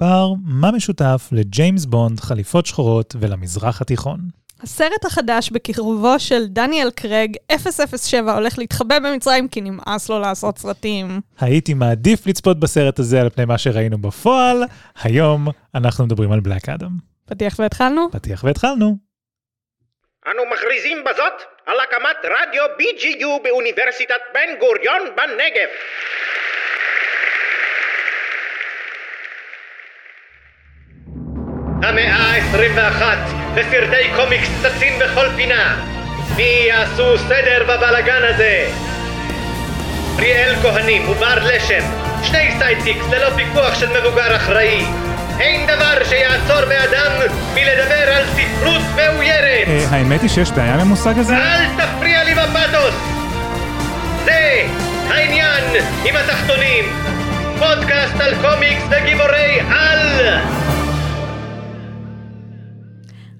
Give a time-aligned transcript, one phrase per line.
[0.00, 4.18] בר, מה משותף לג'יימס בונד, חליפות שחורות ולמזרח התיכון?
[4.62, 7.36] הסרט החדש בקירובו של דניאל קרג,
[7.96, 11.20] 007, הולך להתחבא במצרים כי נמאס לו לעשות סרטים.
[11.40, 14.62] הייתי מעדיף לצפות בסרט הזה על פני מה שראינו בפועל.
[15.02, 16.90] היום אנחנו מדברים על בלק אדם.
[17.26, 18.08] פתיח והתחלנו?
[18.12, 18.96] פתיח והתחלנו.
[20.26, 25.68] אנו מכריזים בזאת על הקמת רדיו BGU באוניברסיטת בן גוריון בנגב.
[31.82, 33.02] המאה ה-21
[33.54, 35.76] וסרטי קומיקס צצים בכל פינה.
[36.36, 38.66] מי יעשו סדר בבלגן הזה?
[40.16, 41.82] פריאל כהנים ובר לשם,
[42.22, 44.84] שני sidekicks ללא פיקוח של מבוגר אחראי.
[45.40, 47.12] אין דבר שיעצור מאדם
[47.54, 49.68] מלדבר על ספרות מאוירת.
[49.68, 51.36] אה, האמת היא שיש בעיה עם המושג הזה?
[51.36, 52.94] אל תפריע לי בפתוס!
[54.24, 54.62] זה
[55.08, 55.64] העניין
[56.04, 56.84] עם התחתונים.
[57.58, 60.22] פודקאסט על קומיקס וגיבורי על!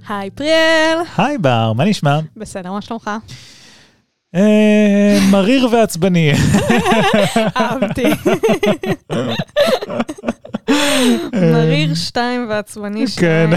[0.08, 0.98] היי פריאל.
[1.18, 2.18] היי בר, מה נשמע?
[2.36, 3.10] בסדר, מה שלומך?
[4.34, 6.32] אה, מריר ועצבני.
[7.56, 8.04] אהבתי.
[11.52, 13.06] מריר שתיים ועצבני כן.
[13.06, 13.50] שתיים.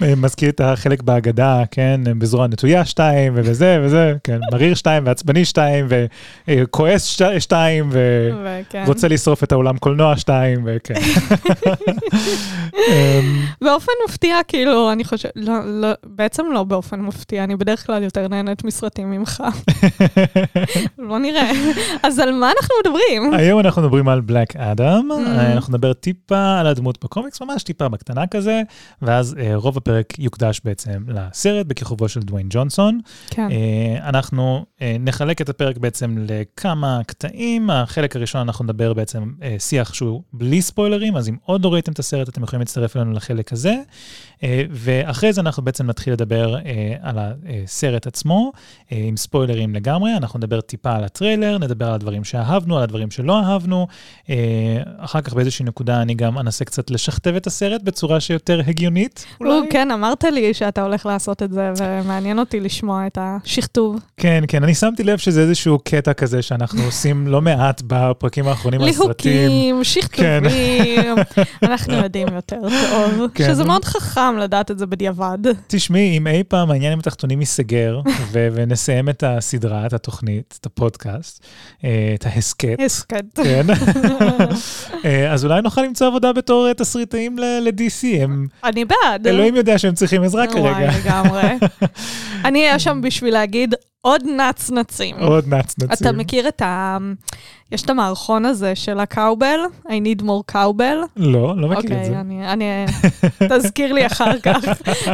[0.22, 5.86] מזכיר את החלק בהגדה, כן, בזרוע נטויה שתיים, ובזה וזה, כן, מריר שתיים ועצבני שתיים,
[6.48, 7.90] וכועס שת- שתיים.
[8.84, 10.94] ורוצה לשרוף את האולם קולנוע שתיים, וכן.
[12.88, 18.02] אמ, באופן מפתיע, כאילו, אני חושבת, לא, לא, בעצם לא באופן מפתיע, אני בדרך כלל
[18.02, 19.42] יותר נהנית מסרטים ממך.
[21.08, 21.50] בוא נראה.
[22.02, 23.34] אז על מה אנחנו מדברים?
[23.34, 25.08] היום אנחנו מדברים על בלק אדם.
[25.52, 28.62] אנחנו נדבר טיפה על הדמות בקומיקס, ממש טיפה בקטנה כזה,
[29.02, 33.00] ואז אה, רוב הפרק יוקדש בעצם לסרט בכיכובו של דוויין ג'ונסון.
[33.30, 33.48] כן.
[33.50, 37.70] אה, אנחנו אה, נחלק את הפרק בעצם לכמה קטעים.
[37.70, 41.92] החלק הראשון אנחנו נדבר בעצם אה, שיח שהוא בלי ספוילרים, אז אם עוד לא ראיתם
[41.92, 43.74] את הסרט, אתם יכולים להצטרף אלינו לחלק הזה.
[44.42, 48.52] אה, ואחרי זה אנחנו בעצם נתחיל לדבר אה, על הסרט עצמו,
[48.92, 50.16] אה, עם ספוילרים לגמרי.
[50.16, 53.86] אנחנו נדבר טיפה על הטריילר, נדבר על הדברים שאהבנו, על הדברים שלא אהבנו.
[54.30, 54.36] אה,
[54.98, 59.24] אחר כך באיזושהי נקודה אני גם אנסה קצת לשכתב את הסרט בצורה שיותר הגיונית.
[59.38, 64.00] הוא, כן, אמרת לי שאתה הולך לעשות את זה, ומעניין אותי לשמוע את השכתוב.
[64.16, 68.80] כן, כן, אני שמתי לב שזה איזשהו קטע כזה שאנחנו עושים לא מעט בפרקים האחרונים
[68.80, 69.32] על סרטים.
[69.32, 71.14] ליהוקים, שכתובים,
[71.62, 73.30] אנחנו יודעים יותר טוב.
[73.34, 73.46] כן.
[73.46, 75.38] שזה מאוד חכם לדעת את זה בדיעבד.
[75.66, 78.00] תשמעי, אם אי פעם העניין עם התחתונים ייסגר,
[78.32, 81.44] ו- ונסיים את הסדרה, את התוכנית, את הפודקאסט,
[81.84, 83.24] אה, את ההסכת, הסכת.
[83.34, 83.66] כן,
[85.04, 88.04] אה, אז אולי נוכל למצוא עבודה בתור אה, תסריטאים ל-DC,
[88.64, 89.26] אני בעד.
[89.26, 90.90] אלוהים יודע שהם צריכים עזרה וואי, כרגע.
[90.98, 91.42] לגמרי.
[92.44, 95.16] אני אהיה שם בשביל להגיד עוד נצנצים.
[95.18, 95.88] עוד נצנצים.
[95.92, 96.98] אתה מכיר את ה...
[97.72, 101.06] יש את המערכון הזה של הקאובל, I need more cowbell.
[101.16, 102.20] לא, לא מכיר את אוקיי, זה.
[102.20, 102.86] אני, אני,
[103.48, 104.64] תזכיר לי אחר כך,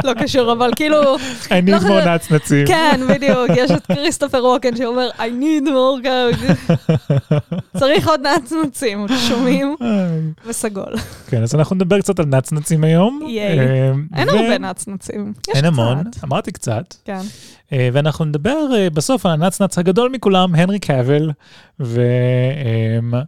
[0.03, 1.89] לא קשור, אבל כאילו, I לא need חשוב.
[1.89, 2.67] more נצנצים.
[2.67, 6.73] כן, בדיוק, יש את כריסטופר ווקן שאומר, I need more cowbell.
[7.77, 9.75] צריך עוד נצנוצים, שומעים?
[10.47, 10.93] וסגול.
[11.27, 13.19] כן, אז אנחנו נדבר קצת על נצנצים היום.
[13.27, 13.59] ייי.
[13.59, 16.03] אה, אין הרבה נצנוצים, יש אין המון.
[16.23, 16.93] אמרתי קצת.
[17.05, 17.21] כן.
[17.73, 21.31] אה, ואנחנו נדבר אה, בסוף על הנצנץ הגדול מכולם, הנרי קאבל,
[21.79, 23.23] ועל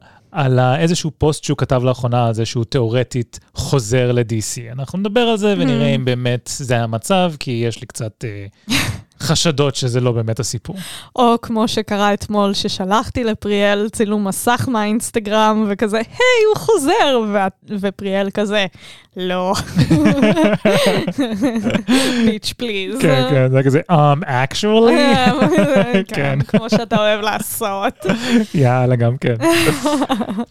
[0.79, 4.72] איזשהו פוסט שהוא כתב לאחרונה על זה שהוא תיאורטית חוזר ל-DC.
[4.72, 5.95] אנחנו נדבר על זה ונראה Hmm.
[5.95, 8.75] אם באמת זה המצב, כי יש לי קצת אה,
[9.20, 10.76] חשדות שזה לא באמת הסיפור.
[11.16, 16.06] או כמו שקרה אתמול, ששלחתי לפריאל צילום מסך מהאינסטגרם, וכזה, היי,
[16.50, 17.48] הוא חוזר, וה-
[17.80, 18.66] ופריאל כזה,
[19.18, 19.54] לא.
[22.25, 23.02] ביץ' פליז.
[23.02, 24.92] כן, כן, זה כזה, um, actually?
[25.94, 26.40] כן, כן.
[26.48, 28.06] כמו שאתה אוהב לעשות.
[28.54, 29.36] יאללה, גם כן.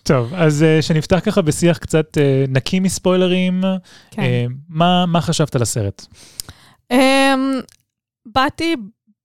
[0.03, 3.61] טוב, אז אה, שנפתח ככה בשיח קצת אה, נקי מספוילרים,
[4.11, 4.23] כן.
[4.23, 6.07] אה, מה מה חשבת על הסרט?
[6.91, 7.61] אמ,
[8.27, 8.77] באתי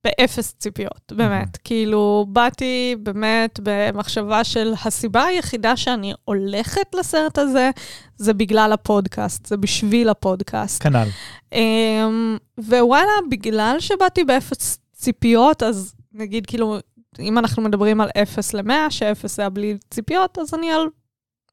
[0.03, 1.57] באפס ציפיות, באמת.
[1.63, 7.69] כאילו, באתי באמת במחשבה של הסיבה היחידה שאני הולכת לסרט הזה,
[8.17, 10.83] זה בגלל הפודקאסט, זה בשביל הפודקאסט.
[10.83, 11.07] כנ"ל.
[11.53, 16.77] אמ, ווואלה, בגלל שבאתי באפס ציפיות, אז נגיד, כאילו,
[17.19, 20.87] אם אנחנו מדברים על 0 ל-100, שאפס היה בלי ציפיות, אז אני על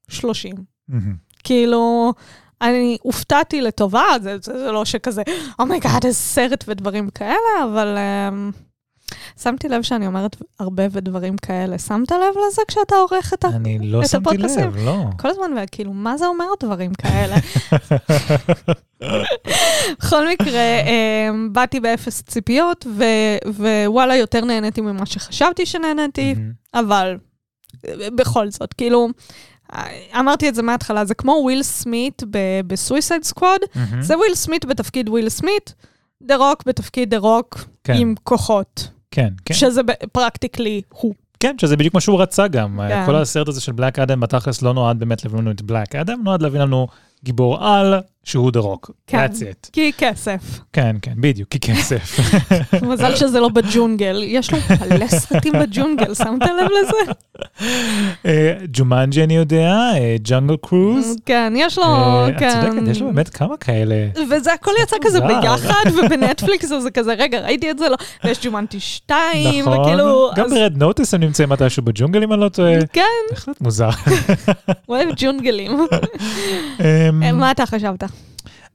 [0.09, 0.55] 30.
[0.87, 1.15] מהמם.
[1.43, 2.13] כאילו,
[2.61, 5.21] אני הופתעתי לטובה, זה, זה, זה לא שכזה,
[5.59, 8.57] oh my God, איזה סרט ודברים כאלה, אבל um,
[9.41, 11.79] שמתי לב שאני אומרת הרבה ודברים כאלה.
[11.79, 13.47] שמת לב לזה כשאתה עורך את ה...
[13.47, 14.63] אני לא שמתי הפודקאסטים?
[14.65, 15.03] לב, לא.
[15.19, 17.35] כל הזמן, וכאילו, מה זה אומר דברים כאלה?
[19.99, 23.49] בכל מקרה, um, באתי באפס ציפיות, ו-
[23.85, 26.35] ווואלה, יותר נהניתי ממה שחשבתי שנהניתי.
[26.73, 27.17] אבל
[28.15, 29.09] בכל זאת, כאילו,
[30.19, 32.23] אמרתי את זה מההתחלה, זה כמו וויל סמית
[32.67, 34.01] ב-Suicide Squad, מהמם.
[34.01, 35.73] זה וויל סמית בתפקיד וויל סמית,
[36.21, 37.93] דה רוק בתפקיד דה רוק כן.
[37.97, 39.53] עם כוחות, כן, כן.
[39.53, 39.81] שזה
[40.11, 41.13] practically הוא.
[41.39, 42.79] כן, שזה בדיוק מה שהוא רצה גם.
[42.89, 43.05] כן.
[43.05, 46.21] כל הסרט הזה של בלק אדם בתכלס לא נועד באמת להביא לנו את בלק אדם,
[46.23, 46.87] נועד להביא לנו
[47.23, 47.93] גיבור על
[48.27, 48.91] שהוא דה רוק.
[49.07, 49.25] כן.
[49.25, 49.69] That's it.
[49.73, 50.59] כי כסף.
[50.73, 52.19] כן, כן, בדיוק, כי כסף.
[52.81, 54.21] מזל שזה לא בג'ונגל.
[54.25, 54.57] יש לו
[54.89, 57.11] מלא סרטים בג'ונגל, שמת לב לזה?
[58.25, 59.79] אה, ג'ומנג'י אני יודע,
[60.23, 61.15] Jungle Cruise.
[61.25, 62.61] כן, יש לו, אה, את כן.
[62.61, 63.95] צודקת, יש לו באמת כמה כאלה.
[64.31, 65.19] וזה הכל יצא כזה.
[65.19, 69.79] ביחד, ובנטפליקס זה כזה, רגע, ראיתי את זה, לא, ויש ג'ומנג'י 2, נכון.
[69.79, 70.29] וכאילו...
[70.35, 72.73] גם אז- ב-Red Notice הם נמצאים מתישהו בג'ונגל אם אני לא טועה.
[72.93, 73.89] כן, בהחלט מוזר.
[74.89, 75.71] אוהב ג'ונגלים.
[76.79, 78.03] אמ, מה אתה חשבת?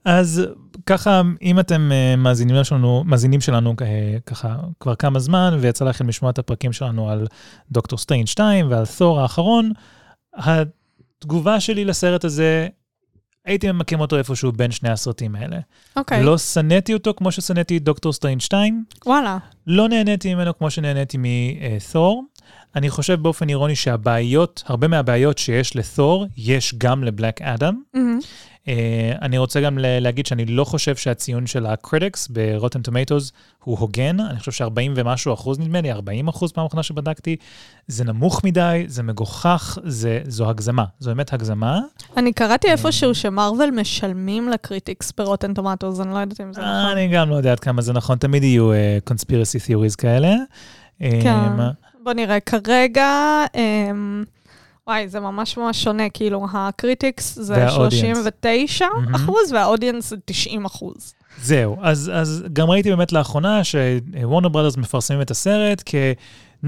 [0.05, 0.41] אז
[0.85, 6.07] ככה, אם אתם אה, מאזינים שלנו, מאזינים שלנו אה, ככה כבר כמה זמן, ויצא לכם
[6.07, 7.27] לשמוע את הפרקים שלנו על
[7.71, 9.71] דוקטור סטריינג' 2 ועל תור האחרון,
[10.35, 12.67] התגובה שלי לסרט הזה,
[13.45, 15.57] הייתי ממקם אותו איפשהו בין שני הסרטים האלה.
[15.95, 19.37] אוקיי, לא שנאתי אותו כמו ששנאתי את דוקטור סטריינג' 2, וואלה.
[19.67, 22.23] לא נהניתי ממנו כמו שנהניתי מתור.
[22.75, 27.81] אני חושב באופן אירוני שהבעיות, הרבה מהבעיות שיש לתור, יש גם לבלק אדם.
[27.93, 28.19] מהמם.
[28.65, 28.69] Uh,
[29.21, 33.31] אני רוצה גם להגיד שאני לא חושב שהציון של ה-critics ב-Rotten Tomatoes
[33.63, 37.35] הוא הוגן, אני חושב ש-40 ומשהו אחוז נדמה לי, 40 אחוז פעם אחרונה שבדקתי,
[37.87, 41.79] זה נמוך מדי, זה מגוחך, זה, זו הגזמה, זו באמת הגזמה.
[42.17, 46.73] אני קראתי איפשהו שמרוול משלמים ל-critics ב-Rotten Tomatoes, אני לא יודעת אם זה נכון.
[46.73, 48.75] אני גם לא יודע עד כמה זה נכון, תמיד יהיו uh,
[49.11, 50.33] conspiracy theories כאלה.
[50.99, 51.59] כן.
[51.59, 51.61] Um,
[52.03, 53.09] בוא נראה, כרגע,
[53.55, 54.23] אמ,
[54.87, 57.93] וואי, זה ממש ממש שונה, כאילו, ה critics זה וה audience.
[57.93, 59.15] 39 מהמם.
[59.15, 61.13] אחוז, וה audience זה 90 אחוז.
[61.41, 66.67] זהו, אז, אז גם ראיתי באמת לאחרונה שוורנר ברודרס מפרסמים את הסרט כ-90%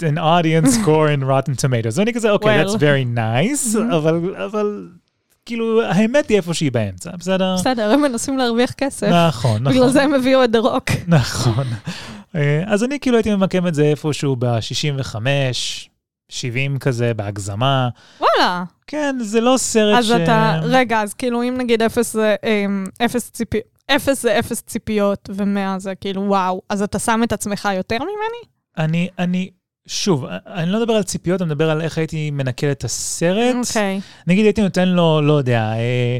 [0.00, 1.94] an audience score in Rotten Tomatoes.
[1.94, 3.78] ואני כזה, אוקיי, that's very nice.
[3.96, 4.88] אבל, אבל
[5.46, 7.54] כאילו, האמת היא איפה שהיא באמצע, בסדר?
[7.54, 9.06] בסדר, הם מנסים להרוויח כסף.
[9.06, 9.74] נכון, נכון.
[9.74, 10.90] בגלל זה הם הביאו את דה רוק.
[11.06, 11.66] נכון.
[12.34, 15.16] אה, אז אני כאילו הייתי ממקם את זה איפשהו ב-65,
[16.28, 17.88] 70 כזה, בהגזמה.
[18.20, 18.64] וואלה.
[18.86, 20.10] כן, זה לא סרט אז ש...
[20.10, 25.30] אתה, רגע, אז כאילו, אם נגיד אפס זה אמ, אפס ציפיות, אפס זה אפס ציפיות,
[25.32, 28.52] ומאה זה כאילו וואו, אז אתה שם את עצמך יותר ממני?
[28.78, 29.50] אני, אני,
[29.86, 33.54] שוב, אני לא מדבר על ציפיות, אני מדבר על איך הייתי מנקל את הסרט.
[33.68, 34.00] אוקיי.
[34.26, 36.18] נגיד הייתי נותן לו, לא יודע, אה,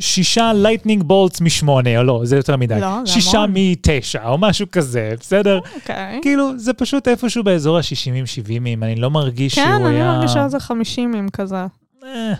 [0.00, 2.80] שישה lightning bolts משמונה, או לא, זה יותר מדי.
[2.80, 3.50] לא, זה שישה המון.
[3.54, 5.60] מתשע, או משהו כזה, בסדר?
[5.74, 6.18] אוקיי.
[6.22, 8.52] כאילו, זה פשוט איפשהו באזור ה-60-70,
[8.82, 10.12] אני לא מרגיש כן, שהוא אני היה...
[10.12, 11.66] מרגישה איזה 50 עם כזה.
[12.04, 12.32] אה,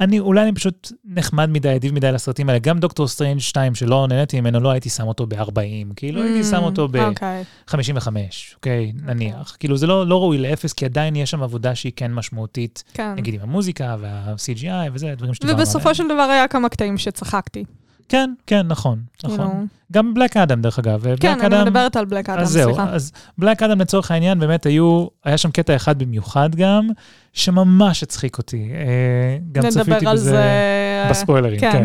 [0.00, 2.58] אני, אולי אני פשוט נחמד מדי, אדיב מדי לסרטים האלה.
[2.58, 6.62] גם דוקטור סטרנג' 2, שלא נהניתי ממנו, לא הייתי שם אותו ב-40, כאילו הייתי שם
[6.62, 6.96] אותו ב...
[6.96, 7.44] אוקיי.
[7.66, 9.56] 55, אוקיי, נניח.
[9.58, 13.14] כאילו, זה לא, לא ראוי לאפס, כי עדיין יש שם עבודה שהיא כן משמעותית, כן.
[13.14, 15.58] נגיד עם המוזיקה וה-CGI וזה, דברים שדיברנו עליהם.
[15.58, 17.64] ובסופו של דבר היה כמה קטעים שצחקתי.
[18.08, 19.66] כן, כן, נכון, כאילו, נכון.
[19.92, 21.02] גם בלק אדם, דרך אגב.
[21.20, 22.90] כן, ובלק אני מדברת על בלק אדם, אז זהו, סליחה.
[22.92, 26.88] אז בלק אדם לצורך העניין, באמת היו, היה שם קטע אחד במיוחד גם,
[27.32, 28.70] שממש הצחיק אותי.
[28.74, 31.06] אה, גם צפיתי נדבר על בזה זה...
[31.10, 31.72] בספוילרים, כן.
[31.72, 31.84] כן.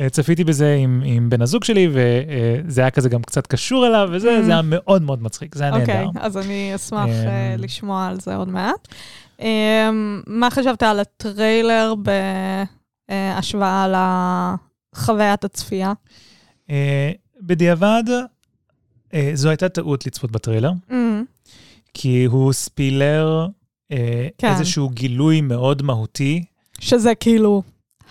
[0.00, 4.08] אה, צפיתי בזה עם, עם בן הזוג שלי, וזה היה כזה גם קצת קשור אליו,
[4.12, 4.44] וזה Mm.
[4.44, 6.20] זה היה מאוד מאוד מצחיק, זה היה אוקיי, נהדר.
[6.20, 8.88] אז אני אשמח אה, לשמוע על זה עוד מעט.
[9.40, 11.94] אמ, מה חשבת על הטריילר
[13.08, 14.56] בהשוואה
[14.96, 15.92] לחוויית הצפייה?
[16.70, 17.10] אה,
[17.40, 18.04] בדיעבד,
[19.14, 21.24] אה, זו הייתה טעות לצפות בטריילר, אמ,
[21.94, 23.46] כי הוא ספילר
[23.92, 24.52] אה, כן.
[24.52, 26.44] איזשהו גילוי מאוד מהותי,
[26.80, 27.62] שזה כאילו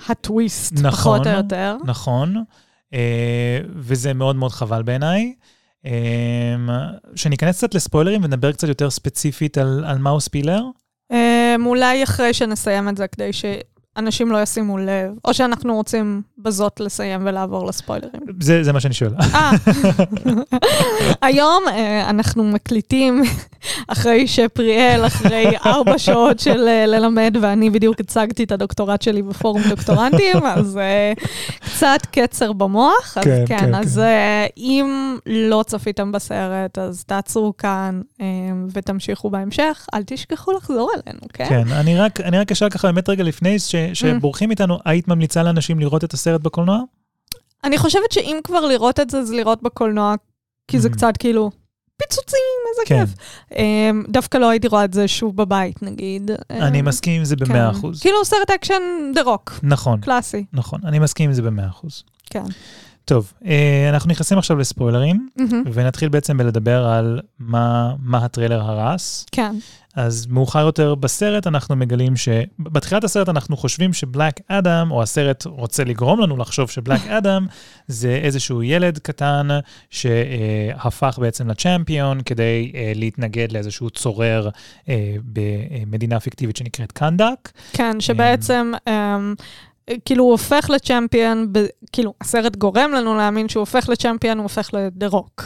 [0.10, 0.92] הטוויסט, נכון.
[0.92, 1.78] פחות או יותר.
[1.86, 2.44] נכון,
[3.76, 5.34] וזה מאוד מאוד חבל בעיניי.
[7.16, 10.64] שניכנס קצת לספוילרים ונדבר קצת יותר ספציפית על, על מהו ספילר.
[11.12, 13.30] אמ, אולי אחרי שנסיים את זה, כדי
[13.96, 18.22] שאנשים לא ישימו לב, או שאנחנו רוצים בזאת לסיים ולעבור לספוילרים.
[18.40, 19.12] זה, זה מה שאני שואל.
[19.34, 19.52] אה,
[21.22, 23.24] היום אה, אנחנו מקליטים
[23.88, 29.62] אחרי שפריאל, אחרי ארבע שעות של אה, ללמד, ואני בדיוק הצגתי את הדוקטורט שלי בפורום
[29.70, 30.80] דוקטורנטים, אז
[31.60, 33.18] קצת קצר במוח.
[33.18, 34.48] אז כן, כן, כן, אז כן.
[34.58, 38.02] אם לא צפיתם בסרט, אז תעצרו כאן
[38.74, 39.86] ותמשיכו בהמשך.
[39.94, 41.50] אל תשכחו לחזור אלינו, כן?
[41.50, 45.44] כן, אני רק, אני רק אשאל ככה באמת רגע לפני ש, שבורחים איתנו, היית ממליצה
[45.44, 46.80] לאנשים לראות את הסרט בקולנוע?
[47.64, 50.16] אני חושבת שאם כבר לראות את זה, זה לראות בקולנוע,
[50.68, 50.92] כי זה Mhm.
[50.92, 51.52] קצת כאילו
[51.98, 52.40] פיצוצים,
[52.70, 53.06] איזה כן.
[53.06, 53.16] כיף.
[53.58, 56.32] אמ, דווקא לא הייתי רואה את זה שוב בבית, נגיד.
[56.50, 57.46] אני אמ, מסכים עם זה כן.
[57.46, 58.02] במאה אחוז.
[58.02, 58.82] כאילו סרט אקשן
[59.16, 62.04] דה רוק, נכון, קלאסי, נכון, אני מסכים עם זה במאה אחוז.
[62.30, 62.44] כן.
[63.06, 69.26] טוב, אה, אנחנו נכנסים עכשיו לספוילרים, מהמם, ונתחיל בעצם בלדבר על מה, מה הטריילר הרס.
[69.32, 69.56] כן.
[69.96, 72.30] אז מאוחר יותר בסרט אנחנו מגלים ש...
[72.60, 77.48] בתחילת הסרט אנחנו חושבים שבלק אדם, או הסרט רוצה לגרום לנו לחשוב שבלק אדם
[77.88, 79.48] זה איזשהו ילד קטן
[79.90, 84.88] שהפך בעצם לצ'מפיון כדי uh, להתנגד לאיזשהו צורר uh,
[85.24, 87.52] במדינה פיקטיבית שנקראת קנדק.
[87.74, 88.72] כן, שבעצם...
[88.90, 89.42] Um,
[90.06, 94.70] כאילו הוא הופך לצ'מפיון, ב, כאילו הסרט גורם לנו להאמין שהוא הופך לצ'מפיון, הוא הופך
[94.74, 95.44] לדה רוק.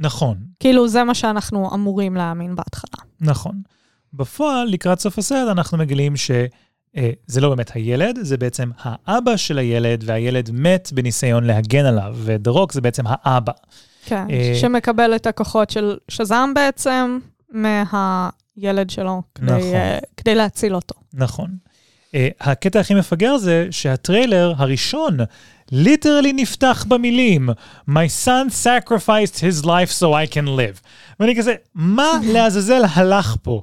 [0.00, 0.36] נכון.
[0.60, 3.04] כאילו זה מה שאנחנו אמורים להאמין בהתחלה.
[3.20, 3.62] נכון.
[4.14, 6.46] בפועל, לקראת סוף הסרט, אנחנו מגלים שזה
[6.96, 12.50] אה, לא באמת הילד, זה בעצם האבא של הילד, והילד מת בניסיון להגן עליו, ודה
[12.50, 13.52] רוק זה בעצם האבא.
[14.04, 17.18] כן, אה, שמקבל את הכוחות של שזאם בעצם
[17.52, 19.60] מהילד שלו, כדי, נכון.
[19.60, 20.94] uh, כדי להציל אותו.
[21.14, 21.50] נכון.
[22.40, 25.16] הקטע הכי מפגר זה שהטריילר הראשון
[25.72, 27.48] ליטרלי נפתח במילים,
[27.88, 30.80] My son sacrificed his life so I can live.
[31.20, 33.62] ואני כזה, מה לעזאזל הלך פה?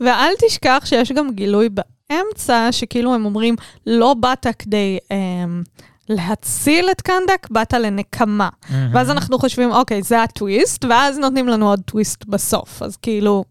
[0.00, 4.98] ואל תשכח שיש גם גילוי באמצע, שכאילו הם אומרים, לא באת כדי...
[5.10, 5.62] אמ,
[6.10, 8.48] להציל את קנדק, באת לנקמה.
[8.48, 8.74] Mm-hmm.
[8.92, 12.82] ואז אנחנו חושבים, אוקיי, זה הטוויסט, ואז נותנים לנו עוד טוויסט בסוף.
[12.82, 13.44] אז כאילו,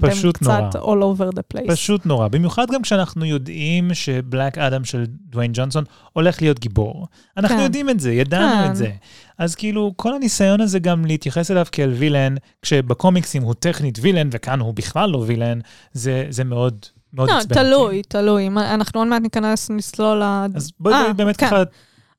[0.00, 0.68] פשוט אתם נורא.
[0.70, 1.68] קצת all over the place.
[1.72, 2.28] פשוט נורא.
[2.28, 7.06] במיוחד גם כשאנחנו יודעים שבלק אדם של דוויין ג'ונסון הולך להיות גיבור.
[7.36, 7.62] אנחנו כן.
[7.62, 8.70] יודעים את זה, ידענו כן.
[8.70, 8.90] את זה.
[9.38, 14.60] אז כאילו, כל הניסיון הזה גם להתייחס אליו כאל וילן, כשבקומיקסים הוא טכנית וילן, וכאן
[14.60, 15.58] הוא בכלל לא וילן,
[15.92, 18.02] זה, זה מאוד, מאוד לא, תלוי.
[18.08, 18.48] תלוי.
[18.56, 20.46] אנחנו עוד מעט ניכנס, נסלול ל...
[20.54, 21.46] אז בואי אה, באמת כן.
[21.46, 21.62] ככה,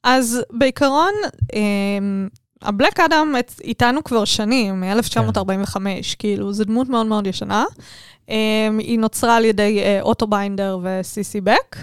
[0.03, 1.13] אז בעיקרון,
[1.53, 2.27] אמ,
[2.61, 5.77] הבלק אדם איתנו כבר שנים, מ-1945,
[6.19, 7.65] כאילו, זו דמות מאוד מאוד ישנה.
[8.29, 11.77] אמ, היא נוצרה על ידי אה, אוטו ביינדר וסי סי בק.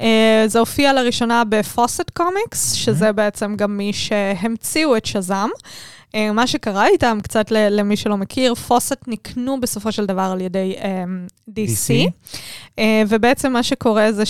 [0.00, 5.48] אה, זה הופיע לראשונה בפוסט קומיקס, שזה בעצם גם מי שהמציאו את שזאם.
[6.14, 10.74] אה, מה שקרה איתם, קצת למי שלא מכיר, פוסט נקנו בסופו של דבר על ידי
[10.82, 12.10] אמ, DC.
[12.78, 14.26] אה, ובעצם מה שקורה זה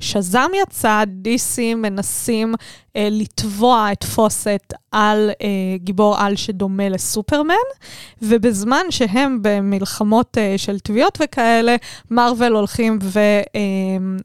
[0.00, 2.54] שכששזאם יצא, DC מנסים
[2.96, 7.54] אה, לתבוע את פוסט על אה, גיבור על שדומה לסופרמן,
[8.22, 11.76] ובזמן שהם במלחמות אה, של תביעות וכאלה,
[12.10, 12.98] מארוול הולכים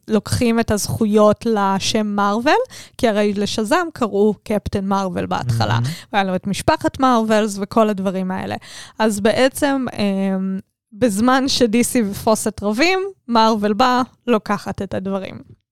[0.08, 2.54] ולוקחים את הזכויות לשם מארוול,
[2.98, 5.74] כי הרי לשזאם קראו קפטן מארוול בהתחלה.
[5.74, 5.86] מהמם.
[6.14, 8.56] והיה לו את משפחת מארוולס וכל הדברים האלה.
[9.00, 10.60] אז בעצם, אמ,
[10.94, 15.63] בזמן שדיסי ופוסט רבים, מארוול בא, לוקחת את הדברים.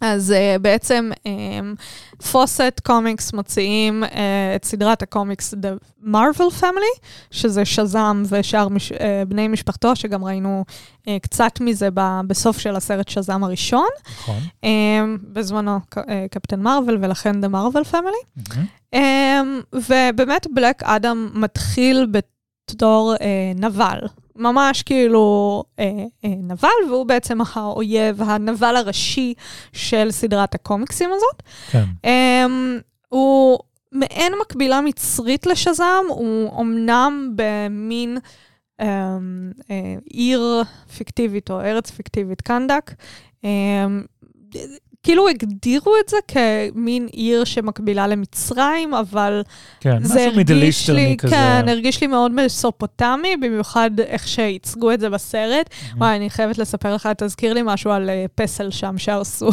[0.00, 4.06] אז uh, בעצם um, פוסט קומיקס מוציאים uh,
[4.56, 8.96] את סדרת הקומיקס The Marvel Family, שזה שזאם ושאר מש, uh,
[9.28, 13.88] בני משפחתו, שגם ראינו uh, קצת מזה ב, בסוף של הסרט שזאם הראשון.
[14.18, 14.40] נכון.
[14.62, 14.66] Um,
[15.22, 16.00] בזמנו uh,
[16.30, 18.42] קפטן מארוול ולכן The Marvel Family.
[18.54, 18.66] מהמם.
[18.94, 22.06] Um, ובאמת בלק אדם מתחיל
[22.74, 23.20] בתור uh,
[23.60, 23.98] נבל.
[24.36, 25.80] ממש כאילו uh,
[26.24, 29.34] uh, נבל, והוא בעצם האויב, הנבל הראשי
[29.72, 31.42] של סדרת הקומיקסים הזאת.
[31.70, 31.84] כן.
[32.02, 33.58] Um, הוא
[33.92, 38.18] מעין מקבילה מצרית לשזאם, הוא אמנם במין
[38.80, 38.84] um,
[39.60, 39.64] uh,
[40.04, 40.62] עיר
[40.96, 42.92] פיקטיבית או ארץ פיקטיבית, קנדק.
[43.42, 43.46] Um,
[45.08, 49.42] כאילו הגדירו את זה כמין עיר שמקבילה למצרים, אבל
[49.80, 51.34] כן, זה הרגיש לי, כזה.
[51.34, 55.70] כן, הרגיש לי מאוד מסופוטמי, במיוחד איך שייצגו את זה בסרט.
[55.96, 59.50] וואי, אני חייבת לספר לך, תזכיר לי משהו על אה, פסל שם שהרסו.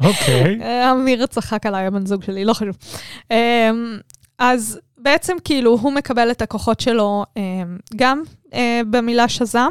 [0.00, 0.58] אוקיי.
[0.62, 2.76] אה, אמיר צחק עליי, הבן זוג שלי, לא חשוב.
[3.30, 3.70] אה,
[4.38, 7.42] אז בעצם כאילו הוא מקבל את הכוחות שלו אה,
[7.96, 8.22] גם
[8.54, 9.70] אה, במילה שזאם,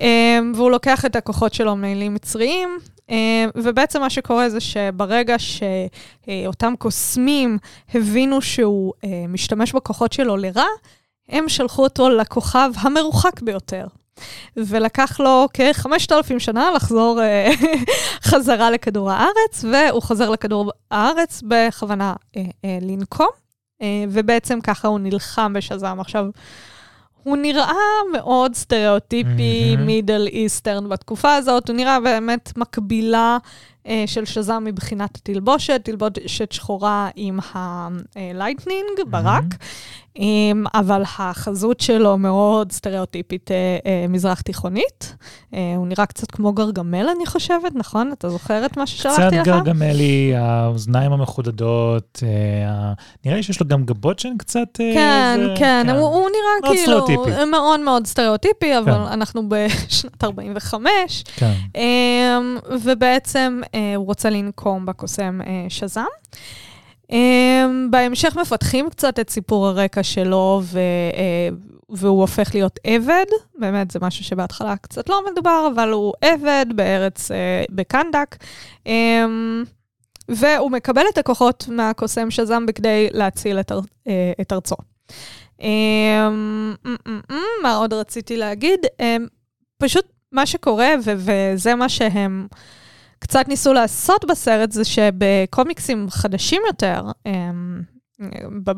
[0.00, 2.78] אה, והוא לוקח את הכוחות שלו ממילים מצריים,
[3.54, 7.58] ובעצם מה שקורה זה שברגע שאותם קוסמים
[7.94, 10.66] הבינו שהוא אה, משתמש בכוחות שלו לרע,
[11.28, 13.86] הם שלחו אותו לכוכב המרוחק ביותר.
[14.56, 17.50] ולקח לו כ-5,000 שנה לחזור אה,
[18.28, 23.28] חזרה לכדור הארץ, והוא חוזר לכדור הארץ בכוונה אה, אה, לנקום,
[23.82, 26.00] אה, ובעצם ככה הוא נלחם בשזאם.
[26.00, 26.26] עכשיו,
[27.24, 27.74] הוא נראה
[28.12, 29.76] מאוד סטריאוטיפי.
[29.78, 33.38] Middle Eastern בתקופה הזאת, הוא נראה באמת מקבילה
[34.06, 39.44] של שזאם מבחינת התלבושת, תלבושת שחורה עם ה lightning, ברק,
[40.18, 45.16] אמ, אבל החזות שלו מאוד סטריאוטיפית אה, אה, מזרח תיכונית.
[45.54, 48.12] אה, הוא נראה קצת כמו גרגמל, אני חושבת, נכון?
[48.12, 49.46] אתה זוכר את מה קצת ששלחתי לך?
[49.46, 52.92] גרגמלי, האוזניים המחודדות, אה,
[53.24, 54.80] נראה לי שיש לו גם גבות שהן קצת...
[54.80, 56.30] אה, כן, זה- כן, הוא, הוא נראה
[56.62, 57.44] מאוד כאילו סטריאוטיפי.
[57.50, 59.00] מאוד מאוד סטריאוטיפי, אבל כן.
[59.12, 61.52] אנחנו בשנת 45, כן.
[61.74, 66.04] אמ, ובעצם אה, הוא רוצה לנקום בקוסם אה, שזאם.
[67.10, 70.62] אמ, בהמשך מפתחים קצת את סיפור הרקע שלו,
[71.88, 73.24] והוא הופך להיות עבד,
[73.58, 78.36] באמת זה משהו שבהתחלה קצת לא מדובר, אבל הוא עבד בארץ, אה, בקנדק.
[78.86, 79.24] אה,
[80.28, 84.76] והוא מקבל את הכוחות מהקוסם שזם בכדי להציל את, אר, אה, את ארצו.
[85.62, 86.28] אה,
[87.62, 88.80] מה עוד רציתי להגיד?
[89.00, 89.16] אה,
[89.78, 92.46] פשוט מה שקורה, ו- וזה מה שהם
[93.24, 97.02] קצת ניסו לעשות בסרט, זה שבקומיקסים חדשים יותר,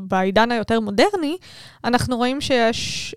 [0.09, 1.37] בעידן היותר מודרני,
[1.85, 3.15] אנחנו רואים שיש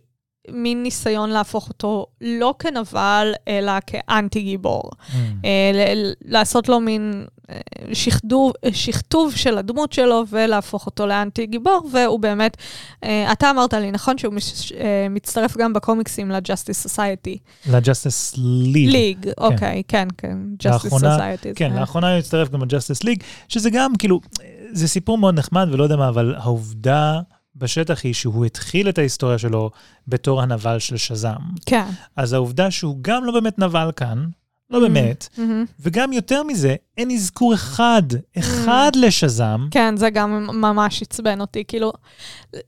[0.52, 4.84] מין ניסיון להפוך אותו לא כנבל, אלא כאנטי גיבור.
[5.10, 5.16] Mm.
[6.26, 7.26] לעשות לו מין
[7.94, 12.58] שכדוב, שכתוב של הדמות שלו ולהפוך אותו לאנטי גיבור, והוא באמת,
[13.32, 14.34] אתה אמרת לי, נכון, שהוא
[15.10, 17.38] מצטרף גם בקומיקסים ל-Justice Society.
[17.72, 18.38] ל-Justice
[18.74, 18.92] League.
[18.92, 21.54] League, אוקיי, כן, כן, Justice לאחרונה, Society.
[21.56, 24.20] כן, לאחרונה הוא הצטרף גם ל-Justice League, שזה גם, כאילו,
[24.72, 27.20] זה סיפור מאוד נחמד ולא יודע מה, אבל העובדה...
[27.60, 29.72] בשטח היא שהוא התחיל את ההיסטוריה שלו
[30.08, 31.42] בתור הנבל של שזם.
[31.66, 31.86] כן.
[32.16, 34.26] אז העובדה שהוא גם לא באמת נבל כאן,
[34.70, 34.82] לא mm-hmm.
[34.82, 35.72] באמת, mm-hmm.
[35.80, 38.04] וגם יותר מזה, אין אזכור אחד,
[38.40, 39.00] אחד mm-hmm.
[39.00, 39.68] לשזם.
[39.72, 41.94] כן, זה גם ממש עצבן אותי, כאילו,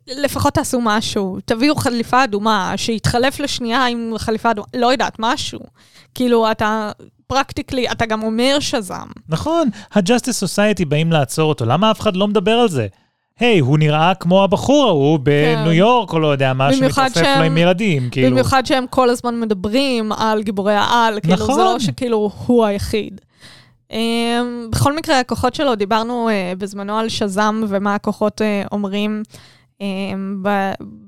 [0.08, 5.60] לפחות תעשו משהו, תביאו חליפה אדומה, שיתחלף לשנייה עם חליפה אדומה, לא יודעת, משהו.
[6.16, 6.92] כאילו, אתה,
[7.28, 9.08] פרקטיקלי, אתה גם אומר שזם.
[9.30, 12.88] נכון, ה-Justice Society באים לעצור אותו, למה אף אחד לא מדבר על זה?
[13.42, 15.72] היי, הוא נראה כמו הבחור ההוא בניו כן.
[15.72, 18.32] יורק, או לא יודע, מה שמתעופף לו עם ילדים, כאילו.
[18.32, 21.56] במיוחד שהם כל הזמן מדברים על גיבורי העל, כאילו, נכון.
[21.56, 23.22] זה לא שכאילו הוא היחיד.
[23.90, 23.94] Um,
[24.72, 29.24] בכל מקרה, הכוחות שלו, דיברנו uh, בזמנו על שזם ומה הכוחות uh, אומרים.
[29.80, 29.84] um,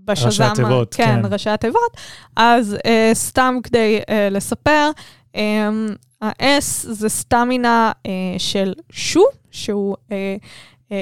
[0.05, 1.21] בשזם, ראשי התיבות, כן.
[1.23, 1.97] כן, ראשי התיבות.
[2.35, 4.89] אז uh, סתם כדי uh, לספר,
[5.33, 5.39] um,
[6.21, 10.35] ה-S זה סטמינה uh, של שו, שהוא uh, אה,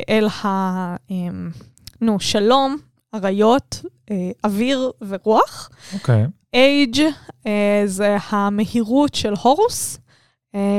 [0.09, 0.95] אל ה...
[1.09, 1.49] אמ,
[2.01, 2.77] נו, שלום,
[3.13, 3.81] אריות,
[4.11, 5.69] אה, אוויר ורוח.
[5.93, 6.25] אוקיי.
[6.25, 6.27] Okay.
[6.53, 7.01] אייג'
[7.47, 9.97] אה, זה המהירות של הורוס,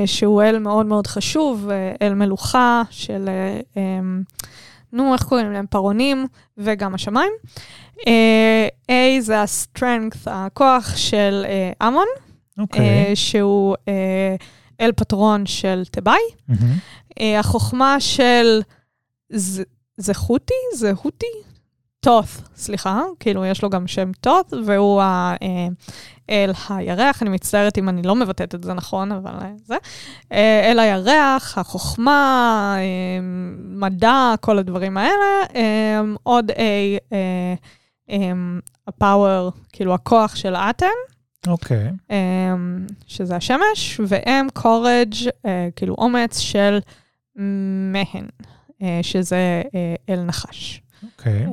[0.06, 1.68] שהוא אל מאוד מאוד חשוב,
[2.02, 3.28] אל מלוכה של,
[3.76, 4.22] אמ,
[4.92, 5.66] נו, איך קוראים להם?
[5.66, 6.26] פרעונים,
[6.58, 7.32] וגם השמיים.
[8.90, 11.44] A זה ה-strength, הכוח של
[11.86, 12.06] אמון.
[12.58, 13.16] אוקיי.
[13.16, 13.76] שהוא
[14.80, 16.20] אל פטרון של תיבאי.
[16.50, 17.22] Mm-hmm.
[17.38, 18.62] החוכמה של...
[19.96, 20.54] זה חוטי?
[20.74, 21.26] זה הוטי?
[22.04, 22.24] תות,
[22.56, 25.68] סליחה, כאילו יש לו גם שם תות, והוא ה, אה,
[26.30, 29.76] אל הירח, אני מצטערת אם אני לא מבטאת את זה נכון, אבל אה, זה.
[30.32, 32.76] אה, אל הירח, החוכמה,
[33.58, 35.44] מדע, כל הדברים האלה.
[36.22, 36.54] עוד A,
[38.86, 40.86] הפאוור, כאילו הכוח של אטן.
[41.46, 41.88] אוקיי.
[41.88, 42.12] Okay.
[43.06, 45.14] שזה השמש, ו-M, קורג',
[45.76, 46.78] כאילו אומץ של
[47.92, 48.26] מהן.
[48.82, 50.80] אה, שזה אה, אל נחש.
[51.18, 51.46] אוקיי.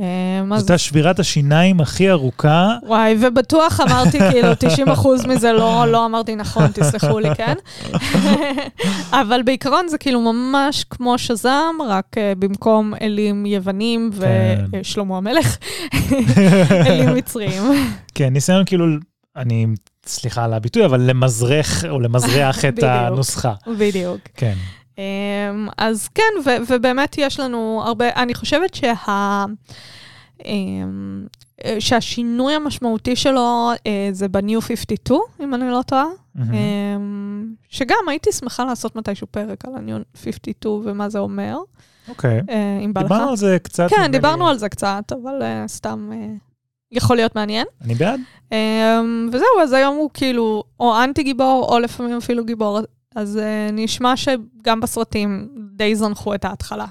[0.52, 2.76] אה, זאת שבירת השיניים הכי ארוכה.
[2.84, 7.54] וואי, ובטוח אמרתי, כאילו, 90 אחוז מזה לא, לא אמרתי נכון, תסלחו לי, כן?
[9.22, 14.66] אבל בעיקרון זה כאילו ממש כמו שזם, רק במקום אלים יוונים כן.
[14.72, 15.58] ושלמה המלך,
[16.88, 17.64] אלים מצריים.
[18.16, 18.86] כן, ניסיון כאילו,
[19.36, 19.66] אני,
[20.06, 23.54] סליחה על הביטוי, אבל למזרח או למזרח את הנוסחה.
[23.80, 24.20] בדיוק.
[24.36, 24.54] כן.
[25.00, 29.46] אמ, אז כן, ו- ובאמת יש לנו הרבה, אני חושבת שה...
[30.46, 31.26] אמ,
[31.80, 36.06] שהשינוי המשמעותי שלו אה, זה ב-New 52, אם אני לא טועה.
[36.38, 36.42] Mm-hmm.
[37.70, 41.58] שגם הייתי שמחה לעשות מתישהו פרק על ה-New 52 ומה זה אומר.
[42.10, 42.40] אוקיי.
[42.40, 42.44] Okay.
[42.50, 43.08] אה, אם בא לך.
[43.08, 43.90] דיברנו על זה קצת.
[43.90, 44.52] כן, דיברנו לי...
[44.52, 46.12] על זה קצת, אבל uh, סתם
[46.92, 47.66] יכול להיות מעניין.
[47.82, 48.20] אני בעד.
[49.28, 52.80] וזהו, אז היום הוא כאילו או אנטי גיבור, או לפעמים אפילו גיבור
[53.16, 56.86] אז uh, נשמע שגם בסרטים די זנחו את ההתחלה.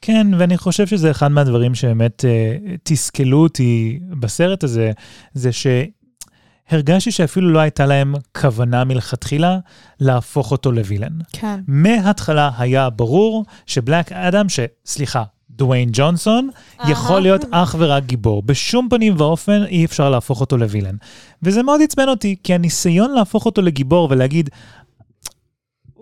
[0.00, 4.92] כן, ואני חושב שזה אחד מהדברים שבאמת uh, תסכלו אותי בסרט הזה,
[5.34, 9.58] זה שהרגשתי שאפילו לא הייתה להם כוונה מלכתחילה
[10.00, 11.18] להפוך אותו לווילן.
[11.32, 11.60] כן.
[11.66, 16.90] מההתחלה היה ברור שבלק אדם, שסליחה, דוויין ג'ונסון, uh-huh.
[16.90, 18.42] יכול להיות אך ורק גיבור.
[18.42, 20.96] בשום פנים ואופן אי אפשר להפוך אותו לווילן.
[21.42, 24.50] וזה מאוד עצבן אותי, כי הניסיון להפוך אותו לגיבור ולהגיד,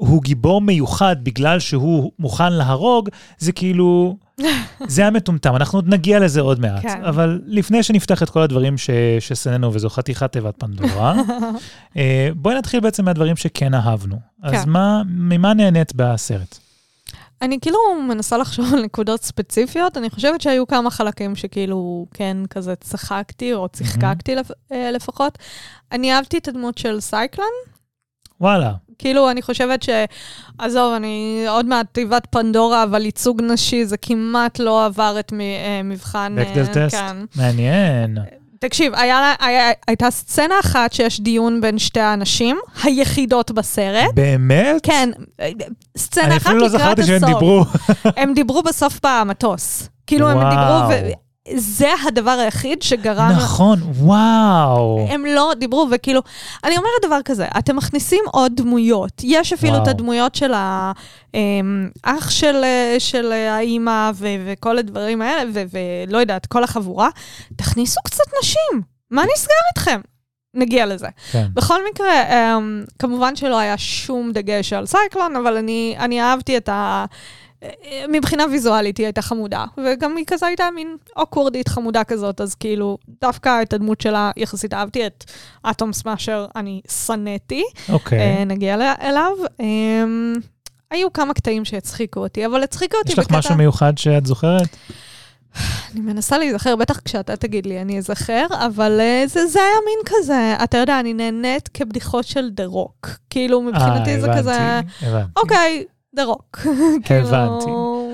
[0.07, 4.17] הוא גיבור מיוחד בגלל שהוא מוכן להרוג, זה כאילו,
[4.87, 6.83] זה המטומטם, אנחנו עוד נגיע לזה עוד מעט.
[6.83, 7.05] כן.
[7.05, 8.91] אבל לפני שנפתח את כל הדברים ש...
[9.21, 11.15] ששנאנו, וזו חתיכת תיבת פנדורה,
[11.97, 14.17] אה, בואי נתחיל בעצם מהדברים שכן אהבנו.
[14.43, 14.49] כן.
[14.49, 16.59] אז מה, ממה נהנית בסרט?
[17.43, 22.75] אני כאילו מנסה לחשוב על נקודות ספציפיות, אני חושבת שהיו כמה חלקים שכאילו כן כזה
[22.77, 24.75] צחקתי או צחקקתי mm-hmm.
[24.93, 25.39] לפחות.
[25.93, 27.74] אני אהבתי את הדמות של סייקלן.
[28.41, 28.73] וואלה.
[28.99, 29.89] כאילו, אני חושבת ש...
[30.59, 35.41] עזוב, אני עוד מעט תיבת פנדורה, אבל ייצוג נשי זה כמעט לא עבר את מ...
[35.41, 36.37] אה, מבחן...
[36.39, 36.97] בקדל טסט?
[36.97, 37.17] כן.
[37.37, 38.19] מעניין.
[38.59, 44.15] תקשיב, היה, היה, הייתה סצנה אחת שיש דיון בין שתי האנשים, היחידות בסרט.
[44.15, 44.81] באמת?
[44.83, 45.11] כן,
[45.97, 47.29] סצנה אני אחת אפילו לא לקראת זכרתי שהם הסוף.
[47.29, 47.65] דיברו.
[48.17, 49.89] הם דיברו בסוף במטוס.
[50.07, 50.51] כאילו, הם וואו.
[50.51, 51.15] דיברו,
[51.53, 53.31] וזה הדבר היחיד שגרם...
[53.31, 55.07] נכון, וואו.
[55.11, 56.21] הם לא דיברו, וכאילו,
[56.65, 59.13] אני אומרת דבר כזה, אתם מכניסים עוד דמויות.
[59.25, 59.83] יש אפילו וואו.
[59.83, 66.19] את הדמויות של האח של, אה, של אה, האימא ו- וכל הדברים האלה, ו- ולא
[66.19, 67.09] יודעת, כל החבורה.
[67.57, 70.01] תכניסו קצת נשים, מה נסגר איתכם?
[70.55, 71.09] נגיע לזה.
[71.33, 71.47] כן.
[71.55, 76.69] בכל מקרה, um, כמובן שלא היה שום דגש על סייקלון, אבל אני, אני אהבתי את
[76.69, 77.05] ה...
[78.09, 82.99] מבחינה ויזואלית היא הייתה חמודה, וגם היא כזה הייתה מין אוקוורדית חמודה כזאת, אז כאילו,
[83.21, 85.25] דווקא את הדמות שלה יחסית אהבתי, את
[85.71, 88.19] אטום סמאשר אני שנאתי, אוקיי.
[88.19, 89.33] אה, נגיע אליו.
[89.61, 90.35] אמ,
[90.91, 94.69] היו כמה קטעים שהצחיקו אותי, אבל הצחיקו אותי יש לך משהו מיוחד שאת זוכרת?
[95.93, 99.99] אני מנסה להיזכר, בטח כשאתה תגיד לי, אני אזכר, אבל uh, זה, זה היה מין
[100.07, 103.09] כזה, אתה יודע, אני נהנית כבדיחות של דה רוק.
[103.31, 105.31] כאילו, מבחינתי זה אה, כזה, הבנתי, הבנתי.
[105.37, 106.61] אוקיי, דה רוק.
[107.11, 107.71] הבנתי.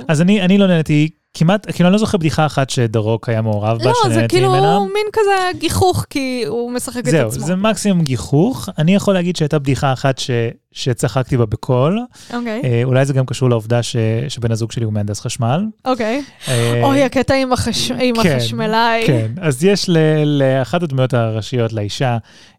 [0.09, 3.79] אז אני אני לא נהניתי, כמעט, כאילו אני לא זוכר בדיחה אחת שדרוק היה מעורב
[3.79, 4.79] בה, לא, זה שנהניתי כאילו ממנה.
[4.79, 7.47] מין כזה גיחוך, כי הוא משחק את זהו, עצמו.
[7.47, 8.69] זה מקסימום גיחוך.
[8.79, 10.31] אני יכול להגיד שהייתה בדיחה אחת ש,
[10.73, 11.99] שצחקתי בה בקול.
[12.35, 13.97] אוקיי, אה, אולי זה גם קשור לעובדה ש,
[14.29, 15.65] שבן הזוג שלי הוא מהנדס חשמל.
[15.85, 16.23] אוקיי.
[16.49, 19.05] אה, אוי, הקטע עם החש- עם כן, החשמלאי.
[19.07, 22.17] כן, אז יש ל- לאחת הדמויות הראשיות, לאישה,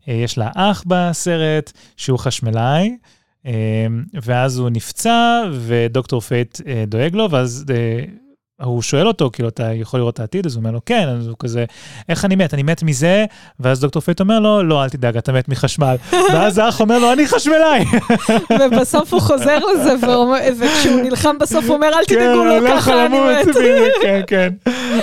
[0.10, 2.95] אה, יש לה אח בסרט שהוא חשמלאי,
[4.21, 8.04] ואז הוא נפצע, ודוקטור פייט אה, דואג לו, ואז אה,
[8.63, 10.45] הוא שואל אותו, כאילו, אתה יכול לראות את העתיד?
[10.45, 11.65] אז הוא אומר לו, כן, אז הוא כזה,
[12.10, 12.54] איך אני מת?
[12.54, 13.26] אני מת מזה?
[13.60, 15.95] ואז דוקטור פייט אומר לו, לא, אל תדאג, אתה מת מחשמל.
[16.34, 17.84] ואז האח אומר לו, אני חשמלאי.
[18.60, 19.93] ובסוף הוא חוזר לזה,
[20.60, 23.56] וכשהוא נלחם בסוף הוא אומר, אל כן, תדאגו לו, אני לא ככה אני מת.
[24.04, 24.50] כן, כן.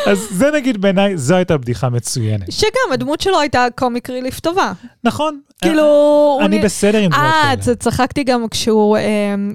[0.07, 2.53] אז זה נגיד בעיניי, זו הייתה בדיחה מצוינת.
[2.53, 4.73] שגם, הדמות שלו הייתה comic relief טובה.
[5.05, 5.41] נכון.
[5.63, 5.83] כאילו...
[5.83, 7.57] הוא אני נ- בסדר עם דמות אה, כאלה.
[7.57, 9.03] צ- צחקתי גם כשהוא אה,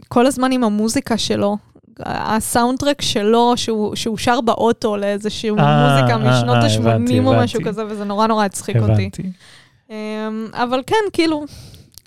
[0.08, 1.58] כל הזמן עם המוזיקה שלו.
[2.00, 7.34] הסאונדטרק שלו, שהוא, שהוא שר באוטו לאיזשהו אה, מוזיקה אה, משנות אה, ה-80 הבנתי, או.
[7.34, 9.10] משהו כזה, וזה נורא נורא הצחיק אותי.
[9.92, 11.46] אה, אבל כן, כאילו,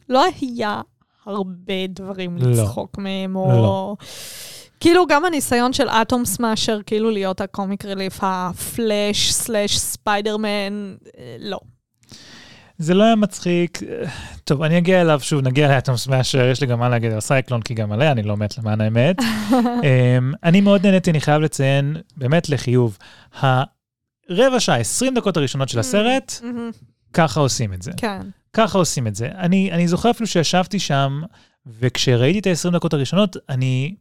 [0.09, 0.81] לא היה
[1.27, 2.51] הרבה דברים לא.
[2.51, 3.49] לצחוק מהם, או...
[3.49, 3.96] לא.
[4.81, 11.37] כאילו גם הניסיון של אטום סמאשר, כאילו להיות ה comic relief, הפלאש slash ספיידרמן, אה,
[11.40, 11.59] לא.
[12.78, 13.80] זה לא היה מצחיק.
[14.44, 17.62] טוב, אני אגיע אליו שוב, נגיע לאטום סמאשר, יש לי גם מה להגיד על סייקלון,
[17.62, 19.16] כי גם עליה אני לא מת למען האמת.
[19.52, 22.98] אמ, אני מאוד נהניתי, אני חייב לציין, באמת לחיוב,
[23.40, 26.70] הרבע שעה, 20 דקות הראשונות של הסרט, מהמם,
[27.12, 27.90] ככה עושים את זה.
[27.96, 28.20] כן.
[28.52, 29.28] ככה עושים את זה.
[29.38, 31.22] אני, אני זוכר אפילו שישבתי שם,
[31.66, 33.94] וכשראיתי את ה-20 דקות הראשונות, אני,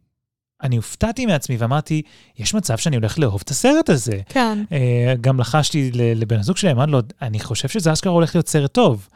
[0.66, 2.02] אני הופתעתי מעצמי ואמרתי,
[2.40, 4.20] יש מצב שאני הולך לאהוב את הסרט הזה.
[4.30, 4.64] כן.
[4.72, 8.74] אה, גם לחשתי לבן הזוג שלי, אמרתי לו, אני חושב שזה אשכרה הולך להיות סרט
[8.74, 9.08] טוב.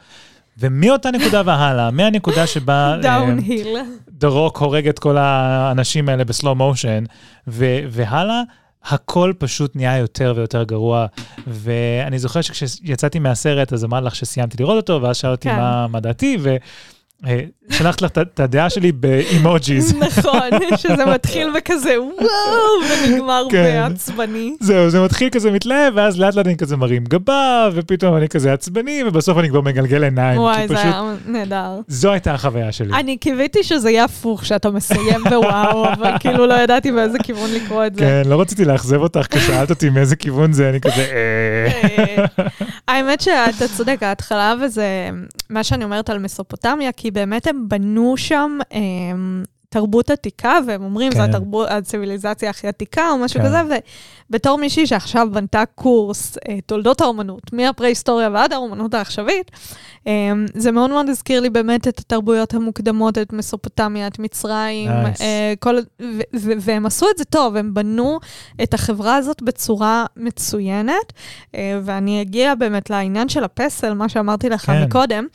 [0.58, 3.76] ומאותה נקודה והלאה, מהנקודה שבה downhill.
[4.08, 7.04] דה רוק הורג את כל האנשים האלה ב slow motion,
[7.48, 8.42] ו- והלאה,
[8.84, 11.06] הכל פשוט נהיה יותר ויותר גרוע.
[11.46, 15.56] ואני זוכר שכשיצאתי מהסרט, אז אמרתי לך שסיימתי לראות אותו, ואז שאלת אותי כן.
[15.56, 16.38] מה, מה דעתי,
[17.70, 19.94] ושלחת לך את- הדעה שלי באימוג'יז.
[20.18, 20.40] נכון,
[20.76, 22.28] שזה מתחיל בכזה וואו,
[23.08, 23.88] ונגמר כן.
[23.88, 24.56] בעצבני.
[24.60, 28.52] זהו, זה מתחיל כזה מתלהב, ואז לאט לאט אני כזה מרים גבה, ופתאום אני כזה
[28.52, 30.40] עצבני, ובסוף אני כבר מגלגל עיניים.
[30.40, 31.80] וואי, זה היה נהדר.
[31.88, 32.92] זו הייתה החוויה שלי.
[32.94, 37.86] אני קיוויתי שזה יהיה הפוך, שאתה מסיים בוואו, אבל כאילו לא ידעתי באיזה כיוון לקרוא
[37.86, 38.00] את זה.
[38.00, 41.70] כן, לא רציתי לאכזב אותך כששאלת אותי מאיזה כיוון זה, אני כזה, אה...
[41.98, 42.24] אה,
[42.88, 45.10] האמת שאתה צודק, ההתחלה וזה
[45.50, 51.12] מה שאני אומרת על מסופוטמיה, כי באמת הם בנו שם אמ, תרבות עתיקה, והם אומרים,
[51.12, 51.18] כן.
[51.18, 53.46] זו התרבות, הציוויליזציה הכי עתיקה או משהו כן.
[53.46, 53.78] כזה,
[54.30, 59.50] ובתור מישהי שעכשיו בנתה קורס אה, תולדות האומנות, מהפרה-היסטוריה ועד האומנות העכשווית,
[60.06, 65.20] אמ, זה מאוד מאוד הזכיר לי באמת את התרבויות המוקדמות, את מסופוטמיה, את מצרים, Nice.
[65.20, 68.18] אה, כל, ו- ו- והם עשו את זה טוב, הם בנו
[68.62, 71.12] את החברה הזאת בצורה מצוינת,
[71.54, 74.84] אה, ואני אגיע באמת לעניין של הפסל, מה שאמרתי לך כן.
[74.84, 75.26] מקודם.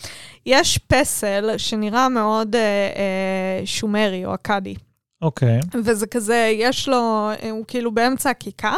[0.46, 4.76] יש פסל שנראה מאוד אה, אה, שומרי או אכדי,
[5.22, 5.60] אוקיי.
[5.84, 8.76] וזה כזה, יש לו, הוא כאילו באמצע הכיכר,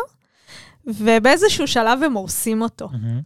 [0.87, 2.89] ובאיזשהו שלב הם הורסים אותו.
[2.91, 3.21] מהמם.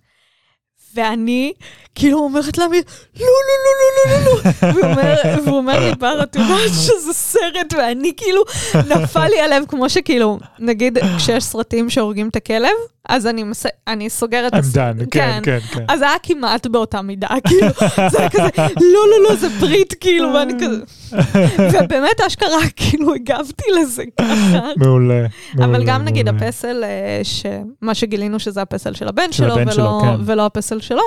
[0.93, 1.53] ואני
[1.95, 2.79] כאילו אומרת לה, לא, לא,
[3.19, 4.31] לא, לא,
[4.73, 5.41] לא, לא, לא.
[5.45, 8.41] והוא אומר לי, בר, את יודעת שזה סרט, ואני כאילו,
[8.87, 12.75] נפל לי הלב, כמו שכאילו, נגיד, כשיש סרטים שהורגים את הכלב,
[13.11, 13.65] אז אני, מס...
[13.87, 14.53] אני סוגרת...
[14.53, 15.85] I'm done, כן, כן, כן.
[15.87, 17.67] אז זה היה כמעט באותה מידה, כאילו,
[18.11, 20.81] זה היה כזה, לא, לא, לא, זה ברית, כאילו, ואני כזה...
[21.73, 24.59] ובאמת, אשכרה, כאילו, הגבתי לזה ככה.
[24.77, 25.77] מעולה, מעולה.
[25.77, 26.27] אבל גם נגיד.
[26.27, 30.21] הפסל, אה, שמה שגילינו שזה הפסל של הבן של שלו, הבן שלו, ולא, כן.
[30.25, 31.03] ולא הפסל שלו,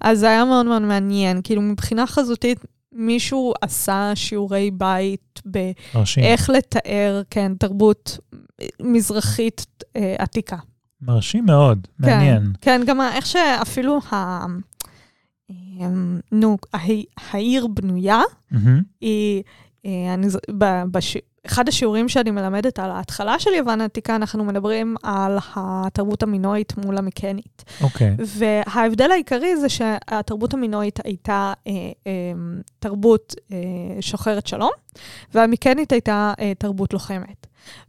[0.00, 1.40] אז זה היה מאוד מאוד מעניין.
[1.44, 2.58] כאילו, מבחינה חזותית,
[2.92, 8.18] מישהו עשה שיעורי בית באיך לתאר, כן, תרבות
[8.82, 10.56] מזרחית אה, עתיקה.
[11.02, 12.52] מרשים מאוד, מעניין.
[12.60, 14.44] כן, גם איך שאפילו ה...
[15.50, 16.58] אמ, נו,
[17.32, 18.20] העיר בנויה.
[19.00, 19.42] היא,
[19.86, 20.26] אה, אני,
[20.90, 21.16] בש...
[21.46, 26.98] אחד השיעורים שאני מלמדת על ההתחלה של יוון העתיקה, אנחנו מדברים על התרבות המינואית מול
[26.98, 27.64] המקנית.
[27.82, 31.72] אוקיי, וההבדל העיקרי זה שהתרבות המינואית הייתה אה,
[32.06, 32.12] אה,
[32.78, 33.56] תרבות אה,
[34.00, 34.70] שוחרת שלום,
[35.34, 37.39] והמקנית הייתה אה, תרבות לוחמת.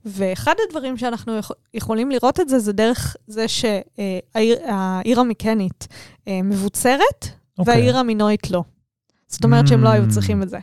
[0.06, 5.88] ואחד הדברים שאנחנו יכול, יכולים לראות את זה, זה דרך זה שהעיר העיר המקנית
[6.28, 7.28] אה, מבוצרת,
[7.60, 7.74] אוקיי.
[7.74, 8.64] והעיר המינואית לא.
[9.28, 10.10] זאת אומרת שהם לא היו Mm.
[10.14, 10.58] צריכים את זה.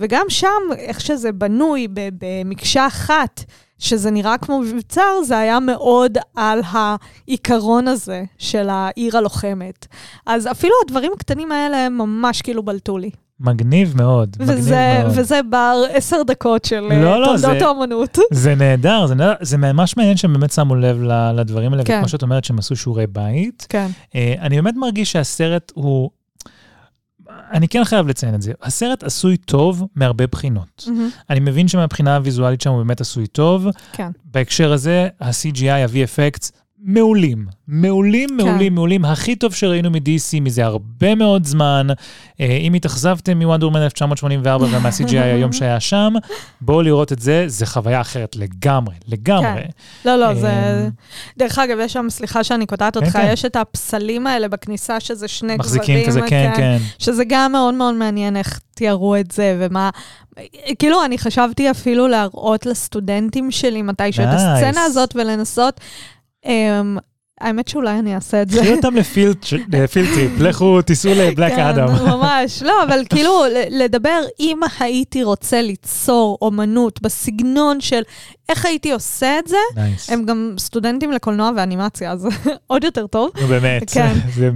[0.00, 3.44] וגם שם, איך שזה בנוי במקשה אחת,
[3.78, 9.86] שזה נראה כמו מבצר, זה היה מאוד על העיקרון הזה של העיר הלוחמת.
[10.26, 13.10] אז אפילו הדברים הקטנים האלה הם ממש כאילו בלטו לי.
[13.40, 15.12] מגניב מאוד, מגניב וזה, מאוד.
[15.18, 18.18] וזה בר עשר דקות של לא, אה, לא, תולדות זה- האומנות.
[18.32, 21.02] זה נהדר, זה נהדר, זה ממש מעניין שהם באמת שמו לב
[21.34, 21.96] לדברים האלה, כן.
[21.96, 23.66] וכמו שאת אומרת, שהם עשו שיעורי בית.
[23.68, 23.86] כן.
[24.14, 26.10] אה, אני באמת מרגיש שהסרט הוא...
[27.52, 30.84] אני כן חייב לציין את זה, הסרט עשוי טוב מהרבה בחינות.
[30.86, 31.08] מהמם.
[31.30, 33.66] אני מבין שמבחינה הוויזואלית שם הוא באמת עשוי טוב.
[33.92, 34.10] כן.
[34.24, 36.50] בהקשר הזה, ה-CGI, ה-VFX,
[36.82, 37.46] מעולים.
[37.68, 39.04] מעולים, מעולים, מעולים.
[39.04, 41.86] הכי טוב שראינו מ-DC מזה הרבה מאוד זמן.
[42.40, 46.12] אה, אם התאכזבתם מוונדרמן 1984 ומה-CGI היום שהיה שם,
[46.60, 49.62] בואו לראות את זה, זה חוויה אחרת לגמרי, לגמרי.
[50.04, 50.48] לא, לא, זה...
[50.48, 50.88] אה,
[51.38, 53.30] דרך אגב, יש שם, סליחה שאני קוטעת אותך, כן.
[53.32, 55.60] יש את הפסלים האלה בכניסה, שזה שני גברים.
[55.60, 56.78] מחזיקים כזה, כן, כן.
[56.98, 59.90] שזה גם מאוד מאוד מעניין איך תיארו את זה, ומה...
[60.78, 64.28] כאילו, אני חשבתי אפילו להראות לסטודנטים שלי מתישהו את.
[64.32, 65.80] הסצנה הזאת ולנסות...
[66.46, 66.48] Um,
[67.40, 68.60] האמת שאולי אני אעשה את זה.
[68.60, 69.36] קחי אותם ל field
[69.72, 71.88] ל field trip, לכו, תיסעו לבלק כן, אדם.
[72.10, 72.62] ממש.
[72.62, 78.02] לא, אבל כאילו, לדבר, אם הייתי רוצה ליצור אומנות בסגנון של
[78.48, 79.56] איך הייתי עושה את זה.
[80.08, 82.28] הם גם סטודנטים לקולנוע ואנימציה, אז
[82.66, 83.30] עוד יותר טוב.
[83.40, 84.12] נו באמת, כן.
[84.34, 84.50] זה-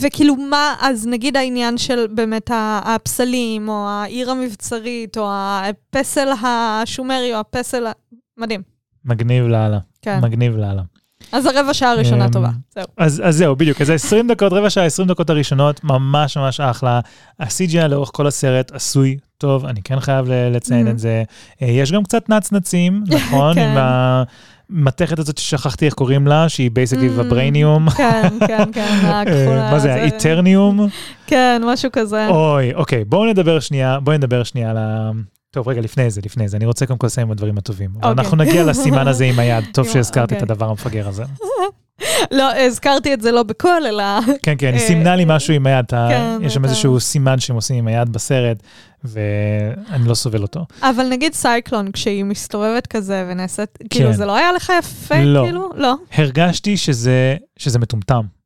[0.00, 2.50] וכאילו מה, אז נגיד העניין של באמת
[2.84, 7.92] הפסלים, או העיר המבצרית, או הפסל השומרי, או הפסל ה...
[8.38, 8.62] מדהים.
[9.04, 10.18] מגניב לאללה, כן.
[10.22, 10.82] מגניב לאללה.
[11.32, 12.48] אז הרבע שעה הראשונה אמ, טובה.
[12.74, 12.84] זהו.
[12.96, 13.80] אז, אז זהו, בדיוק.
[13.80, 17.00] אז ה-20 דקות, רבע שעה, 20 דקות הראשונות, ממש ממש אחלה.
[17.40, 20.90] ה-CGI לאורך כל הסרט עשוי טוב, אני כן חייב לציין Mhm.
[20.90, 21.22] את זה.
[21.62, 23.54] אה, יש גם קצת נצנצים, נכון?
[23.54, 23.74] כן.
[23.78, 23.84] עם
[24.70, 27.12] המתכת הזאת ששכחתי איך קוראים לה, שהיא basically Mhm.
[27.16, 27.90] וברייניום.
[27.90, 29.70] כן, כן, כן, הכחולה.
[29.70, 30.88] מה זה, האיטרניום?
[31.26, 32.28] כן, משהו כזה.
[32.28, 35.10] אוי, אוקיי, בואו נדבר שנייה, בואו נדבר שנייה על ה...
[35.50, 37.90] טוב, רגע, לפני זה, לפני זה, אני רוצה קודם כל לסיים עם הדברים הטובים.
[38.00, 38.24] אבל אוקיי.
[38.24, 40.52] אנחנו נגיע לסימן הזה עם היד, טוב ה- שהזכרתי את אוקיי.
[40.54, 41.24] הדבר המפגר הזה.
[42.30, 44.04] לא, הזכרתי את זה לא בקול, אלא...
[44.42, 47.56] כן, כן, היא אה, סימנה לי משהו עם היד, כן, יש שם איזשהו סימן שהם
[47.56, 48.62] עושים עם היד בסרט,
[49.04, 50.66] ואני לא סובל אותו.
[50.82, 54.16] אבל נגיד סייקלון, כשהיא מסתובבת כזה ונעשית, כאילו, כן.
[54.16, 55.42] זה לא היה לך יפה, לא.
[55.44, 55.70] כאילו?
[55.76, 55.94] לא.
[56.12, 58.37] הרגשתי שזה מטומטם.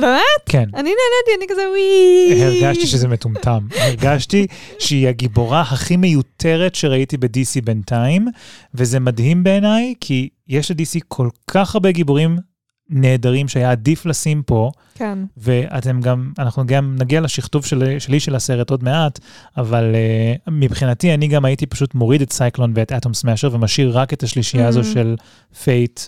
[0.00, 0.22] באמת?
[0.46, 0.64] כן.
[0.74, 2.44] אני נהניתי, אני כזה וואי.
[2.44, 3.66] הרגשתי שזה מטומטם.
[3.80, 4.46] הרגשתי
[4.78, 8.28] שהיא הגיבורה הכי מיותרת שראיתי ב-DC בינתיים,
[8.74, 12.36] וזה מדהים בעיניי, כי יש ל-DC כל כך הרבה גיבורים
[12.90, 15.18] נהדרים שהיה עדיף לשים פה, כן.
[15.36, 19.18] ואתם גם, אנחנו גם נגיע לשכתוב של, שלי של הסרט עוד מעט,
[19.56, 24.12] אבל uh, מבחינתי אני גם הייתי פשוט מוריד את סייקלון ואת אטום סמאשר ומשאיר רק
[24.12, 24.84] את השלישייה הזו Mm.
[24.94, 25.16] של
[25.64, 26.00] פייט,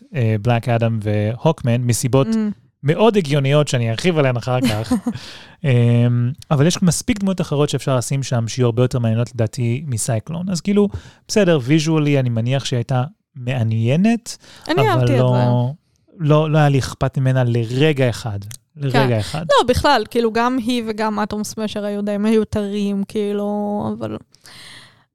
[0.43, 2.70] בלק אדם והוקמן, מסיבות Mm.
[2.83, 4.93] מאוד הגיוניות שאני ארחיב עליהן אחר כך.
[5.65, 10.49] אמ, אבל יש מספיק דמויות אחרות שאפשר לשים שם, שיהיו הרבה יותר מעניינות לדעתי מסייקלון.
[10.49, 10.89] אז כאילו,
[11.29, 13.05] בסדר, visually אני מניח שהיא הייתה
[13.37, 14.37] מעניינת,
[14.69, 15.19] אני אבל.
[15.19, 15.71] לא,
[16.19, 18.39] לא, לא היה לי אכפת ממנה לרגע אחד.
[18.77, 19.19] לרגע כן.
[19.19, 19.45] אחד.
[19.51, 24.17] לא, בכלל, כאילו, גם היא וגם אטום סמשר היו די מיותרים, כאילו, אבל...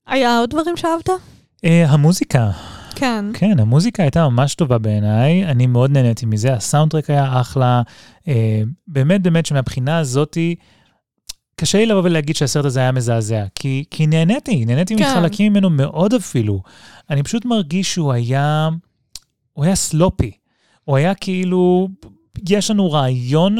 [0.07, 1.09] היה עוד דברים שאהבת?
[1.65, 2.49] אה, המוזיקה,
[2.95, 3.25] כן.
[3.33, 7.81] כן, המוזיקה הייתה ממש טובה בעיניי, אני מאוד נהניתי מזה, הסאונדטרק היה אחלה.
[8.27, 10.55] אה, באמת, באמת שמבחינה הזאתי,
[11.55, 15.11] קשה לי לבוא ולהגיד שהסרט הזה היה מזעזע, כי, כי נהניתי, נהניתי כן.
[15.11, 16.61] מחלקים ממנו מאוד אפילו.
[17.09, 18.69] אני פשוט מרגיש שהוא היה,
[19.53, 20.31] הוא היה סלופי.
[20.83, 21.87] הוא היה כאילו,
[22.49, 23.57] יש לנו רעיון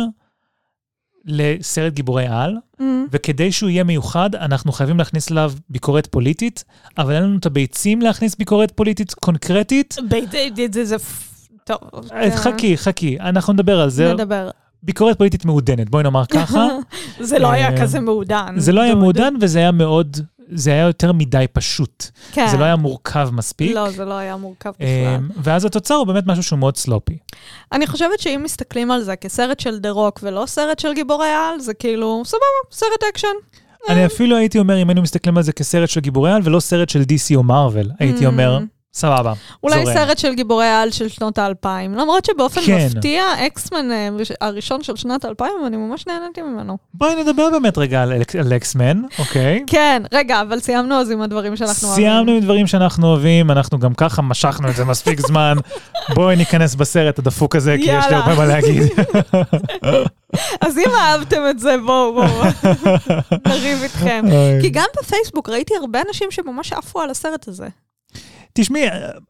[1.26, 2.84] לסרט גיבורי על, Mm.
[3.12, 6.64] וכדי שהוא יהיה מיוחד, אנחנו חייבים להכניס אליו ביקורת פוליטית,
[6.98, 9.94] אבל אין לנו את הביצים להכניס ביקורת פוליטית קונקרטית.
[10.84, 10.96] זה-
[11.64, 11.78] טוב.
[12.14, 14.14] אה, חכי, חכי, אנחנו נדבר על זה.
[14.14, 14.50] נדבר.
[14.84, 16.68] ביקורת פוליטית מעודנת, בואי נאמר ככה.
[17.20, 18.54] זה לא היה אה, כזה מעודן.
[18.58, 18.96] זה לא היה.
[18.96, 20.18] מעודן וזה היה מאוד,
[20.50, 22.06] זה היה יותר מדי פשוט.
[22.32, 22.48] כן.
[22.48, 23.76] זה לא היה מורכב מספיק.
[23.76, 24.88] לא, זה לא היה מורכב בכלל.
[25.18, 27.18] אמ, ואז התוצר הוא באמת משהו שהוא מאוד sloppy.
[27.72, 31.60] אני חושבת שאם מסתכלים על זה כסרט של דה רוק ולא סרט של גיבורי על,
[31.60, 33.28] זה כאילו, סבבה, סרט אקשן.
[33.90, 36.90] אני אפילו הייתי אומר, אם היינו מסתכלים על זה כסרט של גיבורי על ולא סרט
[36.90, 38.28] של DC או מארוול, הייתי Mm.
[38.28, 38.60] אומר,
[38.96, 39.94] סבבה, אולי זורם.
[39.96, 41.96] סרט של גיבורי על של שנות האלפיים.
[41.96, 42.86] למרות שבאופן כן.
[42.86, 44.08] מפתיע, אקסמן אה,
[44.42, 46.78] הראשון של שנת האלפיים, אני ממש נהניתי ממנו.
[46.94, 49.64] בואי נדבר באמת רגע על על אקסמן, אוקיי?
[49.68, 53.94] כן, רגע, אבל סיימנו אז עם הדברים שאנחנו סיימנו עם דברים שאנחנו אוהבים, אנחנו גם
[53.94, 55.58] ככה משכנו את זה מספיק זמן.
[56.14, 58.16] בואי ניכנס בסרט הדפוק הזה, כי יש לי.
[58.16, 58.84] הרבה מה להגיד.
[60.66, 62.28] אז אם אהבתם את זה, בואו, בואו,
[63.48, 64.26] נריב איתכם.
[64.62, 67.68] כי גם בפייסבוק ראיתי הרבה אנשים שממש עפו על הסרט הזה.
[68.58, 68.84] תשמעי,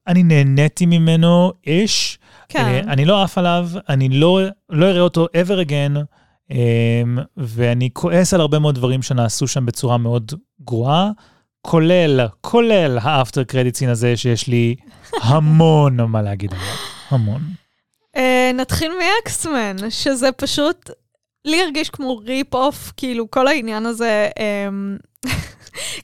[0.07, 2.19] אני נהניתי ממנו, איש.
[2.49, 2.59] כן.
[2.65, 5.97] אה, אני לא עף עליו, אני לא לא אראה אותו ever again,
[6.51, 11.11] אמ, ואני כועס על הרבה מאוד דברים שנעשו שם בצורה מאוד גרועה,
[11.61, 14.75] כולל, כולל ה after credit scene הזה, שיש לי
[15.21, 16.65] המון מה להגיד עליו,
[17.09, 17.41] המון.
[18.15, 20.89] אה, נתחיל מאקסמן, שזה פשוט,
[21.45, 24.97] לי הרגיש כמו rip off, כאילו כל העניין הזה, אמ,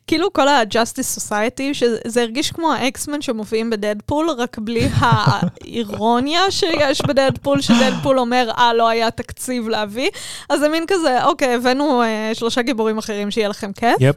[0.07, 7.61] כאילו כל ה-Justice Society, שזה הרגיש כמו האקסמן שמופיעים בדדפול, רק בלי האירוניה שיש בדדפול,
[7.61, 10.09] שדדפול אומר, אה, לא היה תקציב להביא.
[10.49, 13.95] אז זה מין כזה, אוקיי, הבאנו אה, שלושה גיבורים אחרים שיהיה לכם כיף.
[13.99, 14.15] Yep.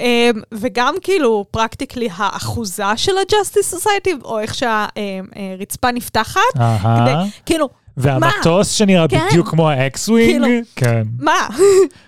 [0.00, 7.00] Um, וגם כאילו, practically, האחוזה של ה-Justice Society, או איך שהרצפה נפתחת, אהה.
[7.00, 7.14] כדי,
[7.46, 9.26] כאילו, והמטוס שנראה כן.
[9.30, 10.46] בדיוק כמו האקס-ווינג, כאילו.
[10.76, 11.02] כן.
[11.18, 11.48] מה?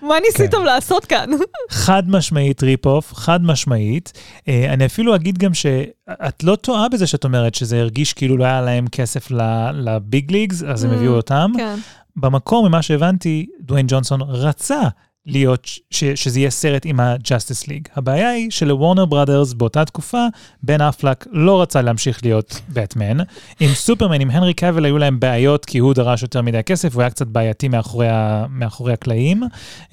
[0.01, 1.29] מה ניסיתם לעשות כאן?
[1.69, 4.13] חד משמעית rip-off, חד משמעית.
[4.47, 8.43] אה, אני אפילו אגיד גם שאת לא טועה בזה שאת אומרת שזה הרגיש כאילו לא
[8.43, 9.27] היה להם כסף
[9.73, 11.51] לביג ליגס, אז הם Mm, הביאו אותם.
[11.57, 11.75] כן.
[12.15, 14.81] במקור, ממה שהבנתי, דוויין ג'ונסון רצה
[15.27, 17.89] להיות, ש- שזה יהיה סרט עם ה-Justice League.
[17.95, 20.25] הבעיה היא שלוורנר בראדרס באותה תקופה,
[20.63, 23.17] בן אפלק לא רצה להמשיך להיות בטמן.
[23.59, 27.01] עם סופרמן, עם הנרי קאבל, היו להם בעיות, כי הוא דרש יותר מדי כסף, הוא
[27.01, 29.43] היה קצת בעייתי מאחורי, ה- מאחורי הקלעים,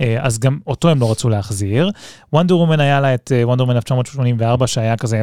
[0.01, 1.91] אה, אז גם אותו הם לא רצו להחזיר.
[2.33, 5.23] וונדר וומן היה לה את וונדר וומן 1984, שהיה כזה...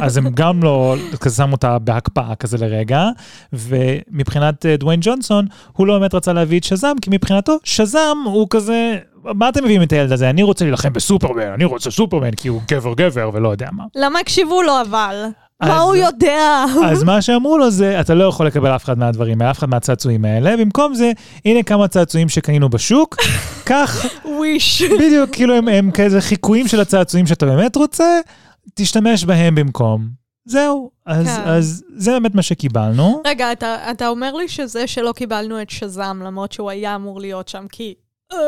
[0.00, 3.08] אז הם גם לא, כזה שמו אותה בהקפאה כזה לרגע,
[3.52, 8.46] ומבחינת אה, דוויין ג'ונסון, הוא לא באמת רצה להביא את שזאם, כי מבחינתו, שזאם הוא
[8.50, 10.30] כזה, מה אתם מביאים את הילד הזה?
[10.30, 13.84] אני רוצה להילחם בסופרמן, אני רוצה סופרמן, כי הוא גבר גבר ולא יודע מה.
[13.96, 15.24] למה הקשיבו לו אבל?
[15.60, 16.64] אז- מה הוא יודע?
[16.84, 19.68] אז מה שאמרו לו זה, אתה לא יכול לקבל אף אחד מהדברים האלה, אף אחד
[19.68, 21.12] מהצעצועים האלה, במקום זה,
[21.44, 23.16] הנה כמה צעצועים שקנינו בשוק,
[23.68, 24.82] קח, וויש.
[24.82, 28.20] בדיוק, כאילו הם, הם כזה חיקויים של הצעצועים שאתה באמת רוצה,
[28.74, 30.08] תשתמש בהם במקום.
[30.44, 31.42] זהו, אז, כן.
[31.46, 33.22] אז זה באמת מה שקיבלנו.
[33.26, 37.48] רגע, אתה, אתה אומר לי שזה שלא קיבלנו את שזאם, למרות שהוא היה אמור להיות
[37.48, 37.94] שם, כי...
[38.32, 38.38] אה,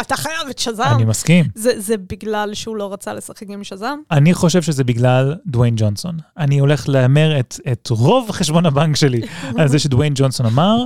[0.00, 0.94] אתה חייב את שזאם.
[0.94, 1.44] אני מסכים.
[1.54, 3.98] זה, זה בגלל שהוא לא רצה לשחק עם שזאם?
[4.10, 6.16] אני חושב שזה בגלל דוויין ג'ונסון.
[6.38, 9.20] אני הולך להמר את, את רוב חשבון הבנק שלי
[9.58, 10.76] על זה שדוויין ג'ונסון אמר,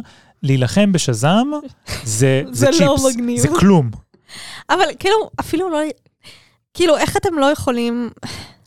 [0.42, 1.46] להילחם בשזאם
[1.86, 3.38] זה, זה, זה צ'יפס, לא מגניב.
[3.38, 3.90] זה כלום.
[4.70, 5.78] אבל כאילו, אפילו לא...
[6.74, 8.10] כאילו, איך אתם לא יכולים...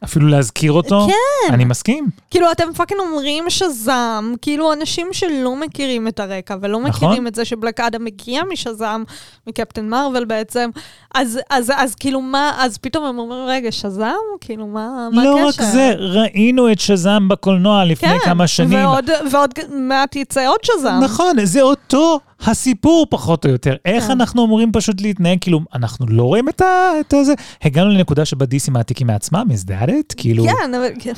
[0.03, 1.53] אפילו להזכיר אותו, כן.
[1.53, 2.07] אני מסכים.
[2.31, 7.07] כאילו, אתם fucking אומרים שזאם, כאילו, אנשים שלא מכירים את הרקע ולא נכון.
[7.07, 9.03] מכירים את זה שבלק אדם מגיע משזאם,
[9.47, 10.69] מקפטן מרוויל בעצם,
[11.15, 14.13] אז, אז, אז כאילו, מה, אז פתאום הם אומרים, רגע, שזאם?
[14.41, 15.63] כאילו, מה, מה לא הקשר?
[15.63, 18.79] רק זה, ראינו את שזאם בקולנוע לפני כן, כמה שנים.
[18.85, 20.99] ועוד, ועוד מעט יצא עוד שזאם.
[21.03, 23.75] נכון, זה אותו הסיפור פחות או יותר.
[23.85, 24.11] איך כן.
[24.11, 27.33] אנחנו אמורים פשוט להתנהג, כאילו, אנחנו לא רואים את ה- את הזה?
[27.63, 30.13] הגענו לנקודה שבה דיסי מעתיקים מעצמם, is it?
[30.17, 30.87] כאילו, כן, אבל...
[30.99, 31.13] כן.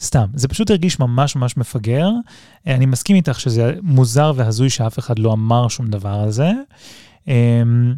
[0.00, 0.26] סתם.
[0.34, 2.08] זה פשוט הרגיש ממש ממש מפגר.
[2.66, 6.50] אה, אני מסכים איתך שזה מוזר והזוי שאף אחד לא אמר שום דבר על זה.
[7.28, 7.94] אמ,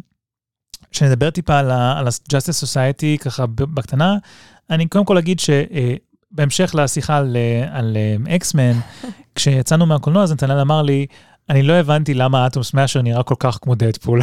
[0.91, 4.15] כשנדבר טיפה על ה-Justice Society, ככה בקטנה,
[4.69, 7.97] אני קודם כל אגיד שבהמשך לשיחה על, אה, על
[8.29, 8.79] אקסמן,
[9.35, 11.05] כשיצאנו מהקולנוע, אז נתנאל אמר לי,
[11.49, 14.21] אני לא הבנתי למה אטום סמאשר נראה כל כך כמו דדפול.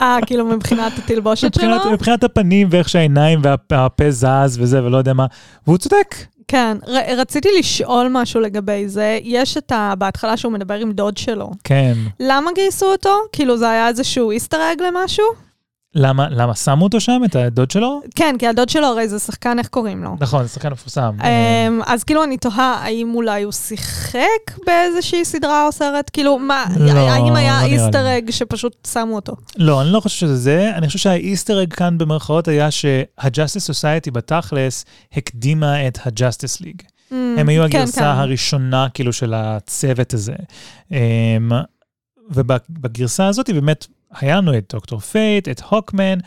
[0.00, 1.92] אה, כאילו, מבחינת התלבושת שלו?
[1.92, 5.26] מבחינת, הפנים ואיך שהעיניים והפה זז וזה ולא יודע מה,
[5.66, 6.14] והוא צודק.
[6.48, 9.18] כן, ר, רציתי לשאול משהו לגבי זה.
[9.22, 9.94] יש את ה...
[9.98, 11.50] בהתחלה שהוא מדבר עם דוד שלו.
[11.64, 11.92] כן.
[12.20, 13.16] למה גייסו אותו?
[13.32, 15.24] כאילו, זה היה איזשהו איסטר אג למשהו?
[15.94, 18.00] למה, למה שמו אותו שם, את הדוד שלו?
[18.14, 20.16] כן, כי הדוד שלו הרי זה שחקן, איך קוראים לו?
[20.20, 21.16] נכון, זה שחקן מפורסם.
[21.20, 26.10] אמ, אז כאילו אני תוהה, האם אולי הוא שיחק באיזושהי סדרה או סרט?
[26.12, 27.84] כאילו, מה, לא, האם היה לא נראה לי.
[27.84, 29.32] איסטר אג שפשוט שמו אותו?
[29.56, 30.70] לא, אני לא חושב שזה זה.
[30.74, 34.84] אני חושב שהאיסטר אג כאן במרכאות היה שה-Justice Society בתכלס
[35.16, 36.82] הקדימה את ה-Justice League.
[36.82, 38.06] Mm, הם היו כן, הגרסה כן.
[38.06, 40.34] הראשונה, כאילו, של הצוות הזה.
[40.90, 40.96] אמ,
[42.30, 43.86] ובגרסה הזאת באמת
[44.20, 46.18] היה לנו את דוקטור פייט, את הוקמן,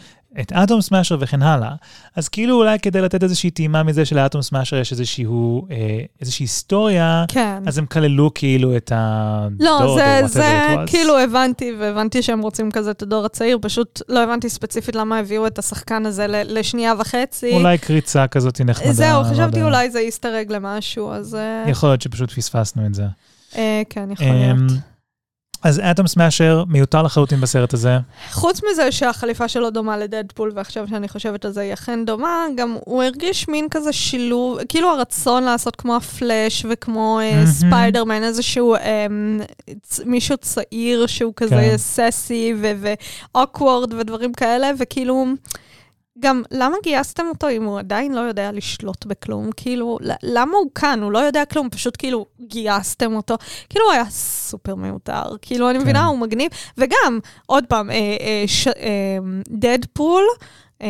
[0.42, 1.76] את אטום סמאשר וכן הלאה.
[2.16, 7.26] אז כאילו אולי כדי לתת איזושהי טעימה מזה שלאטום סמאשר יש איזשהו, אה, איזושהי היסטוריה,
[7.28, 7.64] כן.
[7.68, 10.76] אז הם כללו כאילו את הדוד, לא, או זה, whatever זה.
[10.88, 15.48] כאילו הבנתי, והבנתי שהם רוצים כזה את הדור הצעיר, פשוט לא הבנתי ספציפית למה הביאו
[15.48, 17.54] את השחקן הזה ל- לשנייה וחצי.
[17.54, 18.94] אולי קריצה כזאת נחמדה.
[18.94, 19.66] זהו, לא חשבתי יודע.
[19.66, 23.06] אולי זה Easter egg למשהו, אז אה, יכול להיות שפשוט פספסנו את זה.
[23.56, 24.34] אה, כן, יכול אמ,
[24.68, 24.72] להיות.
[25.66, 27.98] אז אטום סמאשר מיותר לחלוטין בסרט הזה.
[28.32, 32.78] חוץ מזה שהחליפה שלו דומה לדדפול, ועכשיו שאני חושבת על זה היא אכן דומה, גם
[32.86, 37.46] הוא הרגיש מין כזה שילוב, כאילו הרצון לעשות כמו הפלאש וכמו מהמם.
[37.46, 39.06] ספיידרמן, איזשהו אה,
[39.82, 41.78] צ- מישהו צעיר שהוא כזה כן.
[41.78, 42.54] sassy
[43.36, 45.26] ו awkward ודברים כאלה, וכאילו...
[46.20, 49.50] גם למה גייסתם אותו אם הוא עדיין לא יודע לשלוט בכלום?
[49.58, 51.04] כאילו, למה הוא כאן?
[51.04, 53.36] הוא לא יודע כלום, פשוט כאילו גייסתם אותו.
[53.70, 55.24] כאילו, הוא היה סופר מיותר.
[55.42, 55.84] כאילו, אני כן.
[55.84, 56.52] מבינה, הוא מגניב.
[56.78, 59.18] וגם, עוד פעם, אה, אה, ש- אה,
[59.50, 60.24] דדפול,
[60.82, 60.88] אה,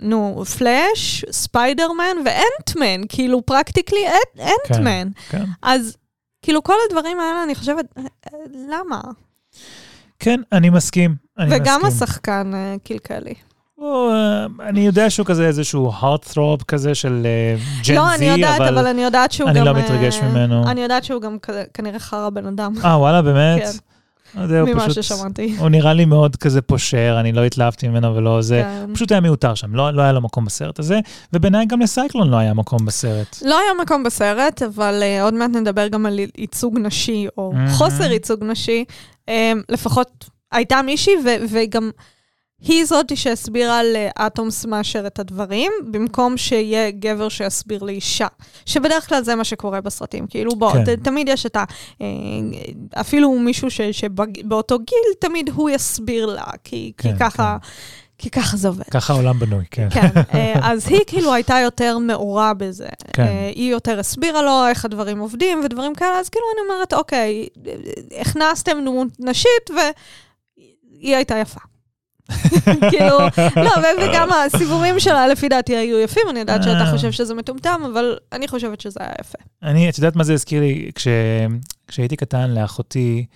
[0.00, 4.04] נו, פלאש, ספיידרמן ואנטמן, כאילו, practically
[4.40, 5.08] אנטמן.
[5.30, 5.44] כן.
[5.62, 5.96] אז
[6.42, 9.00] כאילו, כל הדברים האלה, אני חושבת, אה, אה, למה?
[10.18, 11.14] כן, אני מסכים.
[11.38, 11.86] אני וגם מסכים.
[12.02, 13.34] השחקן אה, קלקל לי.
[13.78, 17.26] הוא, אה, אני יודע שהוא כזה איזשהו heartthrob כזה של
[17.76, 19.66] ג'ן זי, לא, אני יודעת, אבל אני יודעת שהוא אני גם...
[19.66, 20.70] לא מתרגש אה, ממנו.
[20.70, 21.36] אני יודעת שהוא גם
[21.74, 23.62] כנראה חרא בן אדם, אה, וואלה, באמת?
[23.62, 23.70] כן.
[24.34, 25.02] לא ממה פשוט...
[25.02, 25.56] ששמעתי.
[25.58, 28.62] הוא נראה לי מאוד כזה פושר, אני לא התלהבתי ממנו ולא זה.
[28.64, 28.94] כן.
[28.94, 31.00] פשוט היה מיותר שם, לא, לא היה לו מקום בסרט הזה,
[31.32, 33.36] ובעיניי גם לסייקלון לא היה מקום בסרט.
[33.44, 37.52] לא היה מקום בסרט, אבל uh, עוד מעט נדבר גם על ייצוג נשי, או.
[37.68, 38.84] חוסר ייצוג נשי.
[39.26, 39.30] Um,
[39.68, 41.90] לפחות הייתה מישהי, ו- וגם
[42.60, 48.26] היא זאתי שהסבירה לאטום סמאשר את הדברים, במקום שיהיה גבר שיסביר לאישה.
[48.66, 50.26] שבדרך כלל זה מה שקורה בסרטים.
[50.26, 50.84] כאילו, בוא, כן.
[50.84, 51.64] ת, תמיד יש את ה...
[52.00, 52.06] אה,
[53.00, 57.56] אפילו מישהו ש- שבאותו גיל, תמיד הוא יסביר לה, כי, כי כן, ככה...
[58.20, 58.84] כי ככה זה עובד.
[58.90, 59.88] ככה העולם בנוי, כן.
[59.90, 62.88] כן, אה, אז היא כאילו הייתה יותר מעורה בזה.
[63.12, 63.22] כן.
[63.22, 67.46] אה, היא יותר הסבירה לו איך הדברים עובדים ודברים כאלה, אז כאילו אני אומרת, אוקיי,
[68.20, 71.60] הכנסתם דמות נשית והיא הייתה יפה.
[72.90, 73.18] כאילו,
[73.56, 73.70] לא,
[74.02, 76.90] וגם הסיבובים שלה לפי דעתי היו יפים, אני יודעת שאתה אה.
[76.90, 79.38] חושב שזה מטומטם, אבל אני חושבת שזה היה יפה.
[79.62, 80.90] אני, את יודעת מה זה הזכיר לי?
[80.94, 81.08] כש...
[81.88, 83.26] כשהייתי קטן לאחותי,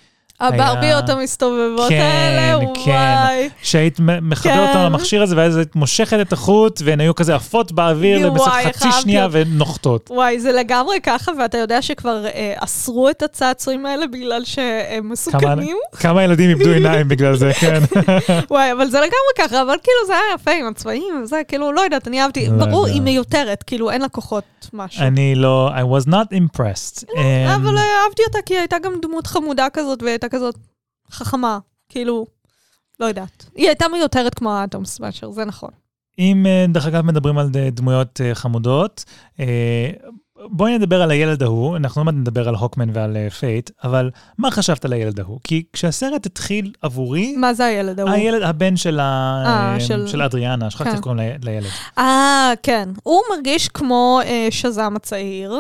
[0.43, 2.91] הברביות המסתובבות כן, האלה, כן.
[2.91, 3.49] וואי.
[3.63, 4.69] שהיית מ- מחבר כן.
[4.69, 8.93] אותם למכשיר הזה, ואז היית מושכת את החוט, והן היו כזה עפות באוויר איך חצי
[9.01, 9.29] שנייה.
[9.31, 10.11] ונוחתות.
[10.11, 15.77] וואי, זה לגמרי ככה, ואתה יודע שכבר אה, אסרו את הצעצועים האלה בגלל שהם מסוכנים?
[16.01, 17.79] כמה ילדים איבדו עיניים בגלל זה, כן.
[18.51, 19.13] וואי, אבל זה לגמרי
[19.49, 22.67] ככה, אבל כאילו זה היה יפה עם הצבעים וזה, כאילו, לא יודעת, אני אהבתי, לא
[22.67, 22.93] ברור, יודע.
[22.95, 25.03] היא מיותרת, כאילו, אין לה כוחות משהו.
[25.03, 27.05] אני לא, I was not impressed.
[27.17, 30.55] אמ, אבל אהבתי אותה, כי היא הייתה גם דמות חמודה כזאת, והיא הייתה כזאת
[31.11, 31.59] חכמה,
[31.89, 32.27] כאילו,
[33.01, 33.47] לא יודעת.
[33.55, 35.71] היא הייתה מיותרת כמו האטום סמאשר, זה נכון.
[36.19, 39.05] אם, אה, דרך אגב, מדברים על ד- דמויות אה, חמודות,
[39.41, 39.91] אה,
[40.51, 44.11] בואי נדבר על הילד ההוא, אנחנו עוד מעט נדבר על הוקמן ועל אה, פייט, אבל
[44.39, 45.41] מה חשבת על הילד ההוא?
[45.45, 48.11] כי כשהסרט התחיל עבורי, מה זה הילד ההוא?
[48.11, 49.43] הילד, הבן של, ה...
[49.47, 50.95] אה, אה, של- של אדריאנה, שכחתי כן.
[50.97, 51.67] איך קוראים לילד.
[51.99, 52.89] אה, כן.
[53.03, 55.55] הוא מרגיש כמו אה, שזם הצעיר,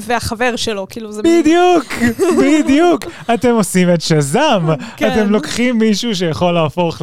[0.00, 1.22] והחבר שלו, כאילו, זה...
[1.22, 1.84] בדיוק,
[2.42, 3.04] בדיוק.
[3.34, 4.62] אתם עושים את שזם.
[4.96, 5.12] כן.
[5.12, 7.02] אתם לוקחים מישהו שיכול להפוך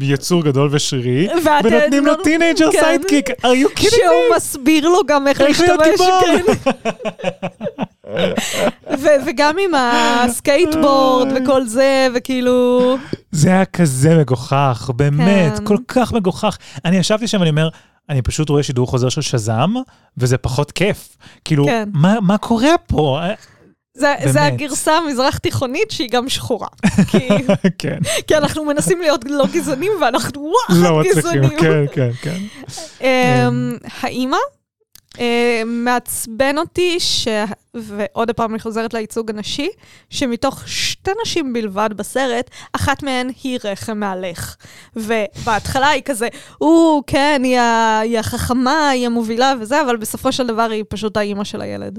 [0.00, 1.28] ליצור גדול ושרירי,
[1.64, 2.78] ונותנים לו לא- teenager כן.
[2.80, 3.30] sidekick.
[3.30, 4.36] are you kidding שהוא me?
[4.36, 6.00] מסביר לו גם איך להשתמש.
[6.24, 6.44] כן.
[9.26, 12.96] וגם עם הסקייטבורד וכל זה, וכאילו...
[13.32, 15.64] זה היה כזה מגוחך, באמת, כן.
[15.64, 16.58] כל כך מגוחך.
[16.84, 17.68] אני ישבתי שם ואני אומר,
[18.08, 19.74] אני פשוט רואה שידור חוזר של שזם,
[20.16, 21.16] וזה פחות כיף.
[21.44, 21.88] כאילו, כן.
[21.92, 23.20] מה, מה קורה פה?
[23.94, 24.42] זה, זה.
[24.44, 26.68] הגרסה המזרח תיכונית שהיא גם שחורה.
[27.10, 27.28] כי,
[27.78, 31.58] כן, כי אנחנו מנסים להיות לא גזענים, ואנחנו וואחד לא מצליחים, גזענים.
[31.58, 32.38] כן, כן, כן.
[33.00, 34.57] אמ, האימא, אמ,
[35.66, 37.28] מעצבן אותי, ש...
[37.74, 39.68] ועוד פעם אני חוזרת לייצוג הנשי,
[40.10, 44.56] שמתוך שתי נשים בלבד בסרט, אחת מהן היא רחם מהלך.
[44.96, 46.28] ובהתחלה היא כזה,
[46.60, 47.98] או, כן, היא, ה...
[48.00, 51.98] היא החכמה, היא המובילה וזה, אבל בסופו של דבר היא פשוט האימא של הילד.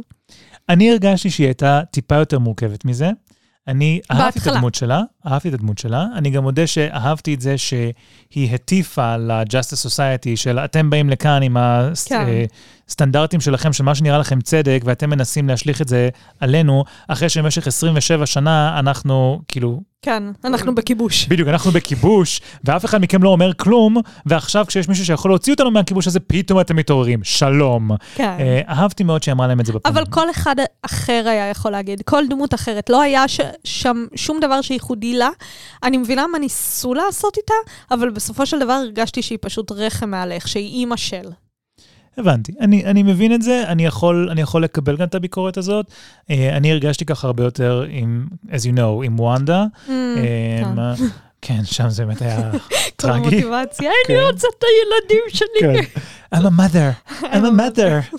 [0.69, 3.09] אני הרגשתי שהיא הייתה טיפה יותר מורכבת מזה.
[3.67, 4.47] אני אהבתי את.
[4.47, 6.05] הדמות שלה, אהבתי את הדמות שלה.
[6.15, 11.57] אני גם מודה שאהבתי את זה שהיא הטיפה ל-Justice Society של אתם באים לכאן עם
[12.05, 12.25] כן.
[12.87, 16.09] הסטנדרטים שלכם, של מה שנראה לכם צדק, ואתם מנסים להשליך את זה
[16.39, 21.27] עלינו, אחרי שבמשך 27 שנה אנחנו, כאילו, כן, אנחנו בכיבוש.
[21.27, 25.71] בדיוק, אנחנו בכיבוש, ואף אחד מכם לא אומר כלום, ועכשיו כשיש מישהו שיכול להוציא אותנו
[25.71, 27.91] מהכיבוש הזה, פתאום אתם מתעוררים, שלום.
[28.15, 28.37] כן.
[28.39, 29.95] אה, אהבתי מאוד שהיא אמרה להם את זה בפנים.
[29.95, 32.89] אבל כל אחד אחר היה יכול להגיד, כל דמות אחרת.
[32.89, 33.23] לא היה
[33.63, 35.29] שם שום דבר שייחודי לה.
[35.83, 37.53] אני מבינה מה ניסו לעשות איתה,
[37.91, 41.29] אבל בסופו של דבר הרגשתי שהיא פשוט רחם מעליך, שהיא אימא של.
[42.17, 45.85] הבנתי, אני, אני מבין את זה, אני יכול, אני יכול לקבל גם את הביקורת הזאת.
[45.87, 49.65] Uh, אני הרגשתי ככה הרבה יותר עם, as you know, עם וונדה.
[49.87, 51.01] Mm, Um,
[51.41, 52.57] כן, שם זה באמת היה כל
[52.95, 53.19] טרגי.
[53.19, 54.13] המוטיבציה, כן.
[54.13, 56.01] אני רוצה את הילדים שלי.
[56.31, 56.37] כן.
[56.37, 58.01] I'm a mother, I'm a mother.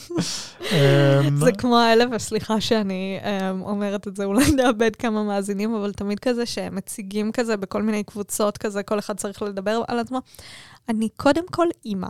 [0.61, 3.26] Um, זה כמו האלה, וסליחה שאני um,
[3.61, 8.02] אומרת את זה, אולי נאבד כמה מאזינים, אבל תמיד כזה שהם מציגים כזה בכל מיני
[8.02, 10.20] קבוצות כזה, כל אחד צריך לדבר על עצמו.
[10.88, 12.08] אני קודם כל אימא.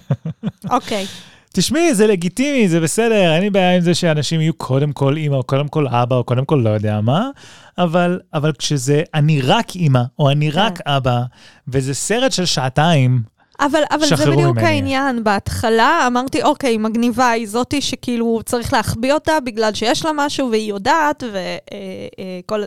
[0.70, 1.06] אוקיי,
[1.54, 5.34] תשמעי, זה לגיטימי, זה בסדר, אין לי בעיה עם זה שאנשים יהיו קודם כל אימא,
[5.34, 7.30] או קודם כל אבא, או קודם כל לא יודע מה,
[7.78, 11.22] אבל, אבל כשזה אני רק אימא, או אני רק אבא,
[11.68, 13.22] וזה סרט של שעתיים,
[13.66, 14.66] אבל, אבל זה בדיוק ממני.
[14.66, 15.24] העניין.
[15.24, 20.70] בהתחלה אמרתי, אוקיי, מגניבה, היא זאתי שכאילו צריך להחביא אותה בגלל שיש לה משהו והיא
[20.70, 22.62] יודעת, וכל...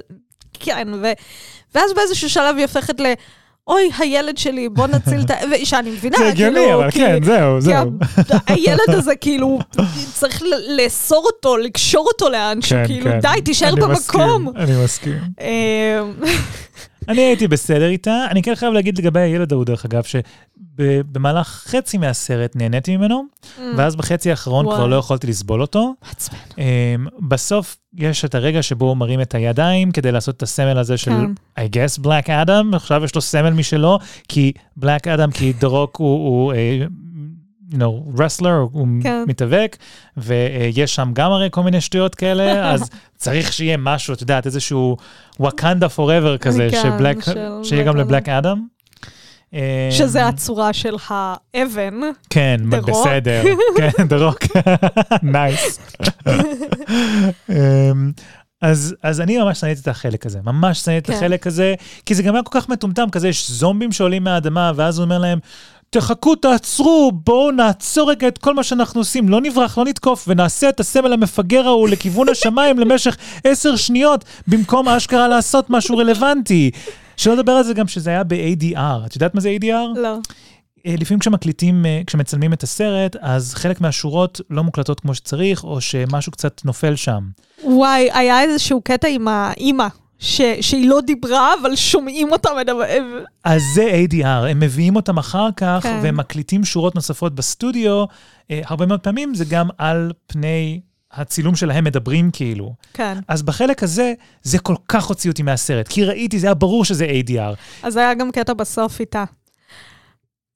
[0.59, 1.11] כן, ו...
[1.75, 3.05] ואז באיזשהו שלב היא הופכת ל...
[3.67, 5.33] אוי, הילד שלי, בוא נציל את ה...
[5.61, 7.91] ושאני מבינה, זה הגיוני, כאילו, אבל כי- כן, זהו, זהו.
[8.47, 9.59] הילד הזה, כאילו,
[10.13, 10.43] צריך
[10.77, 13.19] לאסור אותו, לקשור אותו לאנשהו, כן, כאילו, כן.
[13.19, 13.91] די, תישאר אני במקום.
[13.91, 15.17] מסכים, אני מסכים.
[17.07, 18.25] אמ, אני הייתי בסדר איתה.
[18.31, 23.23] אני כן חייב להגיד לגבי הילד ההוא, דרך אגב, שבמהלך חצי מהסרט נהניתי ממנו,
[23.77, 24.69] ואז בחצי האחרון Mm.
[24.69, 25.93] כבר לא יכולתי לסבול אותו.
[26.07, 26.37] מעצבן.
[26.51, 26.57] Um,
[27.27, 31.11] בסוף יש את הרגע שבו הוא מרים את הידיים כדי לעשות את הסמל הזה של,
[31.11, 31.63] כן.
[31.63, 36.53] I guess, Black Adam, עכשיו יש לו סמל משלו, כי Black Adam, כי דרוק הוא,
[36.53, 36.55] uh,
[37.71, 39.23] you know, wrestler, הוא כן.
[39.27, 39.77] מתאבק,
[40.17, 44.97] ויש שם גם הרי כל מיני שטויות כאלה, אז צריך שיהיה משהו, את יודעת, איזשהו
[45.41, 47.17] Wakanda forever כזה, כן, שבלק,
[47.63, 48.65] שיהיה גם לבלק אדם.
[49.91, 51.99] שזה הצורה של האבן.
[52.29, 52.91] כן, The Rock.
[52.91, 53.43] בסדר.
[53.77, 54.39] כן, דה רוק.
[55.23, 55.79] nice.
[57.49, 58.11] אמ,
[58.61, 61.13] אז, אז אני ממש שנאתי את החלק הזה, ממש שנאתי את כן.
[61.13, 64.97] החלק הזה, כי זה גם היה כל כך מטומטם, כזה יש זומבים שעולים מהאדמה, ואז
[64.97, 65.39] הוא אומר להם,
[65.89, 70.69] תחכו, תעצרו, בואו נעצור רגע את כל מה שאנחנו עושים, לא נברח, לא נתקוף, ונעשה
[70.69, 76.71] את הסמל המפגר ההוא לכיוון השמיים למשך עשר שניות, במקום אשכרה לעשות משהו רלוונטי.
[77.17, 79.05] שלא לדבר על זה גם שזה היה ב-ADR.
[79.05, 79.99] את יודעת מה זה ADR?
[79.99, 80.17] לא.
[80.85, 85.81] אה, לפעמים כשמקליטים, אה, כשמצלמים את הסרט, אז חלק מהשורות לא מוקלטות כמו שצריך, או
[85.81, 87.23] שמשהו קצת נופל שם.
[87.63, 89.87] וואי, היה איזשהו קטע עם האימא,
[90.19, 92.83] ש- שהיא לא דיברה, אבל שומעים אותה מדבר...
[93.43, 95.99] אז זה ADR, הם מביאים אותם אחר כך, כן.
[96.03, 98.05] והם מקליטים שורות נוספות בסטודיו.
[98.51, 102.73] אה, הרבה מאוד פעמים זה גם על פני הצילום שלהם מדברים כאילו.
[102.93, 103.17] כן.
[103.27, 104.13] אז בחלק הזה,
[104.43, 107.55] זה כל כך הוציא אותי מהסרט, כי ראיתי, זה היה ברור שזה ADR.
[107.83, 109.23] אז היה גם קטע בסוף איתה.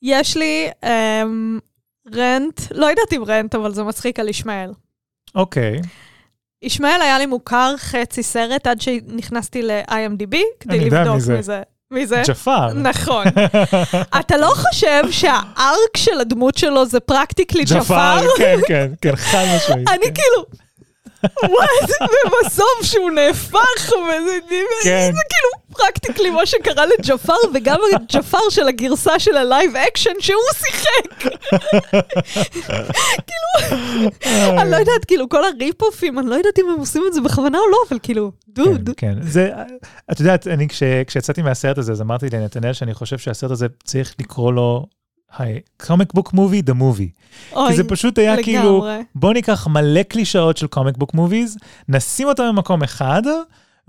[0.01, 1.59] יש לי אמ,
[2.15, 4.71] רנט, לא יודעת אם רנט, אבל זה מצחיק על ישמעאל.
[5.35, 5.81] אוקיי,
[6.61, 11.61] ישמעאל היה לי מוכר חצי סרט עד שנכנסתי ל-IMDb כדי לבדוק מי זה.
[11.91, 12.21] מי זה.
[12.27, 12.73] ג'פר.
[12.73, 13.25] נכון.
[14.19, 18.19] אתה לא חושב שה arc של הדמות שלו זה practically ג'פר?
[18.37, 19.87] כן, כן, כן, חד משמעית.
[19.93, 20.13] אני כן.
[20.13, 20.45] כאילו,
[21.23, 24.39] what, ובסוף שהוא נהפך, וזה
[24.83, 25.11] כן.
[25.15, 30.41] זה כאילו practically מה שקרה לג'פר, וגם הג'פר של הגרסה של ה live action שהוא
[30.53, 31.31] שיחק.
[33.27, 37.21] כאילו, אני לא יודעת, כאילו, כל הריפ-אופים, אני לא יודעת אם הם עושים את זה
[37.21, 38.89] בכוונה או לא, אבל כאילו, דוד.
[38.97, 39.21] כן, כן.
[39.21, 39.49] זה,
[40.11, 44.15] את יודעת, אני כש, כשיצאתי מהסרט הזה, אז אמרתי לנתנאל שאני חושב שהסרט הזה צריך
[44.19, 44.85] לקרוא לו
[45.87, 47.09] comic book movie, the movie.
[47.49, 48.43] כי זה פשוט היה לגמרי.
[48.43, 51.57] כאילו, בוא ניקח מלא קלישאות של comic book movies,
[51.89, 53.21] נשים אותם במקום אחד,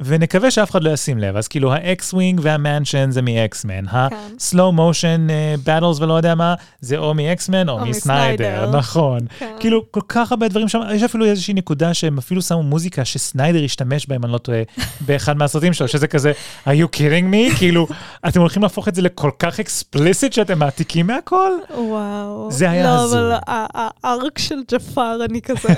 [0.01, 1.37] ונקווה שאף אחד לא ישים לב.
[1.37, 3.85] אז כאילו ה X wing וה mansion זה מאקסמן.
[3.91, 5.27] ה slow motion
[5.65, 8.71] battles ולא יודע מה, זה או מאקסמן או או מסניידר.
[8.73, 9.19] נכון.
[9.39, 9.55] כן.
[9.61, 13.65] כאילו, כל כך הרבה דברים שם, יש אפילו איזושהי נקודה שהם אפילו שמו מוזיקה שסניידר
[13.65, 14.63] השתמש בה, אם אני לא טועה,
[15.07, 16.33] באחד מהסרטים שלו, שזה כזה,
[16.67, 17.57] are you kidding me?
[17.59, 17.87] כאילו,
[18.29, 21.51] אתם הולכים להפוך את זה לכל כך explicit שאתם מעתיקים מהכל?
[21.77, 22.49] וואו.
[22.51, 23.21] זה היה לא, הזוי.
[23.21, 23.67] אבל ה-
[24.05, 25.69] ה arc של ג'פר, אני כזה...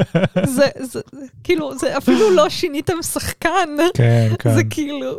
[0.56, 3.61] זה, זה, זה, כאילו, זה אפילו לא שיניתם שחקן.
[3.94, 5.18] כן, כן, זה כאילו...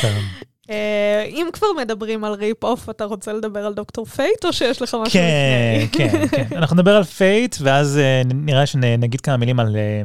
[0.00, 0.18] כן.
[0.70, 4.96] אה, אם כבר מדברים על rip-off, אתה רוצה לדבר על דוקטור פייט, או שיש לך
[5.02, 6.08] משהו כן, לפני?
[6.10, 6.56] כן, כן.
[6.56, 10.02] אנחנו נדבר על פייט, ואז אה, נראה שנגיד כמה מילים על, אה,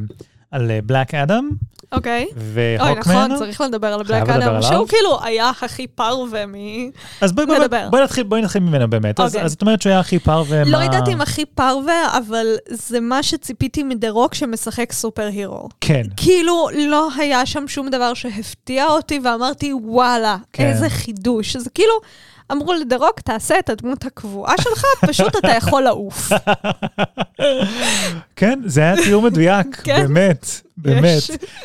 [0.52, 1.50] על בלק אדם.
[1.92, 2.26] אוקיי.
[2.36, 3.26] אוי, והוקמן.
[3.26, 4.62] נכון, צריך לדבר על בלק אדם.
[4.62, 6.54] שהוא כאילו היה הכי פרווה מ...
[7.22, 7.46] אז בואי.
[7.89, 9.20] בואי נתחיל, בואי נתחיל ממנו באמת.
[9.20, 9.46] אז אוקיי.
[9.46, 13.24] אז את אומרת שהוא היה הכי פרווה, לא יודעת אם הכי פרווה, אבל זה מה
[13.24, 15.70] שציפיתי מדה רוק שמשחק סופר הירו.
[15.82, 16.04] כן.
[16.18, 20.66] כאילו, לא היה שם שום דבר שהפתיע אותי, ואמרתי, וואלה, כן.
[20.66, 21.58] איזה חידוש.
[21.58, 21.94] זה כאילו,
[22.52, 26.30] אמרו לדה רוק, תעשה את הדמות הקבועה שלך, פשוט אתה יכול לעוף.
[28.36, 30.02] כן, זה היה תיאור מדויק, כן.
[30.02, 30.45] באמת,
[30.78, 31.22] באמת.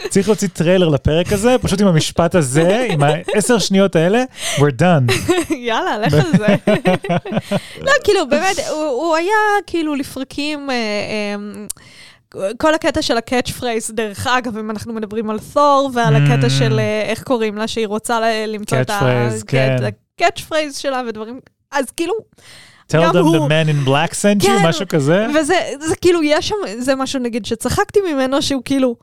[0.09, 4.25] צריך להוציא טריילר לפרק הזה, פשוט עם המשפט הזה, עם העשר שניות האלה,
[4.57, 5.13] we're done.
[5.55, 6.57] יאללה, לך על זה.
[7.87, 9.35] לא, כאילו, באמת, הוא, היה
[9.67, 10.71] כאילו לפרקים...
[10.71, 11.37] אה, אה,
[12.59, 16.47] כל הקטע של ה catch phrase, דרך אגב, אם אנחנו מדברים על תור, ועל הקטע
[16.47, 16.51] Mm.
[16.51, 19.77] של אה, איך קוראים לה, שהיא רוצה למצוא את Catch phrase, כן.
[20.21, 21.41] ה catch phrase שלה ודברים,
[21.73, 22.15] אז כאילו,
[22.93, 24.69] tell them the הוא- man in black sent you, כן.
[24.69, 25.27] משהו כזה.
[25.35, 28.97] וזה זה כאילו, יש שם, זה משהו נגיד שצחקתי ממנו, שהוא כאילו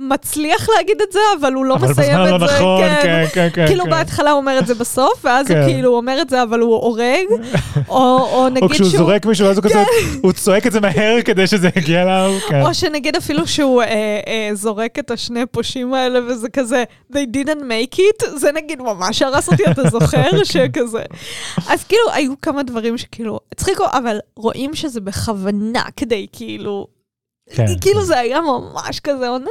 [0.00, 2.54] מצליח להגיד את זה, אבל הוא לא אבל מסיים בזמן את לא זה.
[2.54, 3.66] נכון, כן, כן, כן.
[3.66, 3.90] כאילו כן.
[3.90, 5.58] בהתחלה הוא אומר את זה בסוף, ואז כן.
[5.58, 7.24] הוא כאילו אומר את זה, אבל הוא הורג,
[7.88, 8.98] או, או נגיד או כשהוא שהוא...
[8.98, 9.84] זורק מישהו, אז הוא כזה,
[10.22, 12.32] הוא צועק את זה מהר כדי שזה יגיע אליו.
[12.48, 12.62] כן.
[12.62, 17.62] או שנגיד אפילו שהוא אה, אה, זורק את השני פושעים האלה, וזה כזה, they didn't
[17.62, 19.90] make it, זה נגיד ממש הרס אותי, אתה כן.
[19.90, 20.44] זוכר?
[20.44, 21.02] שכזה.
[21.68, 26.99] אז כאילו, היו כמה דברים שכאילו הצחיקו, אבל רואים שזה בכוונה כדי כאילו...
[27.50, 27.64] כן.
[27.80, 29.46] כאילו זה היה ממש כזה, אמרתי,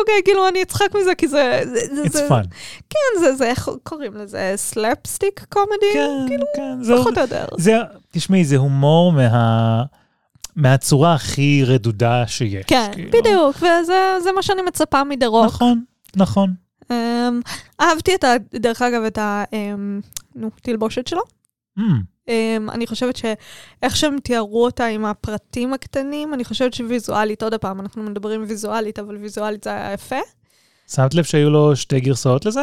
[0.00, 1.60] אוקיי, כאילו אני אצחק מזה, כי זה...
[1.64, 2.46] זה- It's זה- fun.
[2.90, 4.52] כן, זה, זה, איך קוראים לזה?
[4.56, 5.70] slapstick comedy?
[5.92, 6.82] כן, כאילו, כן.
[6.82, 7.44] זה- פחות או יותר.
[7.58, 7.76] זה,
[8.12, 9.82] תשמעי, זה הומור מה...
[10.56, 12.64] מהצורה הכי רדודה שיש.
[12.66, 13.10] כן, כאילו.
[13.10, 15.46] בדיוק, וזה זה מה שאני מצפה מדה רוק.
[15.46, 15.84] נכון,
[16.16, 16.54] נכון.
[16.82, 16.88] Um,
[17.80, 18.32] אהבתי את ה...
[18.54, 19.44] דרך אגב, את ה...
[19.50, 21.22] Um, נו, תלבושת שלו.
[21.78, 21.82] Mm,
[22.72, 28.02] אני חושבת שאיך שהם תיארו אותה עם הפרטים הקטנים, אני חושבת שוויזואלית, עוד פעם, אנחנו
[28.02, 30.16] מדברים ויזואלית, אבל ויזואלית זה היה יפה.
[30.92, 32.62] שמת לב שהיו לו שתי גרסאות לזה?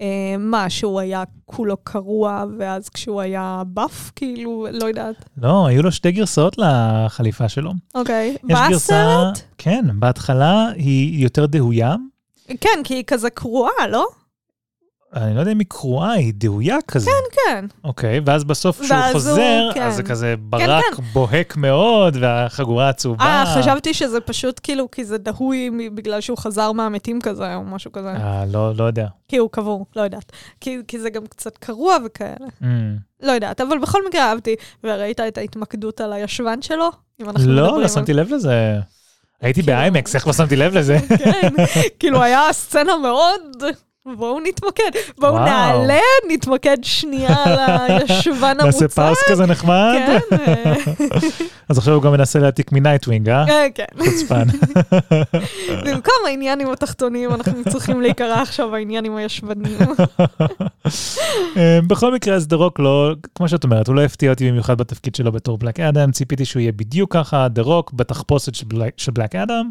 [0.00, 0.02] Um,
[0.38, 5.14] מה, שהוא היה כולו קרוע, ואז כשהוא היה באף, כאילו, לא יודעת.
[5.42, 7.72] לא, היו לו שתי גרסאות לחליפה שלו.
[7.94, 8.36] אוקיי.
[8.48, 9.46] יש גרסה, בסרט?
[9.58, 11.96] כן, בהתחלה היא יותר דהויה.
[12.60, 14.06] כן, כי היא כזה קרועה, לא?
[15.14, 17.10] אני לא יודע אם היא קרועה, היא דהויה כזה.
[17.32, 17.64] כן.
[17.84, 19.82] אוקיי, ואז בסוף כשהוא ואז הוא- חוזר, כן.
[19.82, 21.02] אז זה כזה ברק כן.
[21.12, 23.24] בוהק מאוד, והחגורה עצובה.
[23.24, 27.92] אה, חשבתי שזה פשוט כאילו, כי זה דהוי בגלל שהוא חזר מהמתים כזה, או משהו
[27.92, 28.08] כזה.
[28.08, 29.06] אה, לא, לא יודע.
[29.28, 30.32] כי הוא קבור, לא יודעת.
[30.60, 32.46] כי, כי זה גם קצת קרוע וכאלה.
[32.62, 32.64] Mm.
[33.22, 34.54] לא יודעת, אבל בכל מקרה אהבתי.
[34.84, 36.88] וראית את ההתמקדות על הישבן שלו?
[37.38, 38.76] לא, לא שמתי לב לזה.
[39.40, 40.98] הייתי כאילו- באיימקס, איך לא שמתי לב לזה?
[41.24, 41.48] כן,
[41.98, 43.40] כאילו היה סצנה מאוד...
[44.16, 45.44] בואו נתמקד, בואו וואו.
[45.44, 47.58] נעלה, נתמקד שנייה על
[47.88, 48.64] הישבן המוצג.
[48.82, 49.94] נעשה pause כזה נחמד?
[50.06, 50.74] כן, אה,
[51.68, 53.48] אז עכשיו הוא גם מנסה להעתיק מנייטווינג, אה?
[53.48, 53.84] אה, כן.
[53.98, 54.44] חוצפן.
[55.86, 59.78] במקום העניינים התחתונים, אנחנו צריכים להיקרא עכשיו העניינים הישבנים.
[61.56, 64.78] אה, בכל מקרה, אז דה רוק לא, כמו שאת אומרת, הוא לא הפתיע אותי במיוחד
[64.78, 68.54] בתפקיד שלו בתור בלק אדם, ציפיתי שהוא יהיה בדיוק ככה, דה רוק בתחפושת
[68.96, 69.70] של בלק אדם.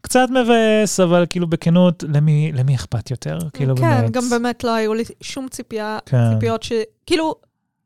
[0.00, 3.38] קצת מבאס, אבל כאילו בכנות, למי למי אכפת יותר?
[3.52, 4.10] כאילו כן, באמת.
[4.10, 6.34] גם באמת לא היו לי שום ציפייה, כן.
[6.34, 6.72] ציפיות ש...
[7.06, 7.34] כאילו,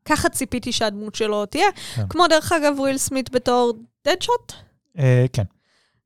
[0.05, 1.67] ככה ציפיתי שהדמות שלו תהיה.
[1.95, 2.09] כן.
[2.09, 3.73] כמו דרך אגב וויל סמית בתור
[4.07, 4.53] דדשוט.
[4.99, 5.45] אה, כן.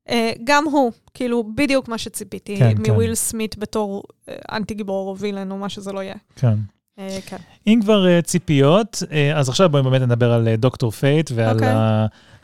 [0.09, 2.91] אה, גם הוא, כאילו, בדיוק מה שציפיתי כן, כן.
[2.91, 6.15] מוויל סמית בתור אה, אנטי גיבור או וילן או מה שזה לא יהיה.
[6.35, 6.55] כן.
[6.99, 7.37] אה, כן.
[7.67, 11.73] אם כבר uh, ציפיות, uh, אז עכשיו בואי באמת נדבר על דוקטור פייט ועל אוקיי.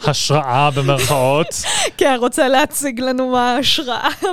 [0.03, 1.47] ההשראה במרכאות.
[1.97, 4.09] כן, רוצה להציג לנו מה ההשראה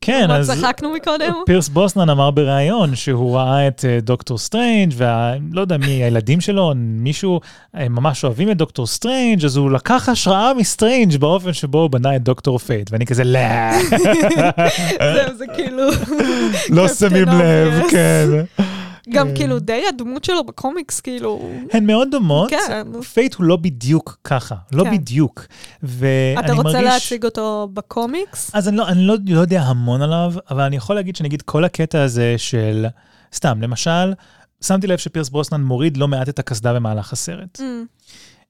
[0.00, 1.34] כן, ומה צחקנו מקודם?
[1.46, 7.40] פירס ברוסנן אמר בריאיון שהוא ראה את דוקטור סטרנג' ולא יודע מי, הילדים שלו, מישהו,
[7.74, 12.16] הם ממש אוהבים את דוקטור סטרנג', אז הוא לקח השראה מסטרנג' באופן שבו הוא בנה
[12.16, 13.40] את דוקטור פייט, ואני כזה, לא,
[15.14, 15.84] זהו, זה כאילו...
[16.70, 17.82] לא שמים לב.
[17.90, 18.28] כן.
[19.10, 19.36] גם כן.
[19.36, 21.50] כאילו די הדמות שלו בקומיקס, כאילו...
[21.72, 22.50] הן מאוד דומות.
[22.50, 22.86] כן.
[23.14, 24.90] פייט הוא לא בדיוק ככה, לא כן.
[24.96, 25.46] בדיוק.
[25.82, 26.84] ואני אתה רוצה מרגיש...
[26.84, 28.50] להציג אותו בקומיקס?
[28.54, 31.64] אז אני, לא, אני לא, לא יודע המון עליו, אבל אני יכול להגיד שנגיד כל
[31.64, 32.86] הקטע הזה של,
[33.34, 34.12] סתם, למשל,
[34.60, 37.60] שמתי לב שפירס ברוסנן מוריד לא מעט את הקסדה במהלך הסרט.
[37.60, 37.62] Mm,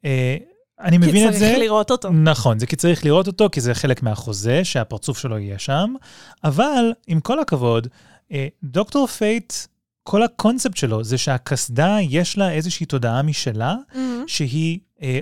[0.05, 0.37] אה,
[0.81, 1.47] אני מבין את כי זה.
[1.47, 2.11] צריך לראות אותו.
[2.11, 5.95] נכון, זה כי צריך לראות אותו, כי זה חלק מהחוזה, שהפרצוף שלו יהיה שם,
[6.45, 7.89] אבל עם כל הכבוד,
[8.33, 9.53] אה, דוקטור פייט,
[10.05, 13.97] כל הקונספט שלו זה שהקסדה יש לה איזושהי תודעה משלה, Mm,
[14.27, 15.19] שהיא אה,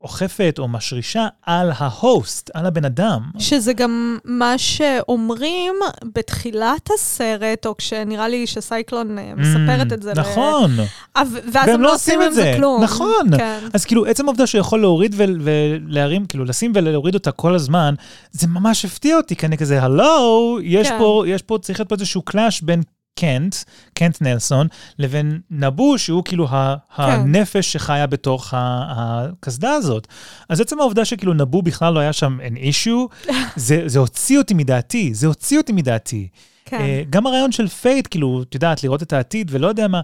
[0.00, 3.20] אוכפת או משרישה על ה host, על הבן אדם.
[3.38, 5.74] שזה גם מה שאומרים
[6.14, 10.12] בתחילת הסרט, או כשנראה לי שסייקלון אה, מספרת את זה.
[10.16, 10.70] ל- נכון.
[10.80, 12.82] ו- ואז הם לא עושים עם זה כלום.
[12.84, 13.26] נכון.
[13.36, 13.58] כן.
[13.72, 17.94] אז כאילו, עצם העובדה שהוא יכול להוריד ול- ולהרים, כאילו, לשים ולהוריד אותה כל הזמן,
[18.32, 20.98] זה ממש הפתיע אותי, כי אני כזה, הלו, יש כן.
[20.98, 22.82] פה, יש פה, צריך להיות פה איזשהו קלאש בין
[23.20, 23.56] קנט,
[23.94, 24.66] קנט נלסון,
[24.98, 27.02] לבין נבו, שהוא כאילו ה- כן.
[27.02, 30.06] הנפש שחיה בתוך הקסדה הזאת.
[30.48, 34.54] אז עצם העובדה שכאילו נבו בכלל לא היה שם an issue, זה, זה הוציא אותי
[34.54, 36.28] מדעתי, זה הוציא אותי מדעתי.
[36.64, 36.80] כן.
[36.80, 40.00] אה, גם הרעיון של פייט, כאילו, את יודעת, לראות את העתיד ולא יודע מה,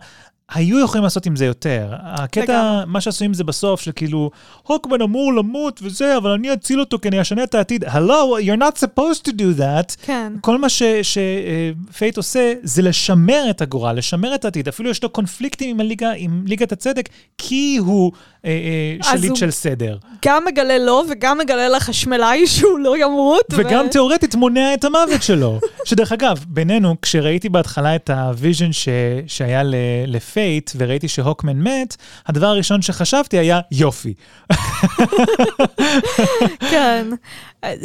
[0.55, 1.89] היו יכולים לעשות עם זה יותר.
[2.03, 2.85] הקטע.
[2.87, 4.31] מה שעשו עם זה בסוף, של כאילו,
[4.63, 7.85] הוקמן אמור למות וזה, אבל אני אציל אותו כי אני אשנה את העתיד.
[7.87, 9.97] הלו, you're not supposed to do that.
[10.03, 10.33] כן.
[10.41, 14.69] כל מה שפייט עושה זה לשמר את הגורל, לשמר את העתיד.
[14.69, 18.13] אפילו יש לו קונפליקטים עם, הליגה, עם ליגת הצדק, כי הוא
[18.45, 19.97] אה, אה, אז שליט של סדר.
[20.25, 23.45] גם מגלה לו וגם מגלה לחשמלאי שהוא לא ימות.
[23.53, 25.61] ו- וגם תיאורטית מונע את המוות שלו.
[25.85, 28.89] שדרך אגב, בינינו, כשראיתי בהתחלה את ה vision ש...
[29.27, 29.75] שהיה ל...
[30.45, 34.15] לפייט, וראיתי שהוקמן מת, הדבר הראשון שחשבתי היה יופי.
[36.71, 37.07] כן.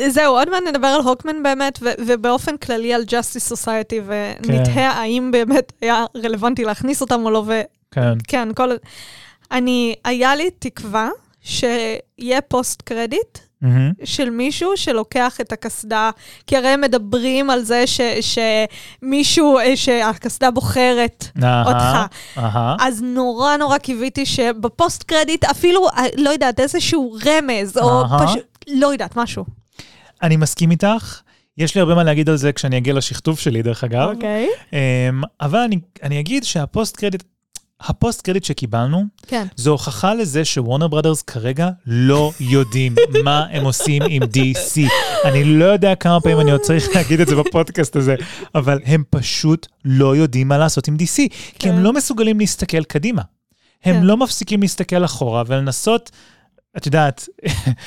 [0.07, 4.91] זהו, עוד מעט נדבר על הוקמן באמת, ו- ובאופן כללי על Justice Society, ונתהה כן.
[4.95, 7.43] האם באמת היה רלוונטי להכניס אותם או לא,
[7.91, 8.14] כן.
[8.24, 8.70] וכן, כל...
[9.51, 11.10] אני, היה לי תקווה
[11.41, 13.91] שיהיה post credit מהמם.
[14.03, 16.10] של מישהו שלוקח את הקסדה,
[16.47, 18.01] כי הרי הם מדברים על זה ש,
[19.01, 22.16] שמישהו, אה, שהקסדה בוחרת אהה, אותך.
[22.38, 22.76] אהה.
[22.80, 28.28] אז נורא נורא קיוויתי שב post credit אפילו, אה, לא יודעת, איזשהו רמז, או אהה.
[28.28, 29.45] פשוט, לא יודעת, משהו.
[30.24, 31.22] אני מסכים איתך.
[31.57, 34.10] יש לי הרבה מה להגיד על זה כשאני אגיע לשכתוב שלי, דרך אגב.
[34.16, 34.47] אוקיי.
[34.74, 37.24] אמ, אבל אני, אני אגיד שה post credit,
[37.82, 39.45] הפוסט קרדיט שקיבלנו, כן.
[39.55, 44.91] זו הוכחה לזה שוורנר ברודרס כרגע לא יודעים מה הם עושים עם DC.
[45.25, 48.15] אני לא יודע כמה פעמים אני עוד צריך להגיד את זה בפודקאסט הזה,
[48.55, 51.15] אבל הם פשוט לא יודעים מה לעשות עם DC,
[51.59, 51.82] כי הם כן.
[51.82, 53.21] לא מסוגלים להסתכל קדימה.
[53.84, 54.03] הם כן.
[54.03, 56.11] לא מפסיקים להסתכל אחורה ולנסות,
[56.78, 57.30] את יודעת,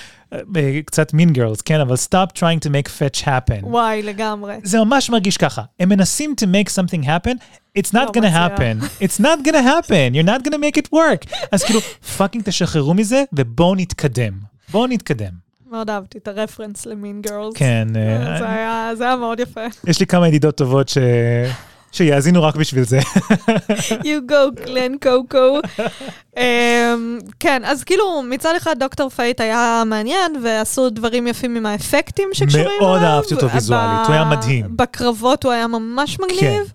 [0.86, 3.64] קצת mean girls, כן, אבל stop trying to make fetch happen.
[3.64, 4.54] וואי, לגמרי.
[4.62, 5.62] זה ממש מרגיש ככה.
[5.80, 7.36] הם מנסים to make something happen,
[7.78, 9.02] it's not לא gonna happen.
[9.02, 10.14] It's not gonna happen.
[10.14, 11.46] You're not gonna make it work.
[11.52, 11.80] אז כאילו,
[12.16, 14.32] fucking תשחררו מזה, ובואו נתקדם.
[14.70, 15.42] בואו נתקדם.
[15.70, 17.54] מאוד אהבתי את הרפרנס ל Mean Girls.
[17.56, 19.60] כן, אה, היה, זה היה מאוד יפה.
[19.86, 20.98] יש לי כמה ידידות טובות ש...
[21.92, 23.00] שיאזינו רק בשביל זה.
[23.90, 25.60] You go, Glen Coco.
[26.36, 26.40] um,
[27.40, 32.66] כן, אז כאילו, מצד אחד דוקטור פייט היה מעניין, ועשו דברים יפים עם האפקטים שקשורים
[32.66, 32.80] אליו.
[32.80, 34.76] מאוד אהבתי אותו ויזואלית, הוא היה מדהים.
[34.76, 36.72] בקרבות הוא היה ממש מגניב.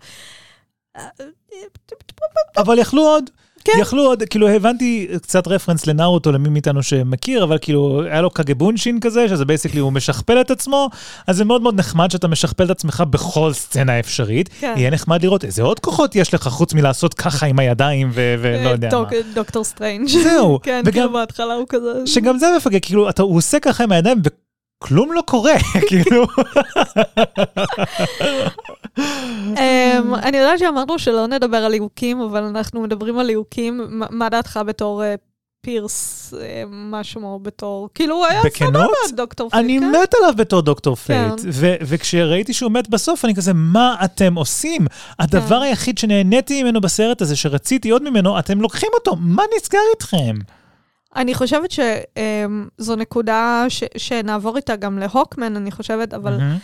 [2.57, 3.29] אבל יכלו עוד.
[3.73, 3.79] כן.
[3.81, 8.55] יכלו עוד, כאילו הבנתי קצת רפרנס לנארוטו למי מאיתנו שמכיר, אבל כאילו היה לו Kage
[8.55, 10.89] Bunshin כזה, שזה basically הוא משכפל את עצמו,
[11.27, 14.49] אז זה מאוד מאוד נחמד שאתה משכפל את עצמך בכל סצנה אפשרית.
[14.59, 14.73] כן.
[14.77, 18.69] יהיה נחמד לראות איזה עוד כוחות יש לך חוץ מלעשות ככה עם הידיים ו- ולא
[18.69, 19.19] יודע דוק- מה.
[19.33, 20.07] דוקטור סטרנג'.
[20.07, 21.91] זהו, כן, וגם- כאילו בהתחלה הוא כזה...
[22.05, 24.21] שגם זה מפגר, כאילו אתה, הוא עושה ככה עם הידיים
[24.83, 25.53] וכלום לא קורה,
[25.87, 26.25] כאילו.
[29.57, 33.81] אמ, אני יודעת שאמרנו שלא נדבר על ליהוקים, אבל אנחנו מדברים על ליהוקים.
[34.09, 35.15] מה- דעתך בתור אה,
[35.65, 37.89] פירס, אה, מה שמו בתור...
[37.95, 38.41] כאילו, הוא היה?
[38.57, 39.63] סבבה, דוקטור פייט.
[39.65, 39.91] אני כן?
[39.91, 41.29] מת עליו בתור דוקטור כן.
[41.37, 44.87] פייט, וכשראיתי שהוא מת בסוף, אני כזה, מה אתם עושים?
[45.19, 45.61] הדבר כן.
[45.61, 50.35] היחיד שנהניתי ממנו בסרט הזה, שרציתי עוד ממנו, אתם לוקחים אותו, מה נסגר איתכם?
[51.17, 56.57] אני חושבת שזו נקודה ש- שנעבור איתה גם להוקמן, אני חושבת, אבל מהמם.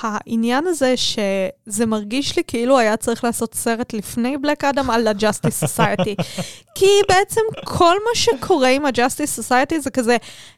[0.00, 5.66] העניין הזה שזה מרגיש לי כאילו היה צריך לעשות סרט לפני בלק אדם על ה-Justice
[5.66, 6.22] Society.
[6.74, 10.16] כי בעצם כל מה שקורה עם ה-Justice Society זה כזה,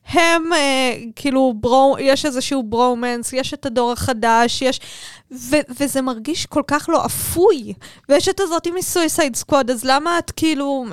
[0.08, 4.80] הם אה, כאילו, ברו, יש איזשהו ברומנס, יש את הדור החדש, יש...
[5.32, 7.72] ו- וזה מרגיש כל כך לא אפוי.
[8.08, 10.84] ויש את הזאתי מסויסייד סקווד, אז למה את כאילו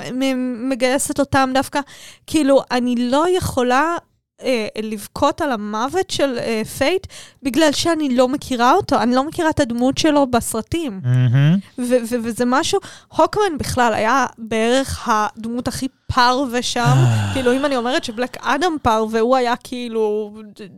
[0.69, 1.79] מגייסת אותם דווקא?
[2.27, 3.97] כאילו, אני לא יכולה
[4.43, 7.07] אה, לבכות על המוות של אה, פייט,
[7.43, 11.01] בגלל שאני לא מכירה אותו, אני לא מכירה את הדמות שלו בסרטים.
[11.03, 11.57] מהמם.
[11.77, 16.95] ו- ו- וזה משהו, הוקמן בכלל היה בערך הדמות הכי פרווה שם.
[17.33, 20.33] כאילו, אם אני אומרת שבלק אדם פרווה, הוא היה כאילו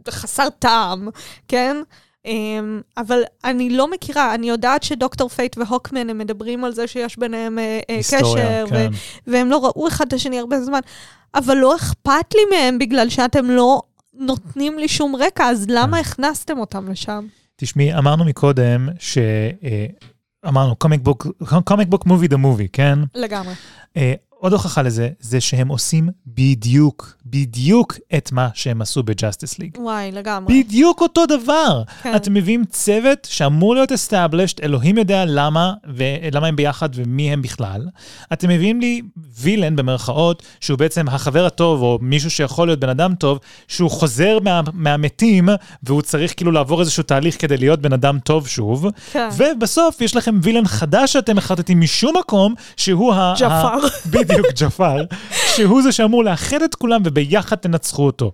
[0.10, 1.10] חסר טעם,
[1.48, 1.78] כן?
[2.28, 2.30] Um,
[2.98, 7.58] אבל אני לא מכירה, אני יודעת שדוקטור פייט והוקמן, הם מדברים על זה שיש ביניהם
[7.58, 8.90] uh, היסטוריה, קשר, כן.
[8.94, 10.80] ו- והם לא ראו אחד את השני הרבה זמן,
[11.36, 13.82] אבל לא אכפת לי מהם בגלל שאתם לא
[14.14, 16.10] נותנים לי שום רקע, אז למה כן.
[16.10, 17.28] הכנסתם אותם לשם?
[17.56, 19.18] תשמעי, אמרנו מקודם ש...
[19.64, 19.86] אה,
[20.48, 21.28] אמרנו, comic book,
[21.66, 23.00] comic book movie the movie, כן?
[23.16, 23.54] לגמרי.
[24.42, 29.78] עוד הוכחה לזה, זה שהם עושים בדיוק, בדיוק את מה שהם עשו בג'אסטיס ליג.
[29.80, 30.64] וואי, לגמרי.
[30.64, 31.84] בדיוק אותו דבר.
[32.04, 32.16] כן.
[32.16, 37.88] אתם מביאים צוות שאמור להיות established, אלוהים יודע למה, ולמה הם ביחד ומי הם בכלל.
[38.34, 39.02] אתם מביאים לי
[39.40, 44.38] villain, במרכאות, שהוא בעצם החבר הטוב, או מישהו שיכול להיות בן אדם טוב, שהוא חוזר
[44.44, 45.50] מה, מהמתים,
[45.84, 48.86] והוא צריך כאילו לעבור איזשהו תהליך כדי להיות בן אדם טוב שוב.
[49.12, 49.30] כן.
[49.38, 53.34] ובסוף יש לכם villain חדש שאתם החלטתם משום מקום, שהוא ה...
[53.38, 53.78] ג'פר.
[54.32, 54.96] בדיוק, ג'פר.
[55.56, 58.32] שהוא זה שאמור לאחד את כולם וביחד תנצחו אותו.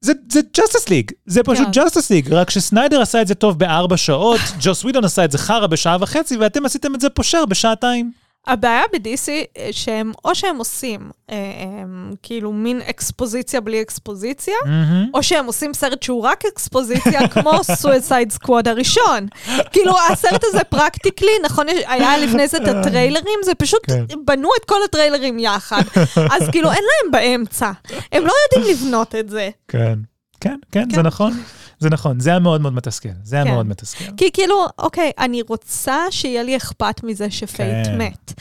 [0.00, 1.70] זה, זה ג'סטיס ליג, זה פשוט כן.
[1.72, 5.38] ג'סטיס ליג, רק שסניידר עשה את זה טוב בארבע שעות, ג'וס ווידון עשה את זה
[5.38, 8.25] חרא בשעה וחצי, ואתם עשיתם את זה פושר בשעתיים.
[8.46, 9.28] הבעיה ב-DC,
[9.58, 11.82] אה, שהם, או שהם עושים אה, אה,
[12.22, 15.10] כאילו מין אקספוזיציה בלי אקספוזיציה, מהמם.
[15.14, 19.26] או שהם עושים סרט שהוא רק אקספוזיציה, כמו סואסייד סקוואד הראשון.
[19.72, 24.04] כאילו, הסרט הזה פרקטיקלי, נכון, היה לפני זה את הטריילרים, זה פשוט, כן.
[24.24, 25.82] בנו את כל הטריילרים יחד.
[26.30, 27.70] אז כאילו, אין להם באמצע.
[28.12, 29.48] הם לא יודעים לבנות את זה.
[29.68, 29.98] כן,
[30.40, 31.02] כן, כן, זה כן.
[31.02, 31.32] נכון.
[31.78, 33.50] זה נכון, זה היה מאוד מאוד מתסכל, זה היה כן.
[33.50, 34.04] מאוד מתסכל.
[34.16, 37.98] כי כאילו, אוקיי, אני רוצה שיהיה לי אכפת מזה שפייט כן.
[37.98, 38.32] מת.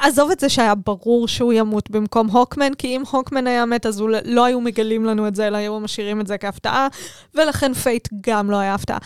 [0.00, 4.00] עזוב את זה שהיה ברור שהוא ימות במקום הוקמן, כי אם הוקמן היה מת, אז
[4.00, 6.88] הוא לא היו מגלים לנו את זה, אלא היו משאירים את זה כהפתעה,
[7.34, 8.98] ולכן פייט גם לא היה הפתעה.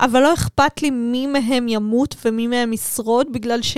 [0.00, 3.76] אבל לא אכפת לי מי מהם ימות ומי מהם ישרוד, בגלל ש...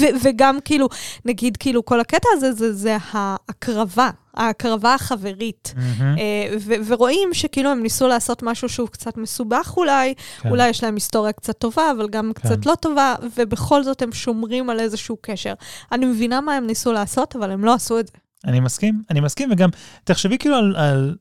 [0.00, 0.88] ו- וגם כאילו,
[1.24, 5.74] נגיד, כאילו, כל הקטע הזה זה, זה ההקרבה, ההקרבה החברית.
[5.76, 6.18] מהמם.
[6.18, 10.50] אה, ו- ורואים שכאילו הם ניסו לעשות משהו שהוא קצת מסובך אולי, כן.
[10.50, 12.48] אולי יש להם היסטוריה קצת טובה, אבל גם כן.
[12.48, 15.54] קצת לא טובה, ובכל זאת הם שומרים על איזשהו קשר.
[15.92, 18.12] אני מבינה מה הם ניסו לעשות, אבל הם לא עשו את זה.
[18.46, 19.68] אני מסכים, אני מסכים, וגם
[20.04, 21.14] תחשבי כאילו על, על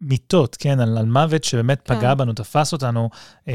[0.00, 1.98] מיטות, כן, על, על מוות שבאמת כן.
[1.98, 3.10] פגע בנו, תפס אותנו
[3.48, 3.54] אה,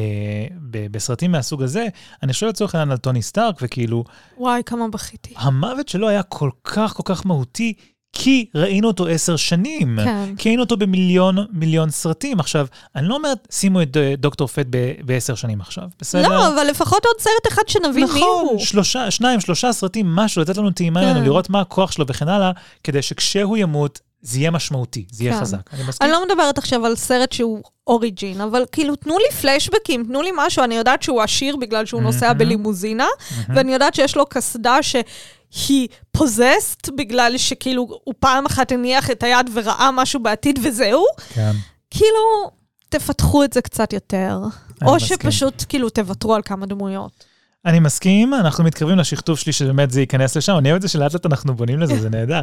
[0.69, 1.87] ב, בסרטים מהסוג הזה.
[2.23, 4.03] אני חושב לצורך העניין על טוני סטארק, וכאילו,
[4.37, 5.33] וואי, כמה בכיתי.
[5.37, 7.73] המוות שלו היה כל כך כל כך מהותי,
[8.13, 9.99] כי ראינו אותו עשר שנים.
[10.03, 10.35] כן.
[10.37, 12.39] כי ראינו אותו במיליון מיליון סרטים.
[12.39, 16.29] עכשיו, אני לא אומרת, שימו את אה, דוקטור פט ב- בעשר שנים עכשיו, בסדר?
[16.29, 18.59] לא, אבל לפחות עוד סרט אחד שנבין מי נכון, הוא.
[18.59, 21.11] שלושה, שניים, שלושה סרטים, משהו, לתת לנו טעימה כן.
[21.11, 22.51] ממנו, לראות מה הכוח שלו וכן הלאה,
[22.83, 25.41] כדי שכשהוא ימות, זה יהיה משמעותי, זה יהיה כן.
[25.41, 25.73] חזק.
[25.73, 26.05] אני מסכים.
[26.05, 30.29] אני לא מדברת עכשיו על סרט שהוא אוריג'ין, אבל כאילו, תנו לי פלשבקים, תנו לי
[30.35, 30.63] משהו.
[30.63, 32.37] אני יודעת שהוא עשיר בגלל שהוא נוסע מהמם.
[32.39, 33.07] בלימוזינה,
[33.55, 34.77] ואני יודעת שיש לו קסדה
[35.51, 41.03] שהיא פוזסט, בגלל שכאילו הוא פעם אחת הניח את היד וראה משהו בעתיד וזהו.
[41.33, 41.51] כן.
[41.89, 42.51] כאילו,
[42.89, 44.39] תפתחו את זה קצת יותר.
[44.85, 45.17] או מסכים.
[45.17, 47.30] שפשוט כאילו תוותרו על כמה דמויות.
[47.65, 51.13] אני מסכים, אנחנו מתקרבים לשכתוב שלי שבאמת זה ייכנס לשם, אני אוהב את זה שלאט
[51.13, 52.41] לאט אנחנו בונים לזה, זה נהדר.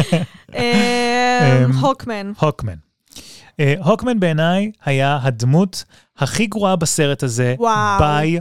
[0.54, 2.32] אה, אמ, הוקמן.
[2.40, 2.74] הוקמן.
[3.60, 5.84] אה, הוקמן בעיניי היה הדמות
[6.18, 7.54] הכי גרועה בסרט הזה,
[7.98, 8.40] by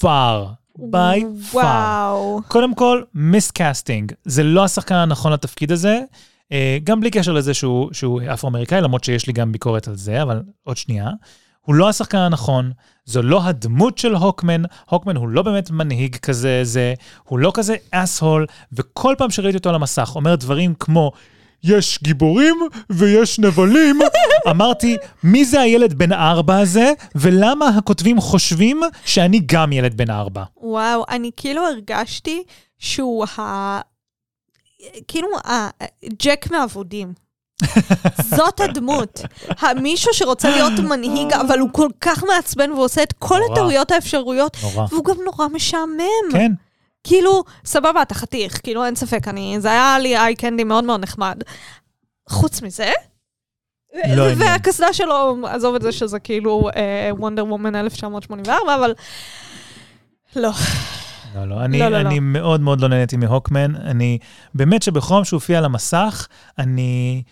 [0.00, 0.44] far.
[0.78, 1.20] by
[1.52, 1.54] far.
[1.54, 2.40] וואו.
[2.48, 4.12] קודם כל, miscasting.
[4.24, 6.00] זה לא השחקן הנכון לתפקיד הזה,
[6.52, 10.22] אה, גם בלי קשר לזה שהוא, שהוא אפרו-אמריקאי, למרות שיש לי גם ביקורת על זה,
[10.22, 11.08] אבל עוד שנייה.
[11.66, 12.72] הוא לא השחקן הנכון,
[13.04, 16.94] זו לא הדמות של הוקמן, הוקמן הוא לא באמת מנהיג כזה, זה,
[17.24, 21.12] הוא לא כזה אסהול, וכל פעם שראיתי אותו על המסך אומר דברים כמו,
[21.64, 22.56] יש גיבורים
[22.90, 23.98] ויש נבלים,
[24.50, 30.44] אמרתי, מי זה הילד בן ארבע הזה, ולמה הכותבים חושבים שאני גם ילד בן ארבע?
[30.56, 32.42] וואו, אני כאילו הרגשתי
[32.78, 33.80] שהוא ה...
[35.08, 37.25] כאילו, הג'ק מהאבודים.
[38.36, 39.20] זאת הדמות.
[39.82, 43.52] מישהו שרוצה להיות מנהיג, אבל הוא כל כך מעצבן ועושה את כל נורא.
[43.52, 44.86] הטעויות האפשריות, נורא.
[44.90, 46.32] והוא גם נורא משעמם.
[46.32, 46.52] כן,
[47.04, 51.00] כאילו, סבבה, אתה חתיך, כאילו, אין ספק, אני, זה היה לי איי קנדי מאוד מאוד
[51.00, 51.42] נחמד.
[52.28, 52.92] חוץ מזה,
[54.16, 54.24] לא.
[54.36, 56.68] והקסדה שלו, עזוב את זה שזה כאילו
[57.10, 58.94] וונדר וומן 1984, אבל
[60.36, 60.50] לא.
[61.34, 62.20] לא, לא, אני, לא, לא, אני לא.
[62.20, 63.76] מאוד מאוד לא נהניתי מהוקמן.
[63.76, 64.18] אני,
[64.54, 66.26] באמת שבכל פעם שהוא הופיע על המסך,
[66.58, 67.22] אני,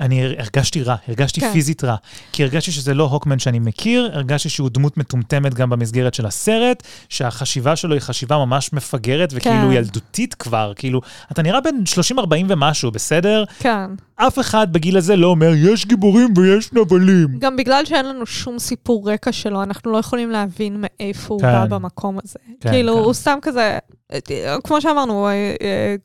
[0.00, 1.52] אני הרגשתי רע, הרגשתי כן.
[1.52, 1.96] פיזית רע.
[2.32, 6.82] כי הרגשתי שזה לא הוקמן שאני מכיר, הרגשתי שהוא דמות מטומטמת גם במסגרת של הסרט,
[7.08, 9.72] שהחשיבה שלו היא חשיבה ממש מפגרת וכאילו כן.
[9.72, 11.00] ילדותית כבר, כאילו,
[11.32, 11.84] אתה נראה בין
[12.18, 13.44] 30-40 ומשהו, בסדר?
[13.58, 13.90] כן.
[14.16, 17.28] אף אחד בגיל הזה לא אומר, יש גיבורים ויש נבלים.
[17.38, 21.52] גם בגלל שאין לנו שום סיפור רקע שלו, אנחנו לא יכולים להבין מאיפה הוא כן.
[21.52, 22.38] בא במקום הזה.
[22.60, 22.98] כן, כאילו, כן.
[22.98, 23.78] הוא סתם כזה,
[24.12, 25.28] אה, כמו שאמרנו,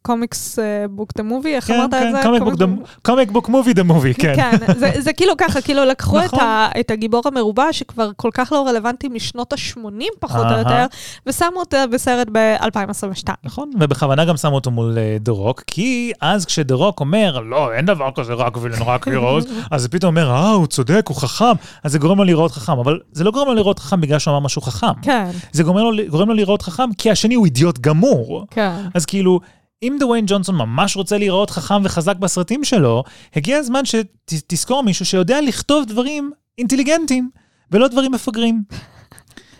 [0.02, 0.60] comics
[0.90, 2.12] book the movie, איך כן, אמרת את כן,
[2.58, 2.66] זה?
[3.02, 4.36] comic book movie the movie, כן.
[4.36, 6.40] כן, זה, זה כאילו ככה, כאילו לקחו את, נכון.
[6.40, 10.58] ה, את הגיבור המרובע, שכבר כל כך לא רלוונטי משנות ה-80 פחות או.
[10.58, 10.86] יותר,
[11.26, 13.30] ושמו אותו בסרט ב-2022.
[13.44, 17.74] נכון, ובכוונה גם שמו אותו מול אה, דה רוק, כי אז כשדה רוק אומר, לא,
[17.74, 21.54] אין דבר כזה רק רק heroes, אז זה פתאום אומר, אה, הוא צודק, הוא חכם,
[21.84, 24.32] אז זה גורם לו לראות חכם, אבל זה לא גורם לו לראות חכם בגלל שהוא
[24.32, 25.02] אמר משהו חכם.
[25.02, 28.46] כן, זה גורם לו, גורם לו לראות חכם כי השני הוא אידיוט גמור.
[28.52, 28.76] כן.
[28.94, 29.40] אז כאילו,
[29.84, 33.04] אם דוויין ג'ונסון ממש רוצה להיראות חכם וחזק בסרטים שלו,
[33.36, 37.30] הגיע הזמן שתזכור מישהו שיודע לכתוב דברים אינטליגנטים,
[37.72, 38.64] ולא דברים מפגרים.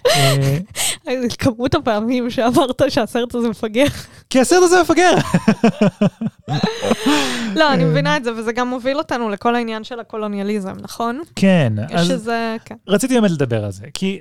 [1.10, 3.86] אה, כמות הפעמים שאמרת שהסרט הזה מפגר.
[4.30, 5.12] כי הסרט הזה מפגר.
[7.56, 11.22] לא, אני מבינה את זה, וזה גם מוביל אותנו לכל העניין של הקולוניאליזם, נכון?
[11.36, 12.76] כן, יש איזה, כן.
[12.88, 14.20] רציתי באמת לדבר על זה, כי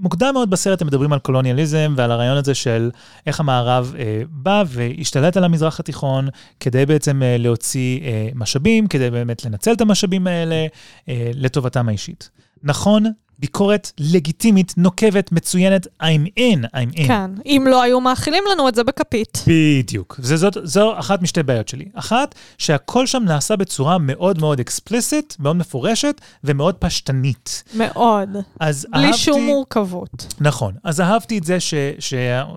[0.00, 2.90] מוקדם מאוד בסרט הם מדברים על קולוניאליזם ועל הרעיון הזה של
[3.26, 6.28] איך המערב אה, בא והשתלט על המזרח התיכון
[6.60, 10.66] כדי בעצם אה, להוציא אה, משאבים, כדי באמת לנצל את המשאבים האלה
[11.08, 12.30] אה, לטובתם האישית.
[12.62, 13.04] נכון,
[13.40, 17.06] ביקורת לגיטימית, נוקבת, מצוינת, I'm in, I'm in.
[17.06, 19.44] כן, אם לא היו מאכילים לנו את זה בכפית.
[19.46, 20.20] בדיוק.
[20.22, 21.84] וזאת, זו אחת משתי בעיות שלי.
[21.94, 27.64] אחת, שהכל שם נעשה בצורה מאוד מאוד אקספליסט, מאוד מפורשת ומאוד פשטנית.
[27.74, 28.28] מאוד.
[28.60, 29.18] אז בלי אהבתי...
[29.18, 30.34] שום מורכבות.
[30.40, 30.74] נכון.
[30.84, 31.74] אז אהבתי את זה ש...
[31.98, 32.14] ש...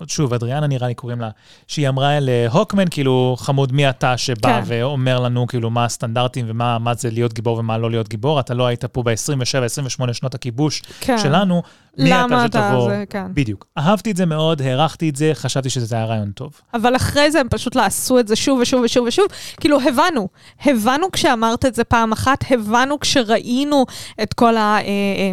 [0.08, 1.30] שוב, אדריאנה נראה לי קוראים לה,
[1.68, 4.62] שהיא אמרה להוקמן, כאילו, חמוד, מי אתה שבא כן.
[4.66, 8.40] ואומר לנו, כאילו, מה הסטנדרטים ומה מה זה להיות גיבור ומה לא להיות גיבור.
[8.40, 11.18] אתה לא היית פה ב-27-28 שנות הכיבוש כן.
[11.18, 11.62] שלנו.
[11.98, 12.68] מי למה אתה.
[12.70, 12.88] שתבוא?
[12.90, 13.26] זה, כן.
[13.34, 13.66] בדיוק.
[13.78, 16.60] אהבתי את זה מאוד, הערכתי את זה, חשבתי שזה היה רעיון טוב.
[16.74, 19.24] אבל אחרי זה הם פשוט לא עשו את זה שוב ושוב ושוב ושוב.
[19.60, 20.28] כאילו, הבנו.
[20.64, 23.84] הבנו כשאמרת את זה פעם אחת, הבנו כשראינו
[24.22, 24.54] את כל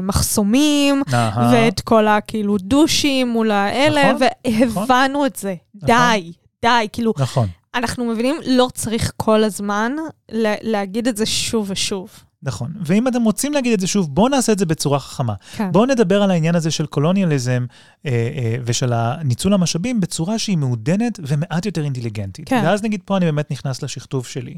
[0.01, 1.49] המחסומים, אהה.
[1.53, 4.27] ואת כל הכאילו דושים מול האלה, נכון,
[4.75, 5.55] והבנו את זה.
[5.75, 6.31] די,
[6.61, 6.87] די.
[6.93, 7.47] כאילו, נכון.
[7.75, 9.91] אנחנו מבינים, לא צריך כל הזמן
[10.31, 12.09] ל- להגיד את זה שוב ושוב.
[12.43, 12.73] נכון.
[12.85, 15.33] ואם אתם רוצים להגיד את זה שוב, בואו נעשה את זה בצורה חכמה.
[15.55, 15.71] כן.
[15.71, 17.65] בואו נדבר על העניין הזה של קולוניאליזם
[18.05, 22.49] אה, אה, ושל ניצול המשאבים בצורה שהיא מעודנת ומעט יותר אינטליגנטית.
[22.49, 22.61] כן.
[22.65, 24.57] ואז נגיד פה אני באמת נכנס לשכתוב שלי.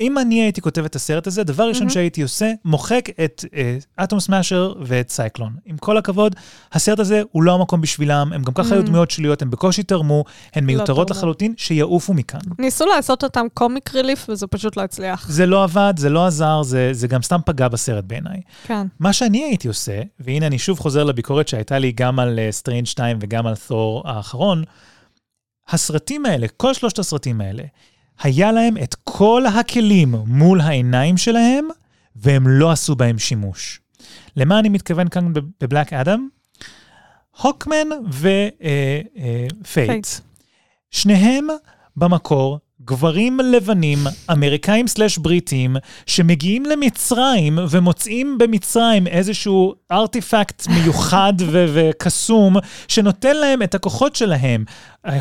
[0.00, 1.90] אם אני הייתי כותב את הסרט הזה, דבר ראשון מהמם.
[1.90, 3.44] שהייתי עושה, מוחק את
[4.02, 5.52] אטום סמאשר ואת סייקלון.
[5.64, 6.34] עם כל הכבוד,
[6.72, 8.86] הסרט הזה הוא לא המקום בשבילם, הם גם ככה היו Mm.
[8.86, 10.24] דמויות שליליות, הם בקושי תרמו,
[10.54, 11.18] הן מיותרות תרמו.
[11.18, 12.40] לחלוטין, שיעופו מכאן.
[12.58, 15.26] ניסו לעשות אותם comic relief, וזה פשוט לא הצליח.
[15.30, 18.40] זה לא עבד, זה לא עזר, זה, זה גם סתם פגע בסרט בעיניי.
[18.66, 18.86] כן.
[19.00, 23.18] מה שאני הייתי עושה, והנה אני שוב חוזר לביקורת שהייתה לי גם על סטריינג' 2
[23.20, 24.64] וגם על תור האחרון,
[25.68, 27.62] הסרטים האלה, כל שלושת הסרטים האלה,
[28.22, 31.68] היה להם את כל הכלים מול העיניים שלהם,
[32.16, 33.80] והם לא עשו בהם שימוש.
[34.36, 36.28] למה אני מתכוון כאן בבלק אדם?
[37.40, 39.66] הוקמן ופייט.
[39.72, 40.06] פייט.
[40.90, 41.46] שניהם
[41.96, 43.98] במקור גברים לבנים,
[44.32, 51.32] אמריקאים slash בריטים, שמגיעים למצרים ומוצאים במצרים איזשהו ארטיפקט מיוחד
[51.74, 52.56] וקסום,
[52.88, 54.64] שנותן להם את הכוחות שלהם.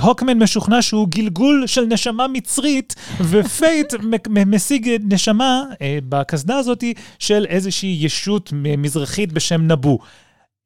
[0.02, 3.94] הוקמן משוכנע שהוא גלגול של נשמה מצרית, ופייט
[4.48, 6.84] משיג נשמה אה, בקסדה הזאת
[7.20, 10.00] של איזושהי ישות מזרחית בשם נבו.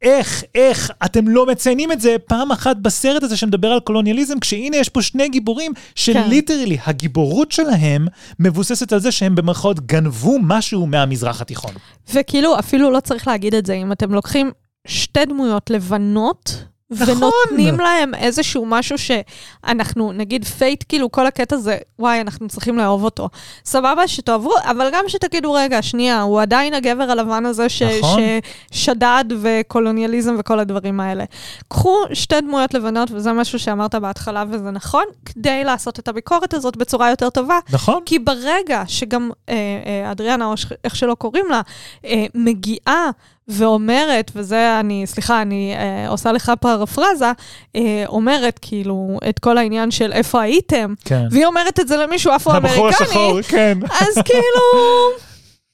[0.01, 4.77] איך, איך, אתם לא מציינים את זה פעם אחת בסרט הזה שמדבר על קולוניאליזם, כשהנה
[4.77, 8.07] יש פה שני גיבורים ש literally הגיבורות שלהם
[8.39, 11.73] מבוססת על זה שהם במרכאות גנבו משהו מהמזרח התיכון.
[12.13, 14.51] וכאילו, אפילו לא צריך להגיד את זה, אם אתם לוקחים
[14.87, 17.15] שתי דמויות לבנות, נכון.
[17.17, 23.03] ונותנים להם איזשהו משהו שאנחנו, נגיד פייט, כאילו כל הקטע זה, וואי, אנחנו צריכים לאהוב
[23.03, 23.29] אותו.
[23.65, 28.21] סבבה שתאהבו, אבל גם שתגידו, רגע, שנייה, הוא עדיין הגבר הלבן הזה ש, נכון.
[28.71, 31.23] ששדד וקולוניאליזם וכל הדברים האלה.
[31.67, 36.77] קחו שתי דמויות לבנות, וזה משהו שאמרת בהתחלה, וזה נכון, כדי לעשות את הביקורת הזאת
[36.77, 37.59] בצורה יותר טובה.
[37.73, 38.01] נכון?
[38.05, 41.61] כי ברגע שגם אה, אה, אדריאנה, או איך שלא קוראים לה,
[42.05, 43.09] אה, מגיעה
[43.49, 47.31] ואומרת, וזה אני, סליחה, אני אה, עושה לך פרפרזה,
[47.75, 51.27] אה, אומרת כאילו את כל העניין של איפה הייתם, כן.
[51.31, 53.77] והיא אומרת את זה למישהו אפרו-אמריקני, כן.
[53.91, 54.61] אז כאילו...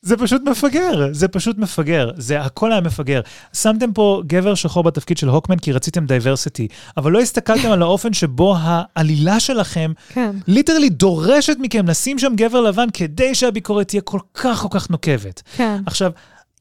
[0.05, 3.21] זה פשוט מפגר, זה פשוט מפגר, זה הכל היה מפגר.
[3.53, 8.13] שמתם פה גבר שחור בתפקיד של Hawkman כי רציתם diversity, אבל לא הסתכלתם על האופן
[8.13, 10.31] שבו העלילה שלכם כן.
[10.47, 15.41] literally דורשת מכם לשים שם גבר לבן כדי שהביקורת תהיה כל כך כל כך נוקבת.
[15.57, 15.81] כן.
[15.85, 16.11] עכשיו,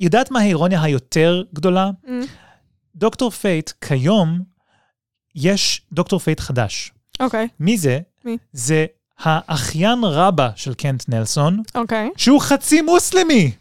[0.00, 1.90] יודעת מה האירוניה היותר גדולה?
[2.04, 2.08] Mm,
[2.96, 4.40] Doctor Fate, כיום
[5.34, 6.92] יש Doctor Fate חדש.
[7.20, 8.00] אוקיי, מי זה?
[8.24, 8.38] מי?
[8.52, 8.86] זה
[9.18, 12.10] האחיין רבא של קנט נלסון, אוקיי.
[12.16, 13.52] שהוא חצי מוסלמי.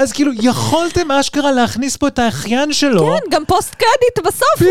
[0.00, 3.06] אז כאילו, יכולתם אשכרה להכניס פה את האחיין שלו.
[3.06, 4.62] כן, גם post credit בסוף,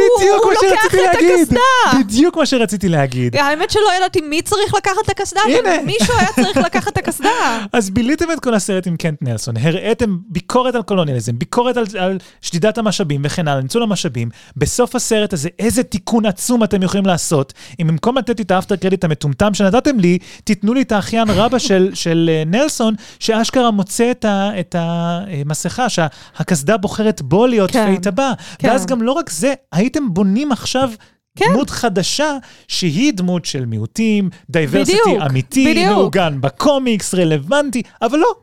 [0.43, 0.99] הוא לוקח את.
[1.19, 1.99] הקסדה.
[1.99, 3.35] בדיוק מה שרציתי להגיד.
[3.35, 5.41] האמת שלא ידעתי מי צריך לקחת את הקסדה.
[5.63, 7.29] אבל מישהו היה צריך לקחת את הקסדה.
[7.73, 12.17] אז ביליתם את כל הסרט עם קנט נלסון, הראיתם ביקורת על קולוניאליזם, ביקורת על, על
[12.41, 14.29] שדידת המשאבים וכן הלאה, ניצול המשאבים.
[14.57, 18.55] בסוף הסרט הזה, איזה תיקון עצום אתם יכולים לעשות, אם במקום לתת לי את ה
[18.55, 23.71] after credit המטומטם שנתתם לי, תיתנו לי את האחיין רבא של, של אה, נלסון, שאשכרה
[23.71, 24.75] מוצא את, ה, את
[25.27, 28.33] המסכה, שהקסדה בוחרת בו להיות כן, Fate הבא.
[28.57, 28.67] כן.
[28.67, 30.91] ואז גם לא רק זה, הייתם בונים עכשיו
[31.35, 31.45] כן.
[31.53, 35.89] דמות חדשה שהיא דמות של מיעוטים, diversity בדיוק, אמיתי, בדיוק.
[35.91, 38.35] מעוגן בקומיקס, רלוונטי, אבל לא.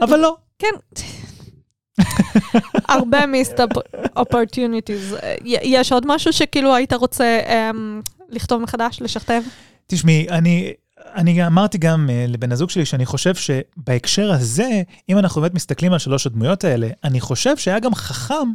[0.00, 0.36] אבל לא.
[0.62, 0.74] כן.
[2.88, 3.60] הרבה missed
[4.16, 5.16] opportunities.
[5.44, 9.42] יש עוד משהו שכאילו היית רוצה אמ, לכתוב מחדש, לשכתב?
[9.86, 10.72] תשמעי, אני,
[11.14, 15.92] אני אמרתי גם uh, לבן הזוג שלי שאני חושב שבהקשר הזה, אם אנחנו באמת מסתכלים
[15.92, 18.52] על שלוש הדמויות האלה, אני חושב שהיה גם חכם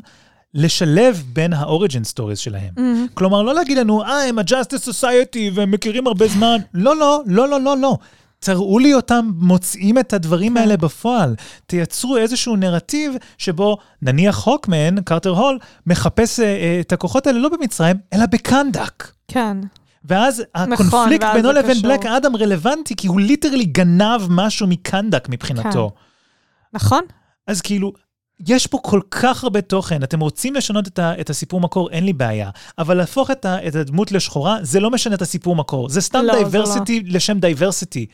[0.53, 2.73] לשלב בין ה-Origin Stories שלהם.
[2.77, 3.13] Mm-hmm.
[3.13, 6.57] כלומר, לא להגיד לנו, אה, הם ה-Justice Society והם מכירים הרבה זמן.
[6.73, 7.97] לא, לא, לא, לא, לא, לא.
[8.39, 10.57] תראו לי אותם מוצאים את הדברים כן.
[10.57, 11.35] האלה בפועל.
[11.65, 17.49] תייצרו איזשהו נרטיב שבו נניח Hawkman, Carter Hall, מחפש אה, אה, את הכוחות האלה לא
[17.49, 19.07] במצרים, אלא בקנדק.
[19.27, 19.57] כן.
[20.05, 21.81] ואז הקונפליקט ואז בינו לבין.
[21.81, 25.91] Black Adam רלוונטי, כי הוא literally גנב משהו מקנדק מבחינתו.
[26.73, 27.03] נכון?
[27.47, 27.93] אז כאילו,
[28.47, 32.05] יש פה כל כך הרבה תוכן, אתם רוצים לשנות את, ה, את הסיפור מקור, אין
[32.05, 32.49] לי בעיה.
[32.77, 35.89] אבל להפוך את, ה, את הדמות לשחורה, זה לא משנה את הסיפור מקור.
[35.89, 38.05] זה סתם לא, diversity לשם diversity.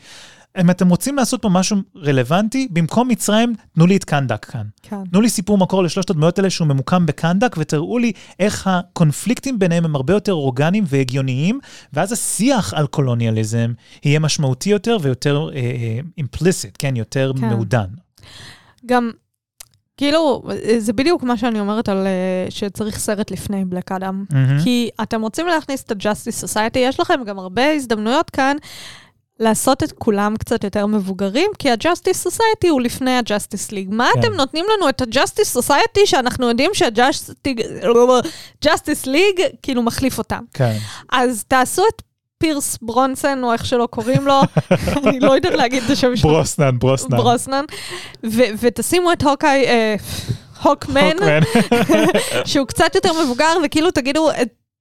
[0.58, 4.66] אם אתם רוצים לעשות פה משהו רלוונטי, במקום מצרים, תנו לי את קנדק כאן.
[4.82, 5.04] כן.
[5.12, 9.84] תנו לי סיפור מקור לשלושת הדמויות האלה שהוא ממוקם בקנדק, ותראו לי איך הקונפליקטים ביניהם
[9.84, 11.58] הם הרבה יותר אורגניים והגיוניים,
[11.92, 13.72] ואז השיח על קולוניאליזם
[14.04, 15.48] יהיה משמעותי יותר ויותר
[16.18, 17.48] אימפליסיט, כן, יותר כן.
[17.48, 17.86] מעודן.
[18.86, 19.10] גם,
[19.96, 20.42] כאילו,
[20.78, 24.24] זה בדיוק מה שאני אומרת על אה, שצריך סרט לפני בלק אדם.
[24.30, 24.58] מהמם.
[24.64, 28.56] כי אתם רוצים להכניס את ה-Justice Society, יש לכם גם הרבה הזדמנויות כאן
[29.40, 33.88] לעשות את כולם קצת יותר מבוגרים, כי ה-Justice Society הוא לפני ה-Justice League.
[33.88, 34.20] מה כן.
[34.20, 40.44] אתם נותנים לנו את ה-Justice Society שאנחנו יודעים שה-Justice League כאילו מחליף אותם?
[40.54, 40.76] כן.
[41.12, 42.02] אז תעשו את
[42.38, 44.40] פירס ברונסון, או איך שלא קוראים לו,
[45.06, 46.30] אני לא יודעת להגיד את השם שלו.
[46.30, 47.16] ברוסנן, ברוסנן.
[47.16, 47.64] ברוסנן,
[48.60, 49.94] ותשימו את הוקאי, אה,
[50.62, 51.16] הוקמן.
[52.44, 54.30] שהוא קצת יותר מבוגר, וכאילו תגידו,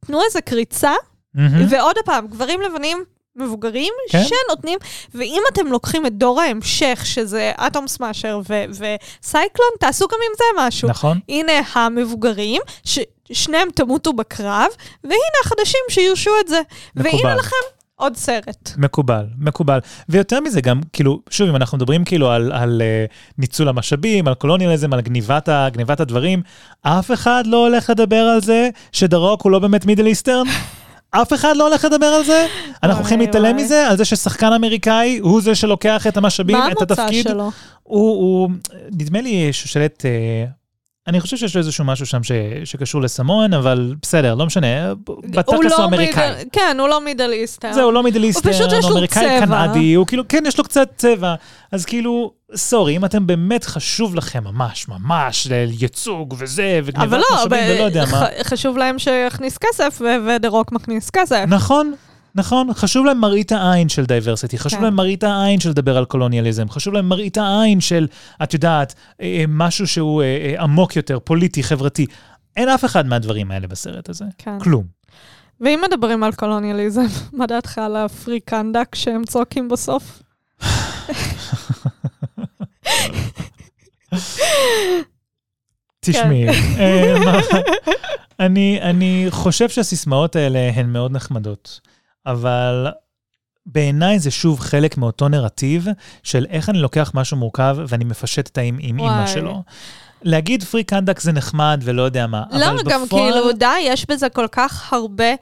[0.06, 0.94] תנו איזה קריצה,
[1.34, 1.66] מהמם.
[1.70, 3.04] ועוד פעם, גברים לבנים
[3.36, 4.24] מבוגרים כן.
[4.24, 4.80] שנותנים,
[5.14, 10.44] ואם אתם לוקחים את דור ההמשך, שזה אטום סמאשר ו- וסייקלון, תעשו גם עם זה
[10.68, 10.90] משהו.
[10.90, 11.20] נכון.
[11.30, 14.68] הנה המבוגרים, ששניהם תמותו בקרב,
[15.04, 16.62] והנה החדשים שירשו את זה.
[16.96, 17.36] והנה מקובל.
[17.36, 18.72] לכם עוד סרט.
[18.78, 19.80] מקובל, מקובל.
[20.10, 24.34] ויותר מזה גם, כאילו, שוב, אם אנחנו מדברים כאילו על, על uh, ניצול המשאבים, על
[24.34, 26.42] קולוניאליזם, על גניבת, ה, גניבת הדברים,
[26.82, 30.46] אף אחד לא הולך לדבר על זה שדרוק הוא לא באמת מידל איסטרן?
[31.12, 32.48] אף אחד לא הולך לדבר על זה?
[32.84, 33.56] אנחנו הולכים להתעלם.
[33.56, 33.88] מזה?
[33.88, 37.28] על זה ששחקן אמריקאי הוא זה שלוקח את המשאבים, מה את המוצא התפקיד?
[37.28, 37.52] שלו?
[37.84, 38.50] הוא,
[38.92, 40.06] נדמה לי שושלת,
[41.08, 42.32] אני חושב שיש לו איזשהו משהו שם ש,
[42.64, 44.94] שקשור לסמון, אבל בסדר, לא משנה,
[45.26, 46.30] בתכלס הוא לא אמריקאי.
[46.32, 47.74] Middle- כן, הוא לא Middle Easter.
[47.74, 49.66] זהו, לא Middle Easter, פשוט יש לו אמריקאי צבע.
[49.68, 51.36] קנדי, הוא כאילו, כן, יש לו קצת צבע.
[51.72, 55.48] אז כאילו, sorry, אם אתם באמת חשוב לכם ממש, ממש,
[55.80, 58.26] ייצוג וזה, אבל וגניבת לא, משאבים ולא יודע מה.
[58.26, 61.44] ח- חשוב להם שיכניס כסף, ודה רוק מכניס כסף.
[61.48, 61.94] נכון,
[62.40, 64.86] נכון, חשוב להם מראית העין של diversity, חשוב כן.
[64.86, 68.08] להם מראית העין של לדבר על קולוניאליזם, חשוב להם מראית העין של,
[68.44, 72.06] את יודעת, אה, משהו שהוא אה, אה, עמוק יותר, פוליטי, חברתי.
[72.56, 74.26] אין אף אחד מהדברים האלה בסרט הזה.
[74.38, 74.60] כן.
[74.60, 74.84] כלום.
[75.62, 77.06] ואם מדברים על קולוניאליזם,
[77.38, 80.24] מה דעתך על הפרי קנדק שהם צועקים בסוף?
[86.00, 87.40] תשמעי, אה,
[88.40, 91.80] אני, אני חושב שהסיסמאות האלה הן מאוד נחמדות,
[92.26, 92.88] אבל
[93.66, 95.88] בעיניי זה שוב חלק מאותו נרטיב
[96.24, 99.28] של איך אני לוקח משהו מורכב ואני מפשט את האם עם אימא.
[99.28, 99.64] שלו.
[100.22, 103.32] להגיד פרי קנדק זה נחמד ולא יודע מה, לא, אבל גם בפועל...
[103.32, 105.34] כאילו, די, יש בזה כל כך הרבה,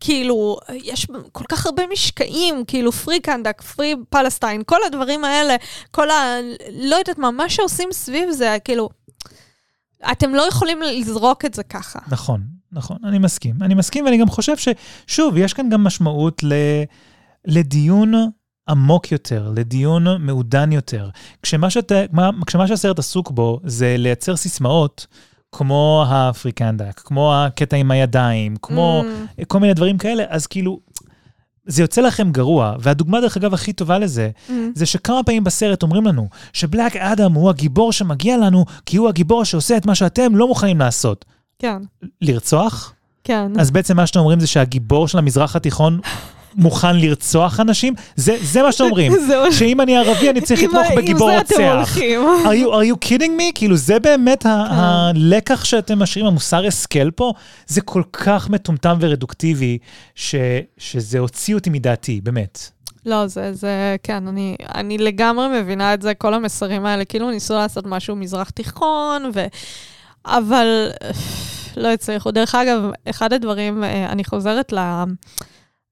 [0.00, 5.56] כאילו, יש כל כך הרבה משקעים, כאילו, פרי קנדק, פרי פלסטיין, כל הדברים האלה,
[5.90, 6.36] כל ה...
[6.72, 8.88] לא יודעת מה, מה שעושים סביב זה, כאילו,
[10.12, 11.98] אתם לא יכולים לזרוק את זה ככה.
[12.08, 12.42] נכון,
[12.72, 13.54] נכון, אני מסכים.
[13.60, 16.52] אני מסכים, ואני גם חושב ששוב, יש כאן גם משמעות ל...
[17.44, 18.12] לדיון
[18.68, 21.08] עמוק יותר, לדיון מעודן יותר.
[21.42, 21.92] כשמה, שאת...
[22.12, 22.30] מה...
[22.46, 25.06] כשמה שהסרט עסוק בו זה לייצר סיסמאות,
[25.52, 30.80] כמו הפריקנדק, כמו הקטע עם הידיים, כמו Mm, כל מיני דברים כאלה, אז כאילו,
[31.66, 32.74] זה יוצא לכם גרוע.
[32.80, 34.52] והדוגמה, דרך אגב, הכי טובה לזה, mm.
[34.74, 39.44] זה שכמה פעמים בסרט אומרים לנו שבלק אדם הוא הגיבור שמגיע לנו, כי הוא הגיבור
[39.44, 41.24] שעושה את מה שאתם לא מוכנים לעשות.
[41.60, 41.76] כן,
[42.22, 42.92] לרצוח?
[43.24, 43.52] כן.
[43.60, 46.00] אז בעצם מה שאתם אומרים זה שהגיבור של המזרח התיכון
[46.54, 47.94] מוכן לרצוח אנשים?
[48.16, 49.12] זה, זה מה שאתם אומרים.
[49.26, 51.94] זה מה ש- שאם אני ערבי אני צריך לתמוך בגיבור עם זה אתם רוצח.
[51.96, 52.20] הולכים.
[52.44, 53.52] are you, are you kidding me?
[53.54, 54.74] כאילו זה באמת ה- כן.
[54.76, 57.32] הלקח שאתם משאירים, המוסר השכל פה,
[57.66, 59.78] זה כל כך מטומטם ורדוקטיבי,
[60.14, 60.34] ש,
[60.78, 62.58] שזה הוציא אותי מדעתי, באמת.
[63.06, 67.54] לא, זה, זה, כן, אני, אני לגמרי מבינה את זה, כל המסרים האלה, כאילו ניסו
[67.54, 69.44] לעשות משהו מזרח תיכון, ו...
[70.26, 70.90] אבל
[71.76, 72.30] לא הצליחו.
[72.30, 74.78] דרך אגב, אחד הדברים, אה, אני חוזרת ל...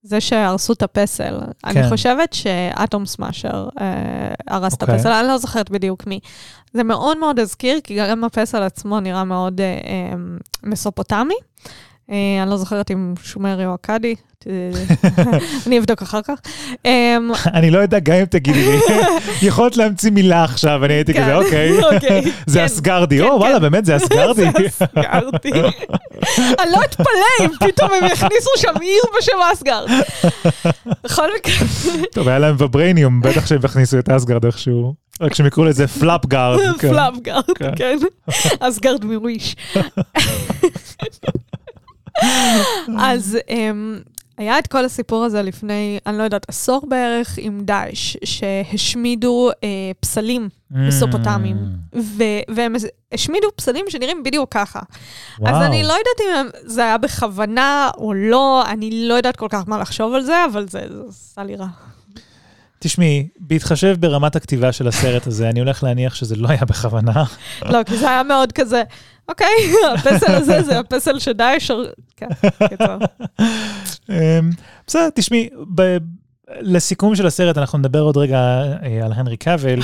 [0.03, 1.41] זה שהרסו את הפסל.
[1.41, 1.69] כן.
[1.69, 3.87] אני חושבת שאטום סמאשר אה,
[4.47, 4.77] הרס okay.
[4.77, 4.95] את אוקיי.
[4.95, 6.21] הפסל, אני לא זוכרת בדיוק מי.
[6.73, 10.17] זה מאוד מאוד הזכיר, כי גם הפסל עצמו נראה מאוד אה, אה,
[10.63, 11.35] מסופוטמי.
[12.11, 14.15] אה, אני לא זוכרת אם שומרי או אכדי,
[15.67, 16.35] אני אבדוק אחר כך.
[16.85, 18.79] אמ, אני לא יודע, גם אם תגידי לי,
[19.49, 23.33] יכולת להמציא מילה עכשיו, אני הייתי כזה, כן, אוקיי, אוקיי זה כן, אסגרדי, או כן,
[23.33, 24.45] וואלה, באמת, זה אסגרדי.
[24.45, 25.51] זה אסגרדי.
[26.39, 29.89] אני לא אתפלא אם פתאום הם יכניסו שם עיר בשם אסגרד.
[31.05, 31.67] בכל מקרה.
[32.13, 34.95] טוב, היה להם בברייניום, בטח שהם יכניסו את אסגרד איכשהו.
[35.21, 36.59] רק שהם יקראו לזה פלאפ גארד.
[36.81, 37.45] פלאפ גארד,
[37.77, 37.99] כן.
[38.61, 39.57] אסגרד מ Wish.
[42.99, 44.09] אז um,
[44.39, 49.69] היה את כל הסיפור הזה לפני, אני לא יודעת, עשור בערך עם דאעש, שהשמידו אה,
[50.01, 50.77] פסלים mm.
[50.79, 51.57] מסופוטמיים,
[51.97, 52.75] ו- והם
[53.13, 54.81] השמידו פסלים שנראים בדיוק ככה.
[55.39, 55.55] וואו.
[55.55, 59.63] אז אני לא יודעת אם זה היה בכוונה או לא, אני לא יודעת כל כך
[59.67, 61.67] מה לחשוב על זה, אבל זה עשה לי רע.
[62.79, 67.25] תשמעי, בהתחשב ברמת הכתיבה של הסרט הזה, אני הולך להניח שזה לא היה בכוונה.
[67.63, 68.83] לא, כי זה היה מאוד כזה,
[69.29, 71.71] אוקיי, הפסל הזה זה הפסל שדאעש...
[72.17, 72.29] כן,
[72.69, 72.99] קיצר.
[74.11, 74.51] אמ,
[74.87, 75.49] בסדר, תשמעי,
[76.61, 78.39] לסיכום של הסרט, אנחנו נדבר עוד רגע
[78.83, 79.81] אה, על הנרי קאבל,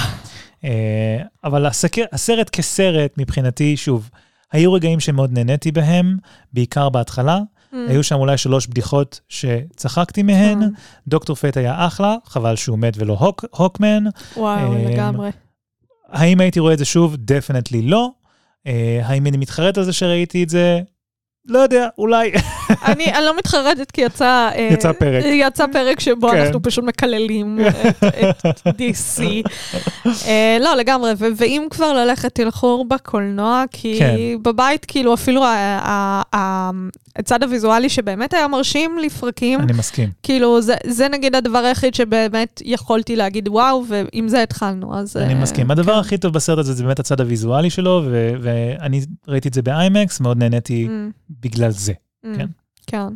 [0.64, 1.66] אה, אבל
[2.12, 4.10] הסרט כסרט, מבחינתי, שוב,
[4.52, 6.16] היו רגעים שמאוד נהניתי בהם,
[6.52, 7.38] בעיקר בהתחלה.
[7.38, 7.76] Mm.
[7.88, 10.62] היו שם אולי שלוש בדיחות שצחקתי מהן.
[10.62, 10.66] Mm.
[11.08, 14.04] Doctor Fate היה אחלה, חבל שהוא מת ולא Hawk, Hawkman.
[14.36, 15.30] וואו, um, לגמרי.
[16.08, 17.16] האם הייתי רואה את זה שוב?
[17.18, 18.10] definitely לא.
[18.68, 18.70] Uh,
[19.04, 20.80] האם אני מתחרט על זה שראיתי את זה?
[21.48, 22.32] לא יודע, אולי.
[22.84, 24.50] אני, אני לא מתחרטת כי יצא...
[24.54, 25.24] אה, יצא פרק.
[25.24, 26.40] יצא פרק שבו כן.
[26.40, 27.58] אנחנו פשוט מקללים
[28.30, 29.22] את, את DC.
[30.04, 30.08] uh,
[30.60, 34.16] לא, לגמרי, ו- ואם כבר ללכת, תלכו בקולנוע, כי כן.
[34.42, 35.44] בבית, כאילו, אפילו
[37.16, 39.60] הצד הוויזואלי שבאמת היה מרשים לפרקים.
[39.60, 40.08] אני מסכים.
[40.22, 45.16] כאילו, זה, זה נגיד הדבר היחיד שבאמת יכולתי להגיד וואו, ועם זה התחלנו, אז...
[45.16, 45.70] אני uh, מסכים.
[45.70, 45.98] הדבר כן.
[45.98, 49.72] הכי טוב בסרט הזה זה באמת הצד הוויזואלי שלו, ו- ואני ראיתי את זה ב
[49.72, 51.33] IMAX, מאוד נהניתי mm.
[51.40, 52.28] בגלל זה, mm.
[52.36, 52.46] כן?
[52.86, 53.08] כן.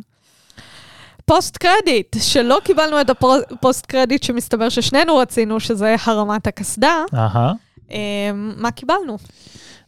[1.25, 7.03] post credit, שלא קיבלנו את ה post credit שמסתבר ששנינו רצינו, שזה הרמת הקסדה.
[7.13, 7.53] אהה.
[7.77, 7.91] Uh,
[8.33, 9.17] מה קיבלנו?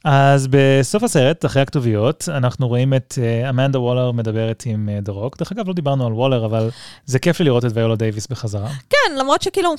[0.06, 5.16] אז בסוף הסרט, אחרי הכתוביות, אנחנו רואים את uh, אמנדה וולר מדברת עם The uh,
[5.16, 5.38] Rock.
[5.38, 6.70] דרך אגב, לא דיברנו על וולר, אבל
[7.06, 8.70] זה כיף לי לראות את ויולה דייוויס בחזרה.
[8.90, 9.74] כן, למרות שכאילו...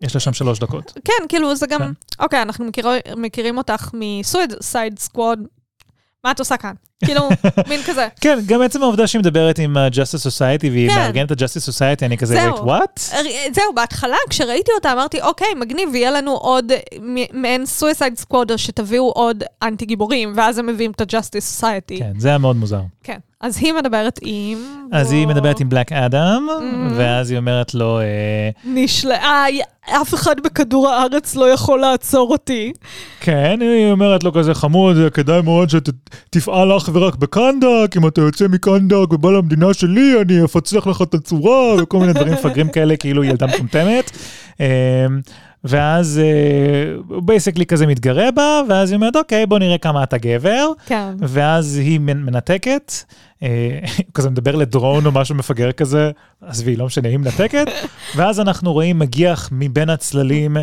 [0.00, 0.92] יש לה שם שלוש דקות.
[1.04, 1.80] כן, כאילו זה גם...
[1.80, 1.92] כן.
[2.24, 4.54] אוקיי, אנחנו מכיר, מכירים אותך מסויד
[4.98, 5.38] סקווד,
[6.24, 6.74] מה את עושה כאן?
[7.04, 7.28] כאילו,
[7.68, 8.08] מין כזה.
[8.20, 10.94] כן, גם עצם העובדה שהיא מדברת עם ה-Justice Society והיא כן.
[10.94, 13.00] מארגנת את ה-Justice Society, אני כזה, wait, what?
[13.54, 16.72] זהו, בהתחלה, כשראיתי אותה, אמרתי, אוקיי, מגניב, יהיה לנו עוד
[17.32, 21.98] מעין Suicide Squad, שתביאו עוד אנטי גיבורים, ואז הם מביאים את ה-Justice Society.
[21.98, 22.80] כן, זה היה מאוד מוזר.
[23.02, 23.18] כן.
[23.42, 24.58] אז היא מדברת עם...
[24.92, 26.92] אז היא מדברת עם בלק אדם, mm-hmm.
[26.96, 28.00] ואז היא אומרת לו...
[28.00, 29.44] אה, נשלח,
[29.90, 32.72] אף אחד בכדור הארץ לא יכול לעצור אותי.
[33.20, 38.48] כן, היא אומרת לו כזה חמוד, כדאי מאוד שתפעל אך ורק בקנדק, אם אתה יוצא
[38.48, 43.24] מקנדק ובא למדינה שלי, אני אפצח לך את הצורה, וכל מיני דברים מפגרים כאלה, כאילו
[43.24, 44.10] ילדה מטומטמת.
[44.60, 44.66] אמ,
[45.64, 46.20] ואז
[47.08, 50.68] הוא basically כזה מתגרה בה, ואז היא אומרת, אוקיי, בוא נראה כמה אתה גבר.
[50.86, 51.14] כן.
[51.18, 53.14] ואז היא מנתקת, אה,
[54.14, 56.10] כזה מדבר לדרון או משהו מפגר כזה,
[56.40, 57.66] עזבי, לא משנה, היא מנתקת,
[58.16, 60.56] ואז אנחנו רואים מגיח מבין הצללים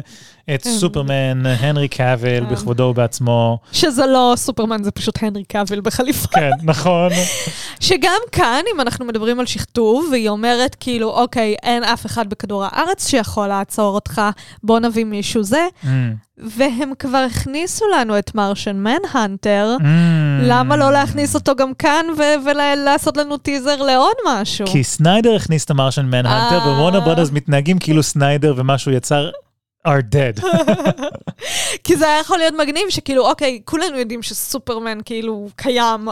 [0.55, 0.69] את כן.
[0.69, 2.49] סופרמן, הנרי קאבל, כן.
[2.49, 3.59] בכבודו ובעצמו.
[3.71, 6.27] שזה לא סופרמן, זה פשוט הנרי קאבל בחליפה.
[6.27, 7.11] כן, נכון.
[7.79, 12.65] שגם כאן, אם אנחנו מדברים על שכתוב, והיא אומרת כאילו, אוקיי, אין אף אחד בכדור
[12.65, 14.21] הארץ שיכול לעצור אותך,
[14.63, 15.67] בוא נביא מישהו זה.
[16.39, 19.83] והם כבר הכניסו לנו את מרשן מנהנטר, mm.
[20.41, 22.05] למה לא להכניס אותו גם כאן
[22.45, 24.67] ולעשות לנו טיזר לעוד משהו?
[24.67, 28.91] כי סניידר הכניס את ה Martian Manhunter, ו Warner Brothers מתנהגים כאילו סניידר ומה שהוא
[28.91, 29.29] יצר
[29.87, 30.45] are dead.
[31.83, 36.07] כי זה היה יכול להיות מגניב שכאילו, אוקיי, כולנו יודעים שסופרמן כאילו קיים,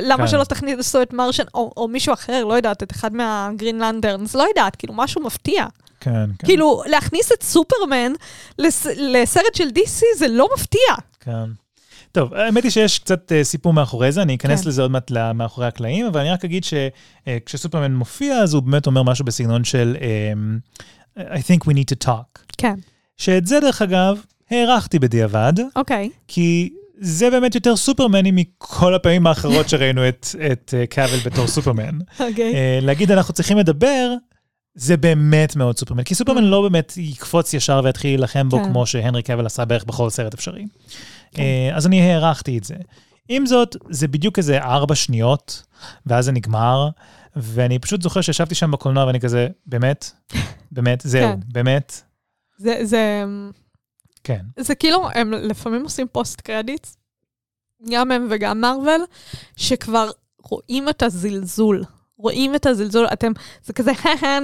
[0.00, 0.26] למה כן.
[0.26, 4.34] שלא תכניסו את Martian, או, או מישהו אחר, לא יודעת, את אחד מה Green Lanterns,
[4.34, 5.66] לא יודעת, כאילו משהו מפתיע.
[6.00, 6.46] כן, כן.
[6.46, 8.12] כאילו, להכניס את סופרמן
[8.58, 8.86] לס...
[8.96, 10.94] לסרט של DC זה לא מפתיע.
[11.20, 11.50] כן.
[12.12, 14.68] טוב, האמת היא שיש קצת uh, סיפור מאחורי זה, אני אכנס כן.
[14.68, 18.86] לזה עוד מעט מאחורי הקלעים, אבל אני רק אגיד שכשסופרמן uh, מופיע, אז הוא באמת
[18.86, 22.38] אומר משהו בסגנון של um, I think we need to talk.
[22.58, 22.74] כן.
[23.22, 24.20] שאת זה, דרך אגב,
[24.50, 25.52] הערכתי בדיעבד.
[25.76, 26.08] אוקיי.
[26.12, 26.16] Okay.
[26.28, 31.98] כי זה באמת יותר סופרמני מכל הפעמים האחרות שראינו את, את uh, קאבל בתור סופרמן.
[32.20, 32.52] אוקיי.
[32.52, 32.82] Okay.
[32.82, 34.14] Uh, להגיד אנחנו צריכים לדבר,
[34.74, 36.46] זה באמת מאוד סופרמן, כי סופרמן mm.
[36.46, 38.64] לא באמת יקפוץ ישר ויתחיל להילחם בו כן.
[38.64, 40.64] כמו שהנרי קאבל עשה בערך בכל סרט אפשרי.
[41.32, 41.42] כן.
[41.42, 42.74] Uh, אז אני הערכתי את זה.
[43.28, 45.62] עם זאת, זה בדיוק איזה ארבע שניות,
[46.06, 46.88] ואז זה נגמר,
[47.36, 50.10] ואני פשוט זוכר שישבתי שם בקולנוע ואני כזה, באמת?
[50.72, 51.02] באמת?
[51.04, 51.40] זהו, כן.
[51.52, 52.02] באמת?
[52.62, 53.24] זה, זה,
[54.24, 54.44] כן.
[54.58, 56.96] זה כאילו, הם לפעמים עושים פוסט קרדיטס,
[57.90, 59.00] גם הם וגם מארוול,
[59.56, 60.10] שכבר
[60.42, 61.84] רואים את הזלזול.
[62.18, 63.32] רואים את הזלזול, אתם,
[63.64, 63.92] זה כזה,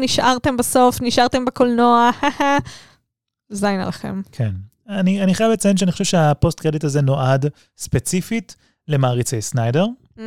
[0.02, 2.10] נשארתם בסוף, נשארתם בקולנוע,
[3.50, 4.22] זין עליכם.
[4.32, 4.50] כן.
[4.88, 7.46] אני, אני חייב לציין שאני חושב שה post credit הזה נועד
[7.76, 8.56] ספציפית
[8.88, 9.86] למעריצי סניידר.
[10.18, 10.20] Mm.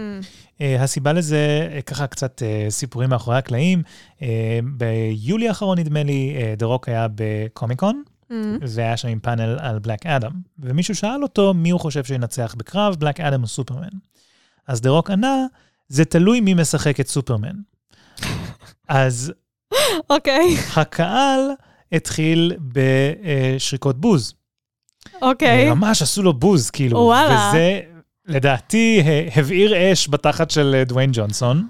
[0.58, 3.84] Uh, הסיבה לזה, uh, ככה קצת uh, סיפורים מאחורי הקלעים.
[4.20, 4.24] Uh,
[4.64, 8.34] ביולי האחרון, נדמה לי, דה רוק היה בקומיקון, Mm.
[8.68, 10.32] והיה שם עם פאנל על בלק אדם.
[10.60, 13.88] ומישהו שאל אותו מי הוא חושב שינצח בקרב, בלק אדם או סופרמן.
[14.68, 15.46] אז דה רוק ענה,
[15.88, 17.56] זה תלוי מי משחק את סופרמן.
[18.88, 19.34] אז
[20.10, 21.40] אוקיי, הקהל
[21.92, 24.34] התחיל בשריקות בוז.
[25.22, 25.70] אוקיי.
[25.70, 26.98] ממש עשו לו בוז, כאילו.
[27.00, 27.50] וואלה.
[27.50, 27.80] וזה,
[28.32, 31.68] לדעתי, ה- הבעיר אש בתחת של אה, דוויין ג'ונסון.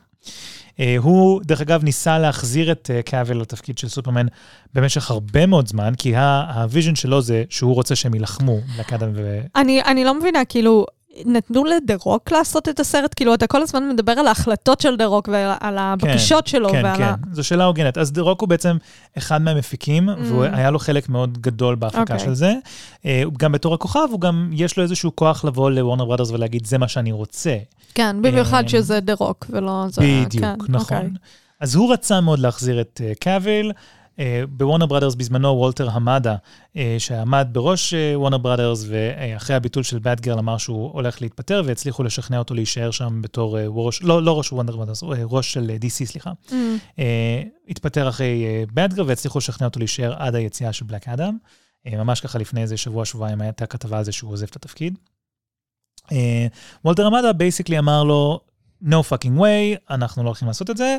[0.79, 4.25] אה, הוא, דרך אגב, ניסה להחזיר את אה, קאבל לתפקיד של סופרמן
[4.73, 6.13] במשך הרבה מאוד זמן, כי
[6.55, 9.41] הוויז'ן שלו זה שהוא רוצה שהם יילחמו, בלק אדם ו...
[9.55, 10.85] אני לא מבינה, כאילו,
[11.25, 13.13] נתנו לדה רוק לעשות את הסרט?
[13.15, 16.97] כאילו, אתה כל הזמן מדבר על ההחלטות של דה רוק ועל הבקשות שלו כן, ועל
[16.97, 17.15] כן, ה...
[17.31, 17.97] זו שאלה הוגנת.
[17.97, 18.77] אז דה רוק הוא בעצם
[19.17, 20.13] אחד מהמפיקים, Mm.
[20.23, 22.19] והוא היה לו חלק מאוד גדול בהפקה אוקיי.
[22.19, 22.53] של זה.
[23.05, 26.77] אה, גם בתור הכוכב, הוא גם, יש לו איזשהו כוח לבוא לוורנר ברודרס ולהגיד, זה
[26.77, 27.57] מה שאני רוצה.
[27.95, 30.01] כן, במיוחד אמ, שזה דה רוק ולא זה...
[30.01, 30.97] בדיוק, כן, נכון.
[30.97, 31.09] אוקיי.
[31.59, 33.71] אז הוא רצה מאוד להחזיר את uh, קאביל.
[33.71, 33.73] Uh,
[34.49, 36.35] בוורנר בראדרס בזמנו וולטר המדה,
[36.73, 42.03] uh, שעמד בראש וורנר uh, בראדרס, ואחרי הביטול של באטגירל אמר שהוא הולך להתפטר, והצליחו
[42.03, 46.31] לשכנע אותו להישאר שם בתור ראש, לא, לא ראש וורנר בראדרס, ראש של DC, סליחה.
[46.48, 46.52] Mm.
[46.98, 47.02] Uh,
[47.69, 51.38] התפטר אחרי באטגירל, והצליחו לשכנע אותו להישאר עד היציאה של בלק אדם.
[51.88, 54.98] Uh, ממש ככה לפני איזה שבוע, שבועיים הייתה כתבה על זה שהוא עוזב את התפקיד.
[56.85, 58.39] וולטר המדה basically אמר לו,
[58.84, 60.98] no fucking way, אנחנו לא הולכים לעשות את זה,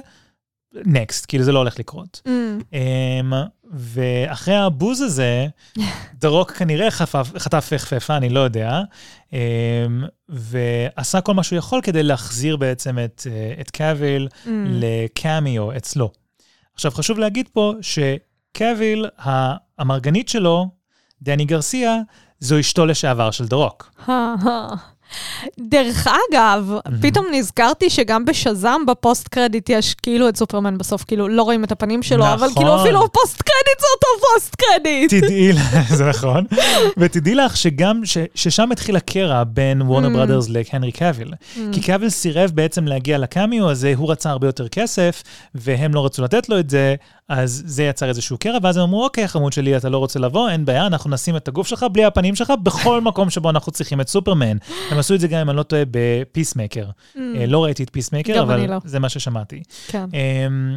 [0.76, 2.20] next, כאילו זה לא הולך לקרות.
[2.24, 2.30] Mm.
[2.72, 3.34] Um,
[3.72, 5.46] ואחרי הבוז הזה,
[6.20, 8.80] דה רוק כנראה חטף, חטף כאפה, אני לא יודע,
[9.30, 9.34] um,
[10.28, 13.26] ועשה כל מה שהוא יכול כדי להחזיר בעצם את,
[13.56, 14.48] uh, את קאביל Mm.
[14.70, 16.10] לקאמיו אצלו.
[16.74, 20.68] עכשיו, חשוב להגיד פה שקאביל, האמרגנית שלו,
[21.22, 21.96] דני גרסיה,
[22.40, 23.90] זו אשתו לשעבר של דה רוק.
[25.60, 26.72] דרך אגב,
[27.02, 31.64] פתאום נזכרתי שגם בשזאם ב post credit יש כאילו את סופרמן בסוף, כאילו לא רואים
[31.64, 32.54] את הפנים שלו, אבל נכון.
[32.54, 35.14] כאילו אפילו ה post credit זה אותו post credit.
[35.24, 36.44] תדעי, לך- זה נכון,
[36.96, 40.12] ותדעי לך שגם, ש, ששם התחיל הקרע בין וורנר Mm.
[40.12, 41.32] בראדרס להנרי קאביל.
[41.72, 45.22] כי קאביל סירב בעצם להגיע לקמיו הזה, הוא רצה הרבה יותר כסף,
[45.54, 46.94] והם לא רצו לתת לו את זה,
[47.28, 50.48] אז זה יצר איזשהו קרע, ואז הם אמרו, אוקיי, חמוד שלי, אתה לא רוצה לבוא,
[50.50, 54.00] אין בעיה, אנחנו נשים את הגוף שלך בלי הפנים שלך בכל מקום שבו אנחנו צריכים
[54.00, 54.56] את סופרמן.
[54.90, 56.86] הם עשו את זה גם, אם אני לא טועה, בפיסמייקר.
[57.16, 58.36] אה, לא ראיתי את פיסמייקר, Mm.
[58.36, 58.76] גם אבל לא.
[58.84, 59.62] זה מה ששמעתי.
[59.88, 60.04] כן.
[60.12, 60.76] אמ,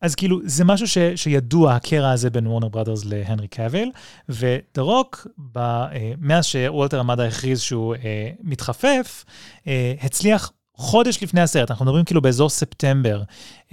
[0.00, 3.90] אז כאילו, זה משהו ש, שידוע, הקרע הזה בין וורנר בראדרס להנרי קאביל,
[4.28, 5.88] ודה רוק, ב, אה,
[6.20, 9.24] מאז שוולטר עמדה הכריז שהוא אה, מתחפף,
[9.66, 13.22] אה, הצליח חודש לפני הסרט, אנחנו מדברים כאילו באזור ספטמבר,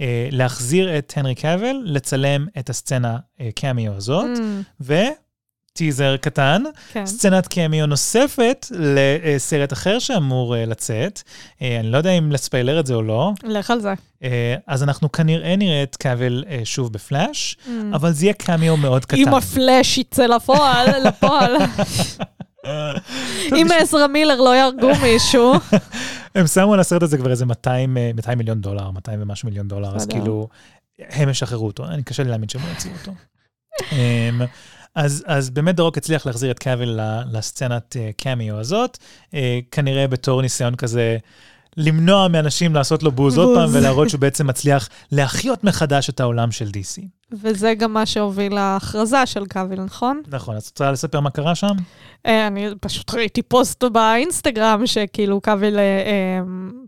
[0.00, 4.84] אה, להחזיר את הנרי קאביל, לצלם את הסצנה אה, קמיו הזאת, Mm,
[5.74, 7.06] וטיזר קטן, כן.
[7.06, 11.22] סצנת קמיו נוספת לסרט אחר שאמור אה, לצאת.
[11.62, 13.32] אה, אני לא יודע אם לספיילר את זה או לא.
[13.44, 13.94] לך על זה.
[14.22, 17.70] אה, אז אנחנו כנראה נראה את קאבל שוב בפלאש, Mm.
[17.94, 19.16] אבל זה יהיה קמיו מאוד קטן.
[19.16, 21.52] אם הפלאש יצא לפועל, לפועל.
[23.52, 25.52] אם עזרא מילר לא יהרגו מישהו.
[26.34, 29.68] הם שמו על הסרט הזה כבר איזה 200, אה, 200 מיליון דולר, 200 ומשהו מיליון
[29.68, 30.06] דולר, אז.
[30.06, 30.48] כאילו,
[30.98, 33.12] הם ישחררו אותו, אני קשה לי להאמין שהם לא יוציאו אותו.
[34.94, 38.98] אז, אז באמת דרוק הצליח להחזיר את קאבל ל- לסצנת אה, קמיו הזאת,
[39.34, 41.16] אה, כנראה בתור ניסיון כזה
[41.76, 43.58] למנוע מאנשים לעשות לו בוז עוד.
[43.58, 47.02] פעם ולהראות שהוא בעצם מצליח להחיות מחדש את העולם של DC.
[47.42, 50.22] וזה גם מה שהוביל להכרזה של קאביל, נכון?
[50.28, 51.74] נכון, אז את רוצה לספר מה קרה שם?
[52.26, 55.76] אה, אני פשוט ראיתי פוסט באינסטגרם שכאילו קאביל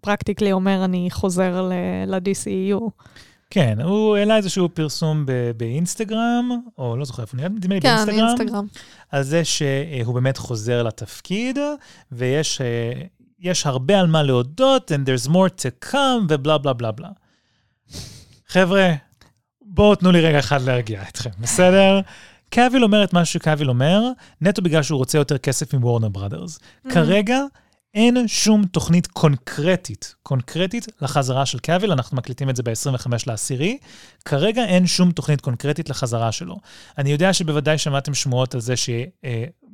[0.02, 1.72] practically אומר, אני חוזר ל-
[2.14, 2.90] ל-DCU.
[3.54, 7.88] כן, הוא העלה איזשהו פרסום ב- באינסטגרם, או לא זוכר איפה נראה, נדמה לי כן,
[7.88, 8.66] באינסטגרם, אינסטגרם.
[9.10, 11.58] על זה שהוא באמת חוזר לתפקיד,
[12.12, 12.92] ויש אה,
[13.40, 15.96] יש הרבה על מה להודות, and there's more to come,
[16.28, 17.08] ובלה בלה בלה בלה.
[18.48, 18.92] חבר'ה,
[19.62, 22.00] בואו תנו לי רגע אחד להרגיע אתכם, בסדר?
[22.50, 24.02] קאביל אומר את מה שקאביל אומר,
[24.40, 26.58] נטו בגלל שהוא רוצה יותר כסף מוורנר בראדרס.
[26.88, 27.38] כרגע
[27.94, 33.78] אין שום תוכנית קונקרטית, קונקרטית לחזרה של קאביל, אנחנו מקליטים את זה ב-25 לעשירי.
[34.24, 36.56] כרגע אין שום תוכנית קונקרטית לחזרה שלו.
[36.98, 38.76] אני יודע שבוודאי שמעתם שמועות על זה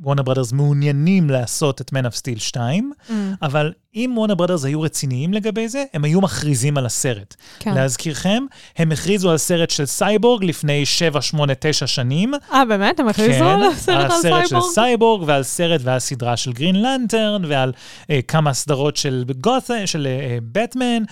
[0.01, 3.13] וורנר ברודרס מעוניינים לעשות את Man of Steel 2, Mm,
[3.43, 7.35] אבל אם וורנר ברודרס היו רציניים לגבי זה, הם היו מכריזים על הסרט.
[7.59, 7.75] כן.
[7.75, 8.45] להזכירכם,
[8.77, 12.35] הם הכריזו על סרט של סייבורג לפני 7, 8, 9 שנים.
[12.53, 13.01] אה, באמת?
[13.01, 14.73] הם הכריזו על הסרט על הסרט של סייבורג?
[14.75, 17.73] סייבורג, ועל סרט ועל סדרה של גרין לנטרן, ועל
[18.11, 21.03] אה, כמה סדרות של גות'אם, של אה, בטמן.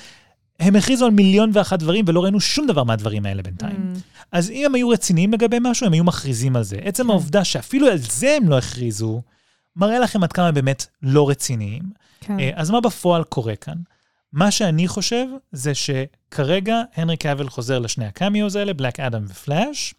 [0.60, 3.92] הם הכריזו על מיליון ואחת דברים, ולא ראינו שום דבר מהדברים האלה בינתיים.
[3.94, 3.98] Mm,
[4.32, 6.76] אז אם הם היו רציניים לגבי משהו, הם היו מכריזים על זה.
[6.82, 7.10] עצם כן.
[7.10, 9.22] העובדה שאפילו על זה הם לא הכריזו,
[9.76, 11.82] מראה לכם עד כמה הם באמת לא רציניים.
[12.20, 12.40] כן.
[12.40, 13.76] אה, אז מה בפועל קורה כאן?
[14.32, 19.94] מה שאני חושב זה שכרגע הנרי קאבל חוזר לשני הקמיוז האלה, בלק אדם ופלאש,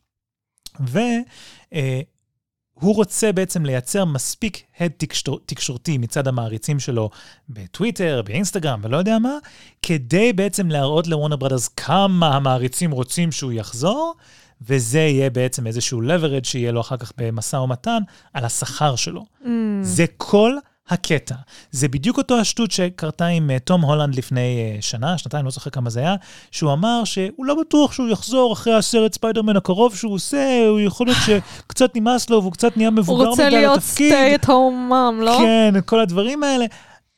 [2.82, 7.10] והוא רוצה בעצם לייצר מספיק הד תקשור, תקשורתי מצד המעריצים שלו
[7.49, 9.38] בטוויטר, באינסטגרם ולא יודע מה,
[9.82, 14.16] כדי בעצם להראות לוורנר ברדרס כמה המעריצים רוצים שהוא יחזור,
[14.62, 17.99] וזה יהיה בעצם איזשהו leverage שיהיה לו אחר כך במשא ומתן
[18.34, 19.26] על השכר שלו.
[19.44, 19.48] Mm,
[19.82, 20.54] זה כל
[20.89, 21.35] הקטע.
[21.72, 25.69] זה בדיוק אותו השטות שקרתה עם אה, תום הולנד לפני אה, שנה, שנתיים, לא זוכר
[25.69, 26.15] כמה זה היה,
[26.51, 31.07] שהוא אמר שהוא לא בטוח שהוא יחזור אחרי הסרט ספיידרמן הקרוב שהוא עושה, הוא יכול
[31.07, 34.14] להיות שקצת נמאס לו והוא קצת נהיה הוא מבוגר רוצה מדי להיות לתפקיד.
[34.14, 35.38] stay at home mom, לא?
[35.39, 36.65] כן, כל הדברים האלה.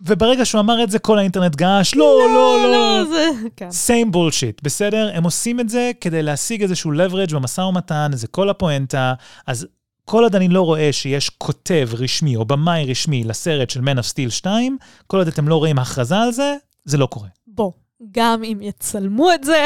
[0.02, 2.72] וברגע שהוא אמר את זה, כל האינטרנט געש, לא, לא, לא.
[2.72, 3.30] לא, זה...
[3.56, 3.70] כן.
[3.70, 5.12] same bullshit, בסדר?
[5.14, 9.14] הם עושים את זה כדי להשיג איזשהו leverage במשא ומתן, זה כל הפואנטה.
[9.48, 9.68] אז
[10.10, 14.12] כל עוד אני לא רואה שיש כותב רשמי או במאי רשמי לסרט של Man of
[14.14, 14.78] Steel 2,
[15.08, 16.56] כל עוד אתם לא רואים הכרזה על זה,
[16.86, 17.28] זה לא קורה.
[17.48, 17.72] בוא,
[18.12, 19.66] גם אם יצלמו את זה,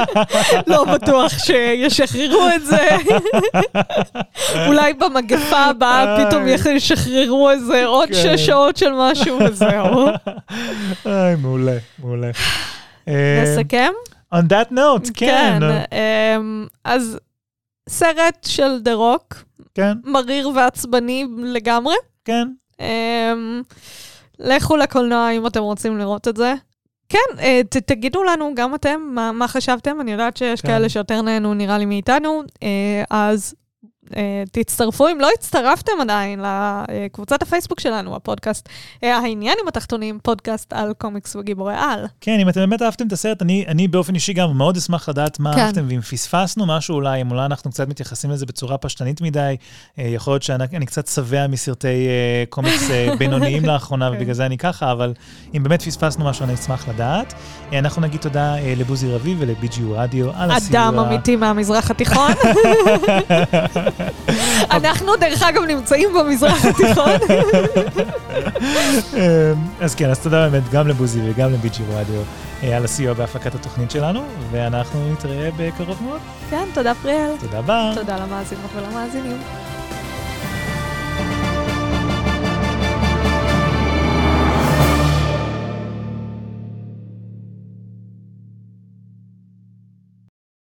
[0.66, 2.88] לא בטוח שישחררו את זה.
[4.66, 6.42] אולי במגפה הבאה פתאום.
[6.76, 8.14] ישחררו איזה עוד כן.
[8.14, 10.06] שש שעות של משהו וזהו.
[11.06, 12.30] איי, מעולה, מעולה.
[13.08, 13.92] אה, נסכם?
[14.34, 17.18] on that note, כן, אמ, אז
[17.88, 19.47] סרט של דה רוק,
[19.78, 21.94] כן, מריר ועצבני לגמרי.
[22.24, 22.48] כן.
[22.80, 23.62] אמ,
[24.38, 26.54] לכו לקולנוע אם אתם רוצים לראות את זה.
[27.08, 30.68] כן, אה, ת, תגידו לנו גם אתם מה, מה חשבתם, אני יודעת שיש כן.
[30.68, 33.54] כאלה שיותר נהנו נראה לי מאיתנו, אה, אז
[34.52, 36.40] תצטרפו אם לא הצטרפתם עדיין
[36.88, 38.68] לקבוצת הפייסבוק שלנו, הפודקאסט
[39.04, 42.06] אה, העניין עם התחתונים, פודקאסט על קומיקס וגיבורי על.
[42.20, 45.40] כן, אם אתם באמת אהבתם את הסרט, אני, אני באופן אישי גם מאוד אשמח לדעת
[45.40, 45.60] מה כן.
[45.60, 49.56] אהבתם, ואם פספסנו משהו אולי, אם אולי אנחנו קצת מתייחסים לזה בצורה פשטנית מדי,
[49.98, 54.16] אה, יכול להיות שאני אני קצת שבע מסרטי אה, קומיקס אה, בינוניים לאחרונה, כן.
[54.16, 55.12] ובגלל זה אני ככה, אבל
[55.54, 57.34] אם באמת פספסנו משהו, אני אשמח לדעת.
[57.72, 60.88] אה, אנחנו נגיד תודה אה, לבוזי רביב ולבי.ג'י רדיו על הסיוע.
[60.88, 62.32] אדם אמיתי מהמזרח התיכון.
[64.70, 67.10] אנחנו דרך אגב נמצאים במזרח התיכון.
[69.16, 72.20] אה, אז כן, אז תודה באמת גם לבוזי וגם לבי.ג'י רדיו
[72.62, 74.20] אה, על הסיוע בהפקת התוכנית שלנו,
[74.50, 76.20] ואנחנו נתראה בקרוב מאוד.
[76.50, 77.30] כן, תודה פריאל.
[77.40, 77.92] תודה בר.
[77.94, 79.38] תודה למאזינות ולמאזינים.